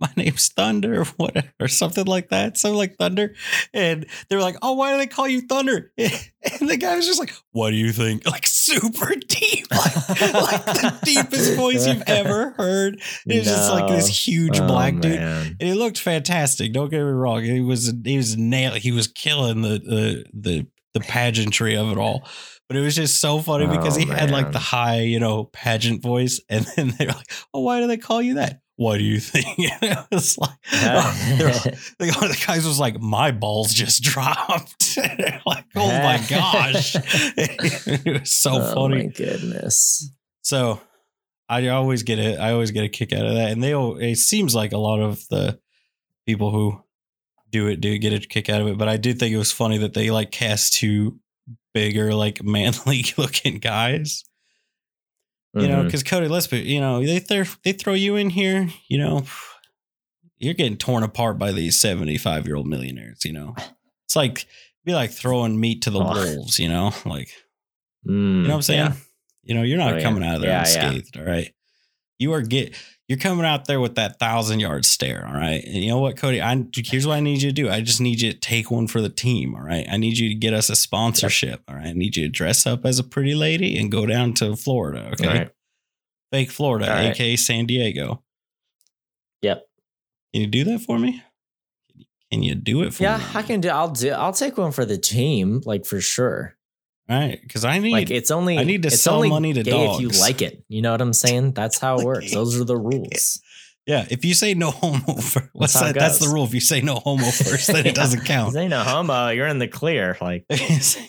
My 0.00 0.12
name's 0.16 0.46
Thunder, 0.50 1.00
or 1.00 1.04
what, 1.16 1.44
or 1.58 1.66
something 1.66 2.04
like 2.06 2.28
that, 2.28 2.56
something 2.56 2.78
like 2.78 2.98
Thunder, 2.98 3.34
and 3.74 4.06
they 4.28 4.36
were 4.36 4.42
like, 4.42 4.54
"Oh, 4.62 4.74
why 4.74 4.92
do 4.92 4.96
they 4.98 5.08
call 5.08 5.26
you 5.26 5.40
Thunder?" 5.40 5.90
And 5.98 6.68
the 6.70 6.76
guy 6.76 6.94
was 6.94 7.04
just 7.04 7.18
like, 7.18 7.32
"What 7.50 7.70
do 7.70 7.76
you 7.76 7.90
think?" 7.90 8.24
Like 8.30 8.46
super 8.46 9.12
deep, 9.26 9.66
like, 9.72 10.08
like 10.34 10.64
the 10.66 10.98
deepest 11.02 11.56
voice 11.56 11.84
you've 11.84 12.04
ever 12.06 12.50
heard. 12.50 13.02
It 13.26 13.38
was 13.38 13.48
just 13.48 13.72
like 13.72 13.88
this 13.88 14.06
huge 14.06 14.60
Oh, 14.60 14.68
black 14.68 15.00
dude, 15.00 15.18
and 15.18 15.56
he 15.58 15.74
looked 15.74 15.98
fantastic. 15.98 16.72
Don't 16.72 16.90
get 16.90 16.98
me 16.98 17.02
wrong. 17.10 17.42
He 17.42 17.60
was 17.60 17.92
he 18.04 18.16
was 18.18 18.36
nail. 18.36 18.74
He 18.74 18.92
was 18.92 19.08
killing 19.08 19.62
the 19.62 19.80
the 19.80 20.24
the 20.32 20.66
the 20.94 21.00
pageantry 21.00 21.76
of 21.76 21.90
it 21.90 21.98
all. 21.98 22.26
But 22.68 22.76
it 22.76 22.80
was 22.80 22.94
just 22.94 23.20
so 23.20 23.38
funny 23.38 23.66
because 23.66 23.96
Oh, 23.96 24.00
he 24.00 24.06
had 24.06 24.30
like 24.30 24.52
the 24.52 24.58
high, 24.58 25.00
you 25.00 25.18
know, 25.20 25.44
pageant 25.44 26.02
voice, 26.02 26.40
and 26.50 26.66
then 26.76 26.94
they're 26.98 27.08
like, 27.08 27.30
"Oh, 27.54 27.60
why 27.60 27.80
do 27.80 27.86
they 27.86 27.96
call 27.96 28.20
you 28.20 28.34
that? 28.34 28.60
What 28.76 28.98
do 28.98 29.04
you 29.04 29.20
think?" 29.20 29.46
it 29.58 30.06
was 30.12 30.36
like, 30.36 30.50
the 30.70 32.12
one 32.14 32.30
of 32.30 32.38
the 32.38 32.44
guys 32.46 32.66
was 32.66 32.78
like, 32.78 33.00
"My 33.00 33.30
balls 33.30 33.72
just 33.72 34.02
dropped." 34.04 34.98
Like, 35.46 35.64
oh 35.76 35.88
my 35.88 36.22
gosh, 36.28 36.94
it 37.36 38.20
was 38.20 38.32
so 38.32 38.52
oh 38.54 38.74
funny. 38.74 39.04
my 39.04 39.12
goodness. 39.12 40.10
So 40.42 40.80
I 41.48 41.68
always 41.68 42.02
get 42.02 42.18
it. 42.18 42.38
I 42.38 42.52
always 42.52 42.70
get 42.70 42.84
a 42.84 42.88
kick 42.90 43.14
out 43.14 43.24
of 43.24 43.34
that, 43.34 43.50
and 43.50 43.62
they. 43.62 43.72
It 43.72 44.18
seems 44.18 44.54
like 44.54 44.72
a 44.72 44.78
lot 44.78 45.00
of 45.00 45.26
the 45.28 45.58
people 46.26 46.50
who 46.50 46.82
do 47.50 47.66
it 47.68 47.80
do 47.80 47.96
get 47.98 48.12
a 48.12 48.18
kick 48.26 48.48
out 48.48 48.60
of 48.60 48.66
it. 48.68 48.78
But 48.78 48.88
I 48.88 48.96
do 48.96 49.12
think 49.14 49.34
it 49.34 49.38
was 49.38 49.52
funny 49.52 49.78
that 49.78 49.94
they 49.94 50.10
like 50.10 50.30
cast 50.30 50.74
two 50.74 51.18
bigger, 51.74 52.14
like 52.14 52.42
manly 52.42 53.04
looking 53.18 53.58
guys. 53.58 54.24
You 55.54 55.66
know, 55.66 55.82
because 55.82 56.04
Cody, 56.04 56.28
let's 56.28 56.46
be, 56.46 56.58
you 56.60 56.80
know, 56.80 57.04
they 57.04 57.18
throw 57.18 57.42
they 57.64 57.72
throw 57.72 57.94
you 57.94 58.14
in 58.16 58.30
here. 58.30 58.68
You 58.86 58.98
know, 58.98 59.24
you're 60.36 60.54
getting 60.54 60.76
torn 60.76 61.02
apart 61.02 61.36
by 61.38 61.50
these 61.52 61.80
seventy 61.80 62.16
five 62.18 62.46
year 62.46 62.54
old 62.54 62.66
millionaires. 62.68 63.24
You 63.24 63.32
know, 63.32 63.54
it's 64.04 64.14
like 64.14 64.46
be 64.84 64.94
like 64.94 65.10
throwing 65.10 65.58
meat 65.58 65.82
to 65.82 65.90
the 65.90 65.98
Oh. 66.00 66.12
wolves. 66.36 66.58
You 66.58 66.68
know, 66.68 66.92
like 67.04 67.30
Mm, 68.06 68.42
you 68.42 68.42
know 68.42 68.48
what 68.50 68.54
I'm 68.56 68.62
saying? 68.62 68.78
yeah. 68.80 68.92
You 69.42 69.54
know, 69.54 69.62
you're 69.62 69.78
not 69.78 69.94
Oh, 69.94 69.96
yeah. 69.96 70.02
coming 70.02 70.22
out 70.22 70.36
of 70.36 70.42
there 70.42 70.50
Yeah, 70.50 70.64
yeah. 70.68 70.90
unscathed, 70.92 71.16
all 71.16 71.24
right? 71.24 71.52
You 72.18 72.32
are 72.34 72.42
get 72.42 72.74
you're 73.08 73.18
coming 73.18 73.46
out 73.46 73.64
there 73.64 73.80
with 73.80 73.94
that 73.94 74.18
thousand 74.18 74.60
yard 74.60 74.84
stare, 74.84 75.26
all 75.26 75.32
right? 75.34 75.64
And 75.64 75.76
you 75.76 75.88
know 75.88 75.98
what, 75.98 76.16
Cody? 76.18 76.42
I 76.42 76.64
here's 76.76 77.06
what 77.06 77.14
I 77.14 77.20
need 77.20 77.40
you 77.42 77.48
to 77.48 77.54
do. 77.54 77.70
I 77.70 77.80
just 77.80 78.00
need 78.00 78.20
you 78.20 78.32
to 78.32 78.38
take 78.38 78.70
one 78.70 78.86
for 78.86 79.00
the 79.00 79.08
team, 79.08 79.54
all 79.54 79.62
right? 79.62 79.86
I 79.90 79.96
need 79.96 80.18
you 80.18 80.28
to 80.28 80.34
get 80.34 80.52
us 80.52 80.68
a 80.68 80.76
sponsorship, 80.76 81.62
all 81.68 81.76
right? 81.76 81.86
I 81.88 81.92
need 81.94 82.16
you 82.16 82.24
to 82.26 82.30
dress 82.30 82.66
up 82.66 82.84
as 82.84 82.98
a 82.98 83.04
pretty 83.04 83.34
lady 83.34 83.78
and 83.78 83.90
go 83.90 84.04
down 84.04 84.34
to 84.34 84.54
Florida, 84.56 85.08
okay? 85.14 85.26
All 85.26 85.34
right. 85.34 85.50
Fake 86.30 86.50
Florida, 86.50 86.86
All 86.90 86.94
right. 86.94 87.10
aka 87.12 87.36
San 87.36 87.64
Diego. 87.64 88.22
Yep. 89.40 89.64
Can 90.34 90.42
you 90.42 90.46
do 90.46 90.64
that 90.64 90.80
for 90.80 90.98
me? 90.98 91.22
Can 92.30 92.42
you 92.42 92.54
do 92.54 92.82
it 92.82 92.92
for 92.92 93.04
Yeah, 93.04 93.16
me? 93.16 93.24
Yeah, 93.32 93.38
I 93.38 93.42
can 93.42 93.62
do. 93.62 93.70
I'll 93.70 93.88
do. 93.88 94.10
I'll 94.10 94.34
take 94.34 94.58
one 94.58 94.72
for 94.72 94.84
the 94.84 94.98
team, 94.98 95.62
like 95.64 95.86
for 95.86 96.02
sure. 96.02 96.57
Right, 97.08 97.40
because 97.40 97.64
I 97.64 97.78
need 97.78 97.92
Like 97.92 98.10
it's 98.10 98.30
only. 98.30 98.58
I 98.58 98.64
need 98.64 98.82
to 98.82 98.90
sell 98.90 99.26
money 99.26 99.54
to 99.54 99.62
gay 99.62 99.86
if 99.86 100.00
you 100.00 100.08
like 100.08 100.42
it. 100.42 100.62
You 100.68 100.82
know 100.82 100.92
what 100.92 101.00
I'm 101.00 101.14
saying? 101.14 101.52
That's 101.52 101.78
how 101.78 101.98
it 101.98 102.04
works. 102.04 102.32
Those 102.32 102.60
are 102.60 102.64
the 102.64 102.76
rules. 102.76 103.40
Yeah, 103.86 104.04
if 104.10 104.22
you 104.22 104.34
say 104.34 104.52
no 104.52 104.70
homo, 104.70 105.14
first, 105.20 105.48
what's 105.54 105.74
it 105.74 105.80
that? 105.80 105.94
That's 105.94 106.18
the 106.18 106.28
rule. 106.28 106.44
If 106.44 106.52
you 106.52 106.60
say 106.60 106.82
no 106.82 106.96
homo 106.96 107.24
first, 107.30 107.68
then 107.68 107.86
it 107.86 107.94
doesn't 107.94 108.26
count. 108.26 108.54
Ain't 108.54 108.68
no 108.68 108.80
homo. 108.82 109.30
You're 109.30 109.46
in 109.46 109.58
the 109.58 109.68
clear. 109.68 110.18
Like, 110.20 110.44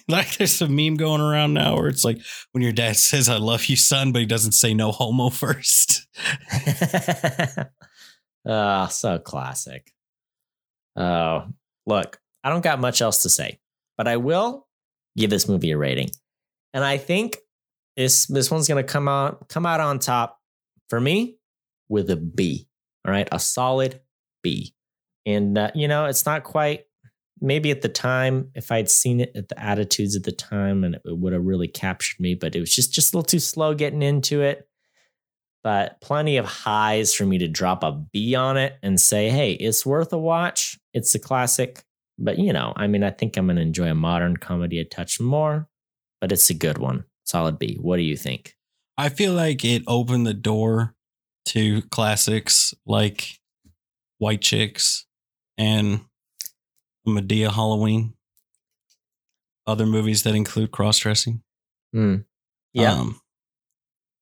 like 0.07 0.37
there's 0.37 0.61
a 0.61 0.69
meme 0.69 0.95
going 0.95 1.19
around 1.19 1.53
now 1.53 1.75
where 1.75 1.89
it's 1.89 2.05
like 2.05 2.19
when 2.53 2.63
your 2.63 2.71
dad 2.71 2.95
says 2.95 3.27
"I 3.27 3.35
love 3.35 3.65
you, 3.65 3.75
son," 3.75 4.13
but 4.13 4.19
he 4.19 4.25
doesn't 4.25 4.53
say 4.53 4.73
no 4.73 4.93
homo 4.93 5.29
first. 5.29 6.07
oh, 8.45 8.87
so 8.87 9.19
classic. 9.19 9.91
Oh, 10.95 11.47
look, 11.85 12.17
I 12.45 12.49
don't 12.49 12.63
got 12.63 12.79
much 12.79 13.01
else 13.01 13.23
to 13.23 13.29
say, 13.29 13.59
but 13.97 14.07
I 14.07 14.15
will 14.15 14.68
give 15.19 15.29
this 15.29 15.47
movie 15.47 15.71
a 15.71 15.77
rating, 15.77 16.09
and 16.73 16.83
I 16.83 16.97
think 16.97 17.37
this 17.97 18.25
this 18.27 18.49
one's 18.49 18.67
gonna 18.67 18.83
come 18.83 19.07
out 19.07 19.49
come 19.49 19.65
out 19.65 19.79
on 19.79 19.99
top 19.99 20.39
for 20.89 20.99
me 20.99 21.37
with 21.87 22.09
a 22.09 22.17
B. 22.17 22.67
All 23.05 23.11
right, 23.11 23.27
a 23.31 23.39
solid 23.39 24.01
B, 24.43 24.73
and 25.25 25.57
uh, 25.57 25.71
you 25.75 25.87
know 25.87 26.05
it's 26.05 26.25
not 26.25 26.43
quite. 26.43 26.85
Maybe 27.41 27.71
at 27.71 27.81
the 27.81 27.89
time, 27.89 28.51
if 28.53 28.69
I'd 28.69 28.89
seen 28.89 29.21
it 29.21 29.31
at 29.33 29.47
the 29.47 29.57
attitudes 29.57 30.17
at 30.17 30.23
the 30.23 30.31
time, 30.33 30.83
and 30.83 30.95
it 30.95 31.01
would 31.05 31.31
have 31.31 31.45
really 31.45 31.69
captured 31.69 32.19
me, 32.19 32.35
but 32.35 32.53
it 32.53 32.59
was 32.59 32.75
just 32.75 32.93
just 32.93 33.13
a 33.13 33.17
little 33.17 33.25
too 33.25 33.39
slow 33.39 33.73
getting 33.73 34.01
into 34.01 34.41
it 34.41 34.69
but 35.63 35.99
plenty 36.01 36.37
of 36.37 36.45
highs 36.45 37.13
for 37.13 37.25
me 37.25 37.37
to 37.39 37.47
drop 37.47 37.83
a 37.83 37.91
B 37.91 38.35
on 38.35 38.57
it 38.57 38.77
and 38.81 38.99
say, 38.99 39.29
hey, 39.29 39.53
it's 39.53 39.85
worth 39.85 40.13
a 40.13 40.17
watch. 40.17 40.79
It's 40.93 41.13
a 41.15 41.19
classic. 41.19 41.83
But, 42.21 42.37
you 42.37 42.51
know, 42.53 42.73
I 42.75 42.87
mean, 42.87 43.03
I 43.03 43.11
think 43.11 43.37
I'm 43.37 43.47
going 43.47 43.55
to 43.55 43.61
enjoy 43.61 43.89
a 43.89 43.95
modern 43.95 44.37
comedy 44.37 44.79
a 44.79 44.85
touch 44.85 45.19
more, 45.19 45.67
but 46.19 46.31
it's 46.31 46.49
a 46.49 46.53
good 46.53 46.77
one. 46.77 47.05
Solid 47.23 47.57
B. 47.57 47.77
What 47.79 47.97
do 47.97 48.03
you 48.03 48.17
think? 48.17 48.55
I 48.97 49.09
feel 49.09 49.33
like 49.33 49.63
it 49.63 49.83
opened 49.87 50.27
the 50.27 50.33
door 50.33 50.95
to 51.47 51.81
classics 51.83 52.73
like 52.85 53.39
White 54.17 54.41
Chicks 54.41 55.05
and 55.57 56.01
Madea 57.07 57.53
Halloween. 57.53 58.13
Other 59.65 59.85
movies 59.85 60.23
that 60.23 60.35
include 60.35 60.71
cross 60.71 60.99
dressing. 60.99 61.43
Hmm. 61.93 62.17
Yeah. 62.73 62.93
Um, 62.93 63.21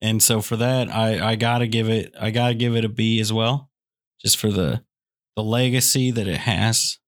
and 0.02 0.22
so 0.22 0.42
for 0.42 0.56
that, 0.58 0.90
I 0.90 1.32
I 1.32 1.36
gotta 1.36 1.68
give 1.68 1.90
it 1.90 2.14
I 2.20 2.32
gotta 2.32 2.54
give 2.54 2.76
it 2.76 2.86
a 2.86 2.90
B 2.90 3.20
as 3.20 3.34
well, 3.34 3.72
just 4.22 4.38
for 4.38 4.52
the 4.52 4.84
the 5.36 5.44
legacy 5.44 6.12
that 6.12 6.28
it 6.28 6.38
has. 6.38 7.00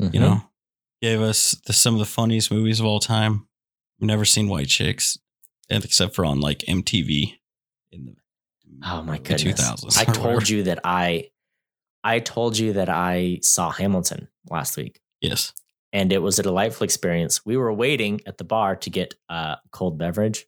Mhm. 0.00 0.14
You 0.14 0.20
know, 0.20 0.42
gave 1.02 1.20
us 1.20 1.52
the, 1.66 1.72
some 1.72 1.94
of 1.94 2.00
the 2.00 2.04
funniest 2.06 2.50
movies 2.50 2.80
of 2.80 2.86
all 2.86 3.00
time. 3.00 3.46
I've 4.00 4.06
never 4.06 4.24
seen 4.24 4.48
White 4.48 4.68
Chicks, 4.68 5.18
except 5.70 6.14
for 6.14 6.24
on 6.24 6.40
like 6.40 6.60
MTV 6.68 7.34
in 7.92 8.04
the 8.06 8.14
Oh 8.84 9.02
my 9.02 9.18
goodness. 9.18 9.60
2000s. 9.60 9.96
I 9.98 10.04
told 10.04 10.48
you 10.48 10.64
that 10.64 10.80
I 10.84 11.30
I 12.02 12.18
told 12.18 12.58
you 12.58 12.72
that 12.74 12.88
I 12.88 13.38
saw 13.42 13.70
Hamilton 13.70 14.28
last 14.50 14.76
week 14.76 15.00
Yes. 15.22 15.52
and 15.92 16.12
it 16.12 16.18
was 16.18 16.38
a 16.38 16.42
delightful 16.42 16.84
experience. 16.84 17.46
We 17.46 17.56
were 17.56 17.72
waiting 17.72 18.20
at 18.26 18.36
the 18.38 18.44
bar 18.44 18.76
to 18.76 18.90
get 18.90 19.14
a 19.30 19.56
cold 19.70 19.96
beverage, 19.96 20.44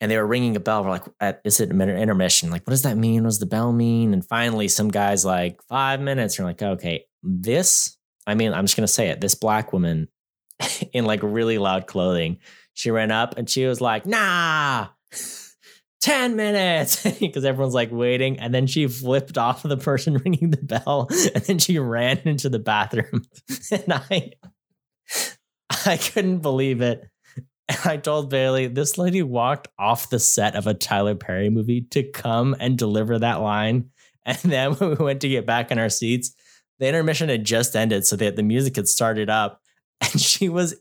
and 0.00 0.10
they 0.10 0.16
were 0.16 0.26
ringing 0.26 0.54
a 0.56 0.60
bell. 0.60 0.82
We're 0.84 0.90
like, 0.90 1.04
"Is 1.44 1.58
it 1.60 1.70
inter- 1.70 1.96
intermission?" 1.96 2.50
Like, 2.50 2.62
what 2.66 2.70
does 2.70 2.82
that 2.82 2.96
mean? 2.96 3.24
What 3.24 3.28
does 3.30 3.38
the 3.40 3.46
bell 3.46 3.72
mean? 3.72 4.14
And 4.14 4.24
finally, 4.24 4.68
some 4.68 4.88
guys 4.88 5.24
like 5.24 5.60
five 5.68 6.00
minutes. 6.00 6.38
You're 6.38 6.46
like, 6.46 6.62
okay, 6.62 7.04
this. 7.22 7.98
I 8.26 8.34
mean, 8.34 8.52
I'm 8.52 8.64
just 8.64 8.76
gonna 8.76 8.88
say 8.88 9.08
it. 9.08 9.20
This 9.20 9.34
black 9.34 9.72
woman 9.72 10.08
in 10.92 11.04
like 11.04 11.20
really 11.22 11.58
loud 11.58 11.86
clothing. 11.86 12.38
She 12.74 12.90
ran 12.90 13.10
up 13.10 13.36
and 13.36 13.48
she 13.48 13.66
was 13.66 13.80
like, 13.80 14.06
"Nah." 14.06 14.88
10 16.00 16.36
minutes 16.36 17.02
because 17.20 17.46
everyone's 17.46 17.72
like 17.72 17.90
waiting 17.90 18.38
and 18.38 18.52
then 18.52 18.66
she 18.66 18.86
flipped 18.86 19.38
off 19.38 19.62
the 19.62 19.78
person 19.78 20.14
ringing 20.24 20.50
the 20.50 20.58
bell 20.58 21.08
and 21.34 21.42
then 21.44 21.58
she 21.58 21.78
ran 21.78 22.18
into 22.26 22.50
the 22.50 22.58
bathroom 22.58 23.22
and 23.70 23.90
i 23.90 24.30
I 25.86 25.96
couldn't 25.96 26.38
believe 26.38 26.80
it. 26.80 27.08
And 27.68 27.78
I 27.84 27.96
told 27.96 28.30
Bailey, 28.30 28.66
this 28.66 28.98
lady 28.98 29.22
walked 29.22 29.68
off 29.78 30.10
the 30.10 30.18
set 30.18 30.54
of 30.54 30.66
a 30.66 30.74
Tyler 30.74 31.14
Perry 31.14 31.50
movie 31.50 31.82
to 31.90 32.02
come 32.02 32.54
and 32.60 32.76
deliver 32.76 33.18
that 33.18 33.40
line. 33.40 33.90
And 34.26 34.38
then 34.38 34.72
when 34.74 34.96
we 34.96 35.04
went 35.04 35.20
to 35.20 35.28
get 35.28 35.44
back 35.44 35.70
in 35.70 35.78
our 35.78 35.90
seats, 35.90 36.34
the 36.78 36.88
intermission 36.88 37.28
had 37.28 37.44
just 37.44 37.76
ended, 37.76 38.06
so 38.06 38.16
that 38.16 38.36
the 38.36 38.42
music 38.42 38.76
had 38.76 38.88
started 38.88 39.30
up. 39.30 39.60
And 40.00 40.20
she 40.20 40.48
was 40.48 40.74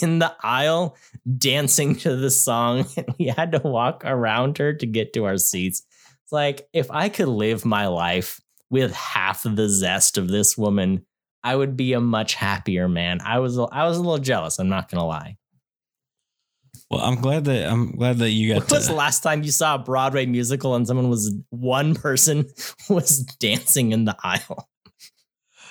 in 0.00 0.18
the 0.18 0.34
aisle 0.42 0.96
dancing 1.38 1.94
to 1.96 2.16
the 2.16 2.30
song. 2.30 2.86
And 2.96 3.14
we 3.18 3.26
had 3.26 3.52
to 3.52 3.58
walk 3.58 4.02
around 4.04 4.58
her 4.58 4.72
to 4.72 4.86
get 4.86 5.12
to 5.12 5.24
our 5.26 5.36
seats. 5.36 5.82
It's 6.24 6.32
like, 6.32 6.66
if 6.72 6.90
I 6.90 7.08
could 7.08 7.28
live 7.28 7.64
my 7.64 7.86
life 7.86 8.40
with 8.70 8.92
half 8.94 9.42
the 9.44 9.68
zest 9.68 10.18
of 10.18 10.28
this 10.28 10.56
woman, 10.56 11.04
I 11.44 11.54
would 11.54 11.76
be 11.76 11.92
a 11.92 12.00
much 12.00 12.34
happier 12.34 12.88
man. 12.88 13.20
I 13.22 13.38
was 13.38 13.58
I 13.58 13.84
was 13.84 13.98
a 13.98 14.00
little 14.00 14.18
jealous. 14.18 14.58
I'm 14.58 14.70
not 14.70 14.90
gonna 14.90 15.06
lie. 15.06 15.36
Well, 16.90 17.02
I'm 17.02 17.20
glad 17.20 17.44
that 17.44 17.70
I'm 17.70 17.92
glad 17.92 18.18
that 18.18 18.30
you 18.30 18.54
got 18.54 18.70
When 18.70 18.78
was 18.78 18.88
the 18.88 18.94
last 18.94 19.22
time 19.22 19.42
you 19.42 19.50
saw 19.50 19.74
a 19.74 19.78
Broadway 19.78 20.26
musical 20.26 20.74
and 20.74 20.86
someone 20.86 21.10
was 21.10 21.34
one 21.50 21.94
person 21.94 22.46
was 22.88 23.20
dancing 23.38 23.92
in 23.92 24.06
the 24.06 24.16
aisle? 24.24 24.68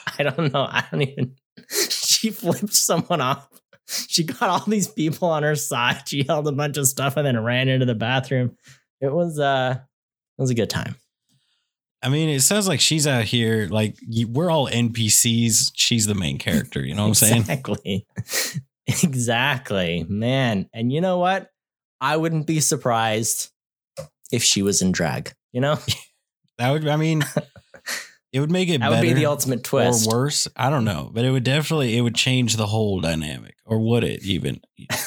I 0.19 0.23
don't 0.23 0.53
know. 0.53 0.63
I 0.63 0.85
don't 0.91 1.01
even. 1.01 1.35
She 1.69 2.29
flipped 2.29 2.73
someone 2.73 3.19
off. 3.19 3.49
She 3.87 4.23
got 4.23 4.43
all 4.43 4.63
these 4.65 4.87
people 4.87 5.27
on 5.27 5.43
her 5.43 5.55
side. 5.55 6.07
She 6.07 6.23
held 6.23 6.47
a 6.47 6.53
bunch 6.53 6.77
of 6.77 6.87
stuff 6.87 7.17
and 7.17 7.27
then 7.27 7.43
ran 7.43 7.67
into 7.67 7.85
the 7.85 7.95
bathroom. 7.95 8.55
It 9.01 9.11
was 9.11 9.39
uh, 9.39 9.75
it 9.77 10.41
was 10.41 10.49
a 10.49 10.55
good 10.55 10.69
time. 10.69 10.95
I 12.01 12.09
mean, 12.09 12.29
it 12.29 12.41
sounds 12.41 12.67
like 12.67 12.79
she's 12.79 13.05
out 13.07 13.25
here 13.25 13.67
like 13.69 13.97
we're 14.29 14.49
all 14.49 14.67
NPCs. 14.67 15.71
She's 15.75 16.05
the 16.05 16.15
main 16.15 16.37
character. 16.37 16.81
You 16.81 16.95
know 16.95 17.03
what 17.03 17.09
I'm 17.09 17.13
saying? 17.15 17.41
Exactly. 17.41 18.07
exactly. 18.87 20.05
Man. 20.07 20.69
And 20.73 20.91
you 20.91 21.01
know 21.01 21.19
what? 21.19 21.49
I 21.99 22.17
wouldn't 22.17 22.47
be 22.47 22.61
surprised 22.61 23.51
if 24.31 24.43
she 24.43 24.61
was 24.61 24.81
in 24.81 24.91
drag. 24.91 25.33
You 25.51 25.61
know? 25.61 25.77
That 26.57 26.71
would. 26.71 26.87
I 26.87 26.97
mean, 26.97 27.23
it 28.33 28.39
would 28.41 28.51
make 28.51 28.67
it 28.67 28.79
That 28.81 28.89
better 28.89 28.95
would 28.95 29.01
be 29.01 29.13
the 29.13 29.27
ultimate 29.27 29.63
twist. 29.63 30.07
or 30.11 30.17
worse. 30.17 30.47
I 30.57 30.69
don't 30.69 30.83
know, 30.83 31.09
but 31.13 31.23
it 31.23 31.31
would 31.31 31.43
definitely 31.45 31.95
it 31.97 32.01
would 32.01 32.15
change 32.15 32.57
the 32.57 32.65
whole 32.67 32.99
dynamic, 32.99 33.55
or 33.65 33.79
would 33.79 34.03
it 34.03 34.23
even? 34.25 34.59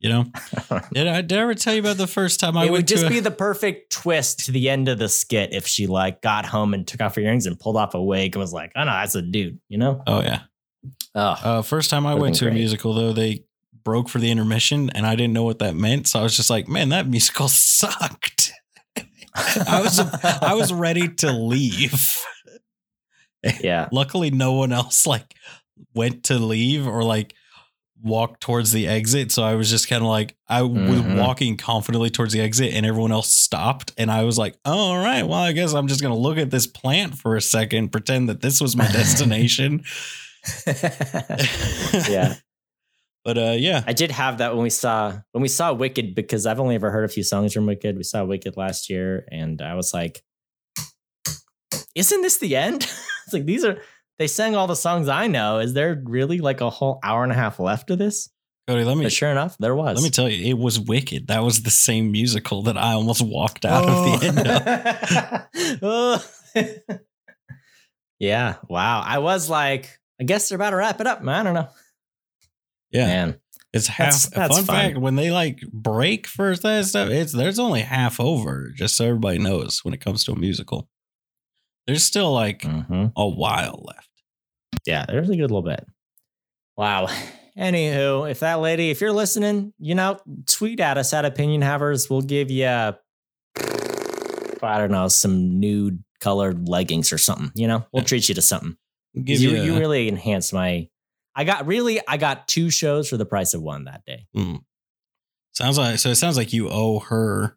You 0.00 0.10
know? 0.10 0.24
Did 0.94 1.08
I, 1.08 1.22
did 1.22 1.36
I 1.38 1.42
ever 1.42 1.56
tell 1.56 1.74
you 1.74 1.80
about 1.80 1.96
the 1.96 2.06
first 2.06 2.38
time 2.38 2.56
I 2.56 2.60
went 2.60 2.68
it 2.68 2.70
would 2.70 2.86
just 2.86 3.06
a- 3.06 3.08
be 3.08 3.18
the 3.18 3.32
perfect 3.32 3.90
twist 3.90 4.44
to 4.44 4.52
the 4.52 4.70
end 4.70 4.86
of 4.88 5.00
the 5.00 5.08
skit 5.08 5.52
if 5.52 5.66
she 5.66 5.88
like 5.88 6.22
got 6.22 6.46
home 6.46 6.72
and 6.72 6.86
took 6.86 7.00
off 7.00 7.16
her 7.16 7.20
earrings 7.20 7.46
and 7.46 7.58
pulled 7.58 7.76
off 7.76 7.94
a 7.94 8.00
wig 8.00 8.36
and 8.36 8.40
was 8.40 8.52
like, 8.52 8.70
oh 8.76 8.84
no, 8.84 8.92
that's 8.92 9.16
a 9.16 9.22
dude, 9.22 9.58
you 9.68 9.76
know? 9.76 10.00
oh 10.06 10.20
yeah. 10.22 10.42
Oh, 11.16 11.20
Uh, 11.42 11.62
first 11.62 11.90
time 11.90 12.06
I 12.06 12.14
went 12.14 12.36
to 12.36 12.46
a 12.48 12.52
musical 12.52 12.94
though, 12.94 13.12
they 13.12 13.42
broke 13.82 14.08
for 14.08 14.20
the 14.20 14.30
intermission, 14.30 14.88
and 14.90 15.04
I 15.04 15.16
didn't 15.16 15.32
know 15.32 15.42
what 15.42 15.58
that 15.58 15.74
meant. 15.74 16.06
So 16.06 16.20
I 16.20 16.22
was 16.22 16.36
just 16.36 16.48
like, 16.48 16.68
"Man, 16.68 16.90
that 16.90 17.08
musical 17.08 17.48
sucked." 17.48 18.52
I 19.34 19.80
was 19.82 19.98
I 19.98 20.54
was 20.54 20.72
ready 20.72 21.08
to 21.08 21.32
leave. 21.32 22.16
Yeah. 23.60 23.88
Luckily, 23.92 24.30
no 24.30 24.52
one 24.52 24.72
else 24.72 25.06
like 25.06 25.34
went 25.94 26.24
to 26.24 26.38
leave 26.38 26.86
or 26.86 27.02
like 27.04 27.34
walked 28.00 28.40
towards 28.40 28.70
the 28.70 28.86
exit. 28.86 29.32
So 29.32 29.42
I 29.42 29.54
was 29.56 29.68
just 29.70 29.88
kind 29.88 30.02
of 30.02 30.08
like 30.08 30.36
I 30.48 30.62
was 30.62 31.00
Mhm. 31.00 31.18
walking 31.18 31.56
confidently 31.56 32.10
towards 32.10 32.32
the 32.32 32.40
exit, 32.40 32.72
and 32.72 32.86
everyone 32.86 33.10
else 33.12 33.34
stopped, 33.34 33.92
and 33.98 34.10
I 34.10 34.22
was 34.24 34.38
like, 34.38 34.56
"Oh, 34.64 34.72
all 34.92 34.98
right, 34.98 35.24
well, 35.24 35.40
I 35.40 35.52
guess 35.52 35.72
I'm 35.74 35.88
just 35.88 36.00
gonna 36.00 36.16
look 36.16 36.38
at 36.38 36.50
this 36.50 36.66
plant 36.66 37.16
for 37.18 37.34
a 37.36 37.40
second, 37.42 37.90
pretend 37.90 38.28
that 38.28 38.40
this 38.40 38.60
was 38.60 38.76
my 38.76 38.86
destination." 38.92 39.82
yeah. 42.08 42.34
But 43.24 43.36
uh, 43.36 43.56
yeah, 43.58 43.82
I 43.86 43.92
did 43.92 44.10
have 44.12 44.38
that 44.38 44.54
when 44.54 44.62
we 44.62 44.70
saw 44.70 45.12
when 45.32 45.42
we 45.42 45.48
saw 45.48 45.74
Wicked 45.74 46.14
because 46.14 46.46
I've 46.46 46.60
only 46.60 46.76
ever 46.76 46.90
heard 46.90 47.04
a 47.04 47.08
few 47.08 47.22
songs 47.22 47.52
from 47.52 47.66
Wicked. 47.66 47.94
We 47.98 48.02
saw 48.02 48.24
Wicked 48.24 48.56
last 48.56 48.88
year, 48.88 49.26
and 49.30 49.60
I 49.60 49.74
was 49.74 49.92
like, 49.92 50.22
"Isn't 51.94 52.22
this 52.22 52.38
the 52.38 52.56
end?" 52.56 52.82
it's 53.24 53.32
like 53.32 53.44
these 53.46 53.64
are 53.64 53.78
they 54.18 54.26
sang 54.26 54.56
all 54.56 54.66
the 54.66 54.74
songs 54.76 55.08
I 55.08 55.26
know. 55.28 55.58
Is 55.58 55.74
there 55.74 56.00
really 56.04 56.38
like 56.40 56.60
a 56.60 56.70
whole 56.70 56.98
hour 57.02 57.22
and 57.22 57.32
a 57.32 57.36
half 57.36 57.60
left 57.60 57.90
of 57.90 57.98
this? 57.98 58.30
Cody, 58.66 58.84
let 58.84 58.96
me 58.98 59.04
But 59.04 59.12
sure 59.12 59.30
enough, 59.30 59.56
there 59.58 59.74
was. 59.74 59.96
let 59.96 60.04
me 60.04 60.10
tell 60.10 60.28
you, 60.28 60.44
it 60.50 60.58
was 60.58 60.78
wicked. 60.78 61.28
That 61.28 61.42
was 61.42 61.62
the 61.62 61.70
same 61.70 62.12
musical 62.12 62.62
that 62.64 62.76
I 62.76 62.92
almost 62.92 63.22
walked 63.22 63.64
out 63.64 63.88
of 63.88 64.20
the 64.20 64.26
end 64.26 65.80
of. 65.80 65.80
Oh. 65.82 66.98
yeah. 68.18 68.56
Wow. 68.68 69.02
I 69.06 69.18
was 69.18 69.48
like, 69.48 69.98
I 70.20 70.24
guess 70.24 70.48
they're 70.48 70.56
about 70.56 70.70
to 70.70 70.76
wrap 70.76 71.00
it 71.00 71.06
up. 71.06 71.26
I 71.26 71.42
don't 71.42 71.54
know. 71.54 71.68
Yeah, 72.90 73.06
Man. 73.06 73.40
it's 73.72 73.86
half. 73.86 73.98
That's- 73.98 74.26
that's 74.30 74.56
fun 74.56 74.64
fun. 74.64 74.76
fact: 74.76 74.98
when 74.98 75.16
they 75.16 75.30
like 75.30 75.60
break 75.72 76.26
for 76.26 76.54
that 76.56 76.84
stuff, 76.86 77.10
it's 77.10 77.32
there's 77.32 77.58
only 77.58 77.80
half 77.82 78.18
over. 78.18 78.70
Just 78.74 78.96
so 78.96 79.04
everybody 79.06 79.38
knows, 79.38 79.80
when 79.84 79.92
it 79.94 80.00
comes 80.00 80.24
to 80.24 80.32
a 80.32 80.36
musical, 80.38 80.88
there's 81.88 82.04
still 82.04 82.32
like 82.32 82.60
Mhm. 82.62 83.12
a 83.16 83.26
while 83.28 83.82
left. 83.84 84.10
Yeah, 84.86 85.04
there's 85.08 85.28
a 85.30 85.34
good 85.36 85.50
little 85.50 85.62
bit. 85.62 85.84
Wow. 86.76 87.06
Anywho, 87.58 88.30
if 88.30 88.38
that 88.40 88.60
lady, 88.60 88.90
if 88.90 89.00
you're 89.00 89.12
listening, 89.12 89.72
you 89.80 89.96
know, 89.96 90.20
tweet 90.46 90.78
at 90.78 90.96
us 90.96 91.12
at 91.12 91.24
Opinion 91.24 91.62
Havers. 91.62 92.08
We'll 92.08 92.20
give 92.22 92.50
you, 92.52 92.66
I 92.66 92.94
don't 94.62 94.90
know, 94.92 95.08
some 95.08 95.58
nude 95.58 96.04
colored 96.20 96.68
leggings 96.68 97.12
or 97.12 97.18
something. 97.18 97.50
You 97.56 97.66
know, 97.66 97.86
we'll 97.92 98.04
treat 98.04 98.28
you 98.28 98.34
to 98.36 98.42
something. 98.42 98.76
Give 99.24 99.40
you, 99.40 99.50
you, 99.50 99.62
you 99.62 99.78
really 99.78 100.06
enhanced 100.08 100.52
my. 100.52 100.88
I 101.34 101.44
got 101.44 101.66
really, 101.66 102.00
I 102.06 102.16
got 102.16 102.46
two 102.48 102.70
shows 102.70 103.08
for 103.08 103.16
the 103.16 103.26
price 103.26 103.54
of 103.54 103.62
one 103.62 103.84
that 103.84 104.04
day. 104.04 104.26
Mm. 104.36 104.60
Sounds 105.52 105.78
like 105.78 105.98
so. 105.98 106.10
It 106.10 106.16
sounds 106.16 106.36
like 106.36 106.52
you 106.52 106.68
owe 106.68 107.00
her 107.00 107.56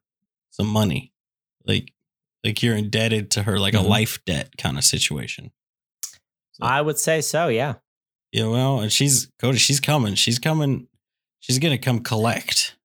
some 0.51 0.67
money, 0.67 1.13
like 1.65 1.93
like 2.43 2.61
you're 2.63 2.75
indebted 2.75 3.31
to 3.31 3.43
her, 3.43 3.59
like 3.59 3.73
Mhm. 3.73 3.85
a 3.85 3.87
life 3.87 4.23
debt 4.25 4.57
kind 4.57 4.77
of 4.77 4.83
situation. 4.83 5.51
So- 6.53 6.65
I 6.65 6.81
would 6.81 6.97
say 6.97 7.21
so. 7.21 7.47
Yeah. 7.47 7.75
Yeah, 8.31 8.47
well, 8.47 8.79
and 8.79 8.91
she's 8.91 9.27
Cody. 9.39 9.57
She's 9.57 9.79
coming. 9.79 10.15
She's 10.15 10.39
coming. 10.39 10.87
She's 11.41 11.59
gonna 11.59 11.77
come 11.77 11.99
collect 11.99 12.75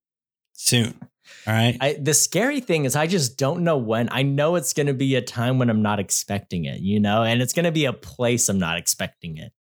soon. 0.52 0.98
All 1.46 1.52
right. 1.54 1.76
I, 1.80 1.92
the 1.94 2.14
scary 2.14 2.58
thing 2.60 2.84
is, 2.86 2.96
I 2.96 3.06
just 3.06 3.36
don't 3.38 3.62
know 3.62 3.76
when. 3.78 4.08
I 4.10 4.22
know 4.22 4.56
it's 4.56 4.72
going 4.72 4.88
to 4.88 4.94
be 4.94 5.14
a 5.14 5.22
time 5.22 5.58
when 5.58 5.70
I'm 5.70 5.80
not 5.82 6.00
expecting 6.00 6.64
it, 6.64 6.80
you 6.80 6.98
know, 6.98 7.22
and 7.22 7.40
it's 7.40 7.52
going 7.52 7.64
to 7.66 7.70
be 7.72 7.84
a 7.84 7.92
place 7.92 8.48
I'm 8.48 8.58
not 8.58 8.78
expecting 8.78 9.36
it. 9.36 9.52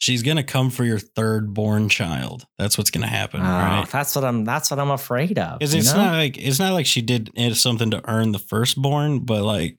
She's 0.00 0.22
gonna 0.22 0.42
come 0.42 0.70
for 0.70 0.82
your 0.82 0.98
third 0.98 1.52
born 1.52 1.90
child. 1.90 2.46
That's 2.56 2.78
what's 2.78 2.90
gonna 2.90 3.06
happen. 3.06 3.40
Oh, 3.40 3.44
right. 3.44 3.86
That's 3.90 4.16
what 4.16 4.24
I'm. 4.24 4.44
That's 4.46 4.70
what 4.70 4.80
I'm 4.80 4.90
afraid 4.90 5.38
of. 5.38 5.58
It's 5.60 5.94
not 5.94 6.12
like 6.14 6.38
it's 6.38 6.58
not 6.58 6.72
like 6.72 6.86
she 6.86 7.02
did 7.02 7.30
something 7.54 7.90
to 7.90 8.00
earn 8.10 8.32
the 8.32 8.38
firstborn, 8.38 9.20
but 9.20 9.42
like 9.42 9.76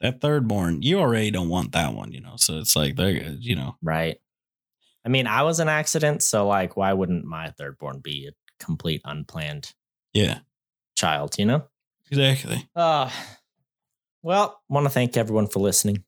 that 0.00 0.20
thirdborn, 0.20 0.78
you 0.82 0.98
already 0.98 1.30
don't 1.30 1.48
want 1.48 1.70
that 1.72 1.94
one, 1.94 2.10
you 2.10 2.20
know. 2.20 2.34
So 2.36 2.58
it's 2.58 2.74
like 2.74 2.96
they're 2.96 3.10
you 3.38 3.54
know. 3.54 3.76
right. 3.80 4.18
I 5.06 5.08
mean, 5.08 5.28
I 5.28 5.44
was 5.44 5.60
an 5.60 5.68
accident, 5.68 6.24
so 6.24 6.46
like, 6.48 6.76
why 6.76 6.92
wouldn't 6.92 7.24
my 7.24 7.50
third 7.50 7.78
born 7.78 8.00
be 8.00 8.28
a 8.28 8.64
complete 8.64 9.00
unplanned 9.04 9.72
Yeah, 10.12 10.40
child? 10.96 11.36
You 11.38 11.46
know. 11.46 11.64
exactly. 12.10 12.68
Uh, 12.74 13.08
well, 14.22 14.60
want 14.68 14.84
to 14.84 14.90
thank 14.90 15.16
everyone 15.16 15.46
for 15.46 15.60
listening. 15.60 16.02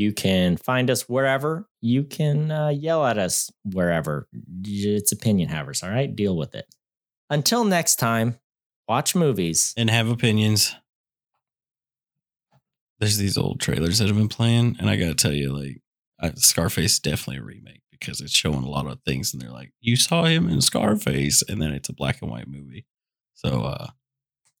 You 0.00 0.14
can 0.14 0.56
find 0.56 0.90
us 0.90 1.10
wherever. 1.10 1.68
You 1.82 2.04
can 2.04 2.50
uh, 2.50 2.68
yell 2.68 3.04
at 3.04 3.18
us 3.18 3.50
wherever. 3.70 4.28
It's 4.64 5.12
opinion 5.12 5.50
havers. 5.50 5.82
All 5.82 5.90
right, 5.90 6.16
deal 6.16 6.38
with 6.38 6.54
it. 6.54 6.64
Until 7.28 7.64
next 7.64 7.96
time, 7.96 8.38
watch 8.88 9.14
movies. 9.14 9.74
And 9.76 9.90
have 9.90 10.08
opinions. 10.08 10.74
There's 12.98 13.18
these 13.18 13.36
old 13.36 13.60
trailers 13.60 13.98
that 13.98 14.06
have 14.06 14.16
been 14.16 14.28
playing, 14.28 14.76
and 14.80 14.88
I 14.88 14.96
gotta 14.96 15.14
tell 15.14 15.34
you, 15.34 15.52
like 15.52 15.82
uh, 16.18 16.30
Scarface 16.34 16.98
definitely 16.98 17.42
a 17.42 17.44
remake 17.44 17.82
because 17.90 18.22
it's 18.22 18.32
showing 18.32 18.64
a 18.64 18.70
lot 18.70 18.86
of 18.86 19.02
things, 19.04 19.34
and 19.34 19.42
they're 19.42 19.50
like, 19.50 19.74
you 19.82 19.96
saw 19.96 20.24
him 20.24 20.48
in 20.48 20.62
Scarface, 20.62 21.42
and 21.46 21.60
then 21.60 21.72
it's 21.74 21.90
a 21.90 21.94
black 21.94 22.22
and 22.22 22.30
white 22.30 22.48
movie. 22.48 22.86
So 23.34 23.64
uh 23.64 23.88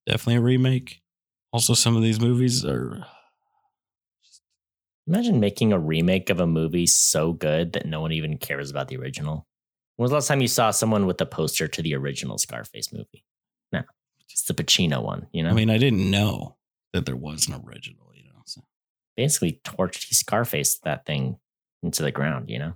definitely 0.06 0.36
a 0.36 0.42
remake. 0.42 1.00
Also, 1.50 1.72
some 1.72 1.96
of 1.96 2.02
these 2.02 2.20
movies 2.20 2.62
are 2.62 3.06
Imagine 5.10 5.40
making 5.40 5.72
a 5.72 5.78
remake 5.78 6.30
of 6.30 6.38
a 6.38 6.46
movie 6.46 6.86
so 6.86 7.32
good 7.32 7.72
that 7.72 7.84
no 7.84 8.00
one 8.00 8.12
even 8.12 8.38
cares 8.38 8.70
about 8.70 8.86
the 8.86 8.96
original. 8.96 9.44
When 9.96 10.04
was 10.04 10.12
the 10.12 10.14
last 10.14 10.28
time 10.28 10.40
you 10.40 10.46
saw 10.46 10.70
someone 10.70 11.04
with 11.04 11.20
a 11.20 11.26
poster 11.26 11.66
to 11.66 11.82
the 11.82 11.96
original 11.96 12.38
Scarface 12.38 12.92
movie? 12.92 13.24
No, 13.72 13.82
it's 14.28 14.44
the 14.44 14.54
Pacino 14.54 15.02
one. 15.02 15.26
You 15.32 15.42
know, 15.42 15.50
I 15.50 15.52
mean, 15.52 15.68
I 15.68 15.78
didn't 15.78 16.08
know 16.08 16.58
that 16.92 17.06
there 17.06 17.16
was 17.16 17.48
an 17.48 17.54
original, 17.54 18.12
you 18.14 18.22
know. 18.22 18.42
So 18.46 18.60
basically 19.16 19.60
torched 19.64 20.04
he 20.04 20.14
Scarface 20.14 20.78
that 20.84 21.06
thing 21.06 21.38
into 21.82 22.04
the 22.04 22.12
ground. 22.12 22.48
You 22.48 22.60
know. 22.60 22.74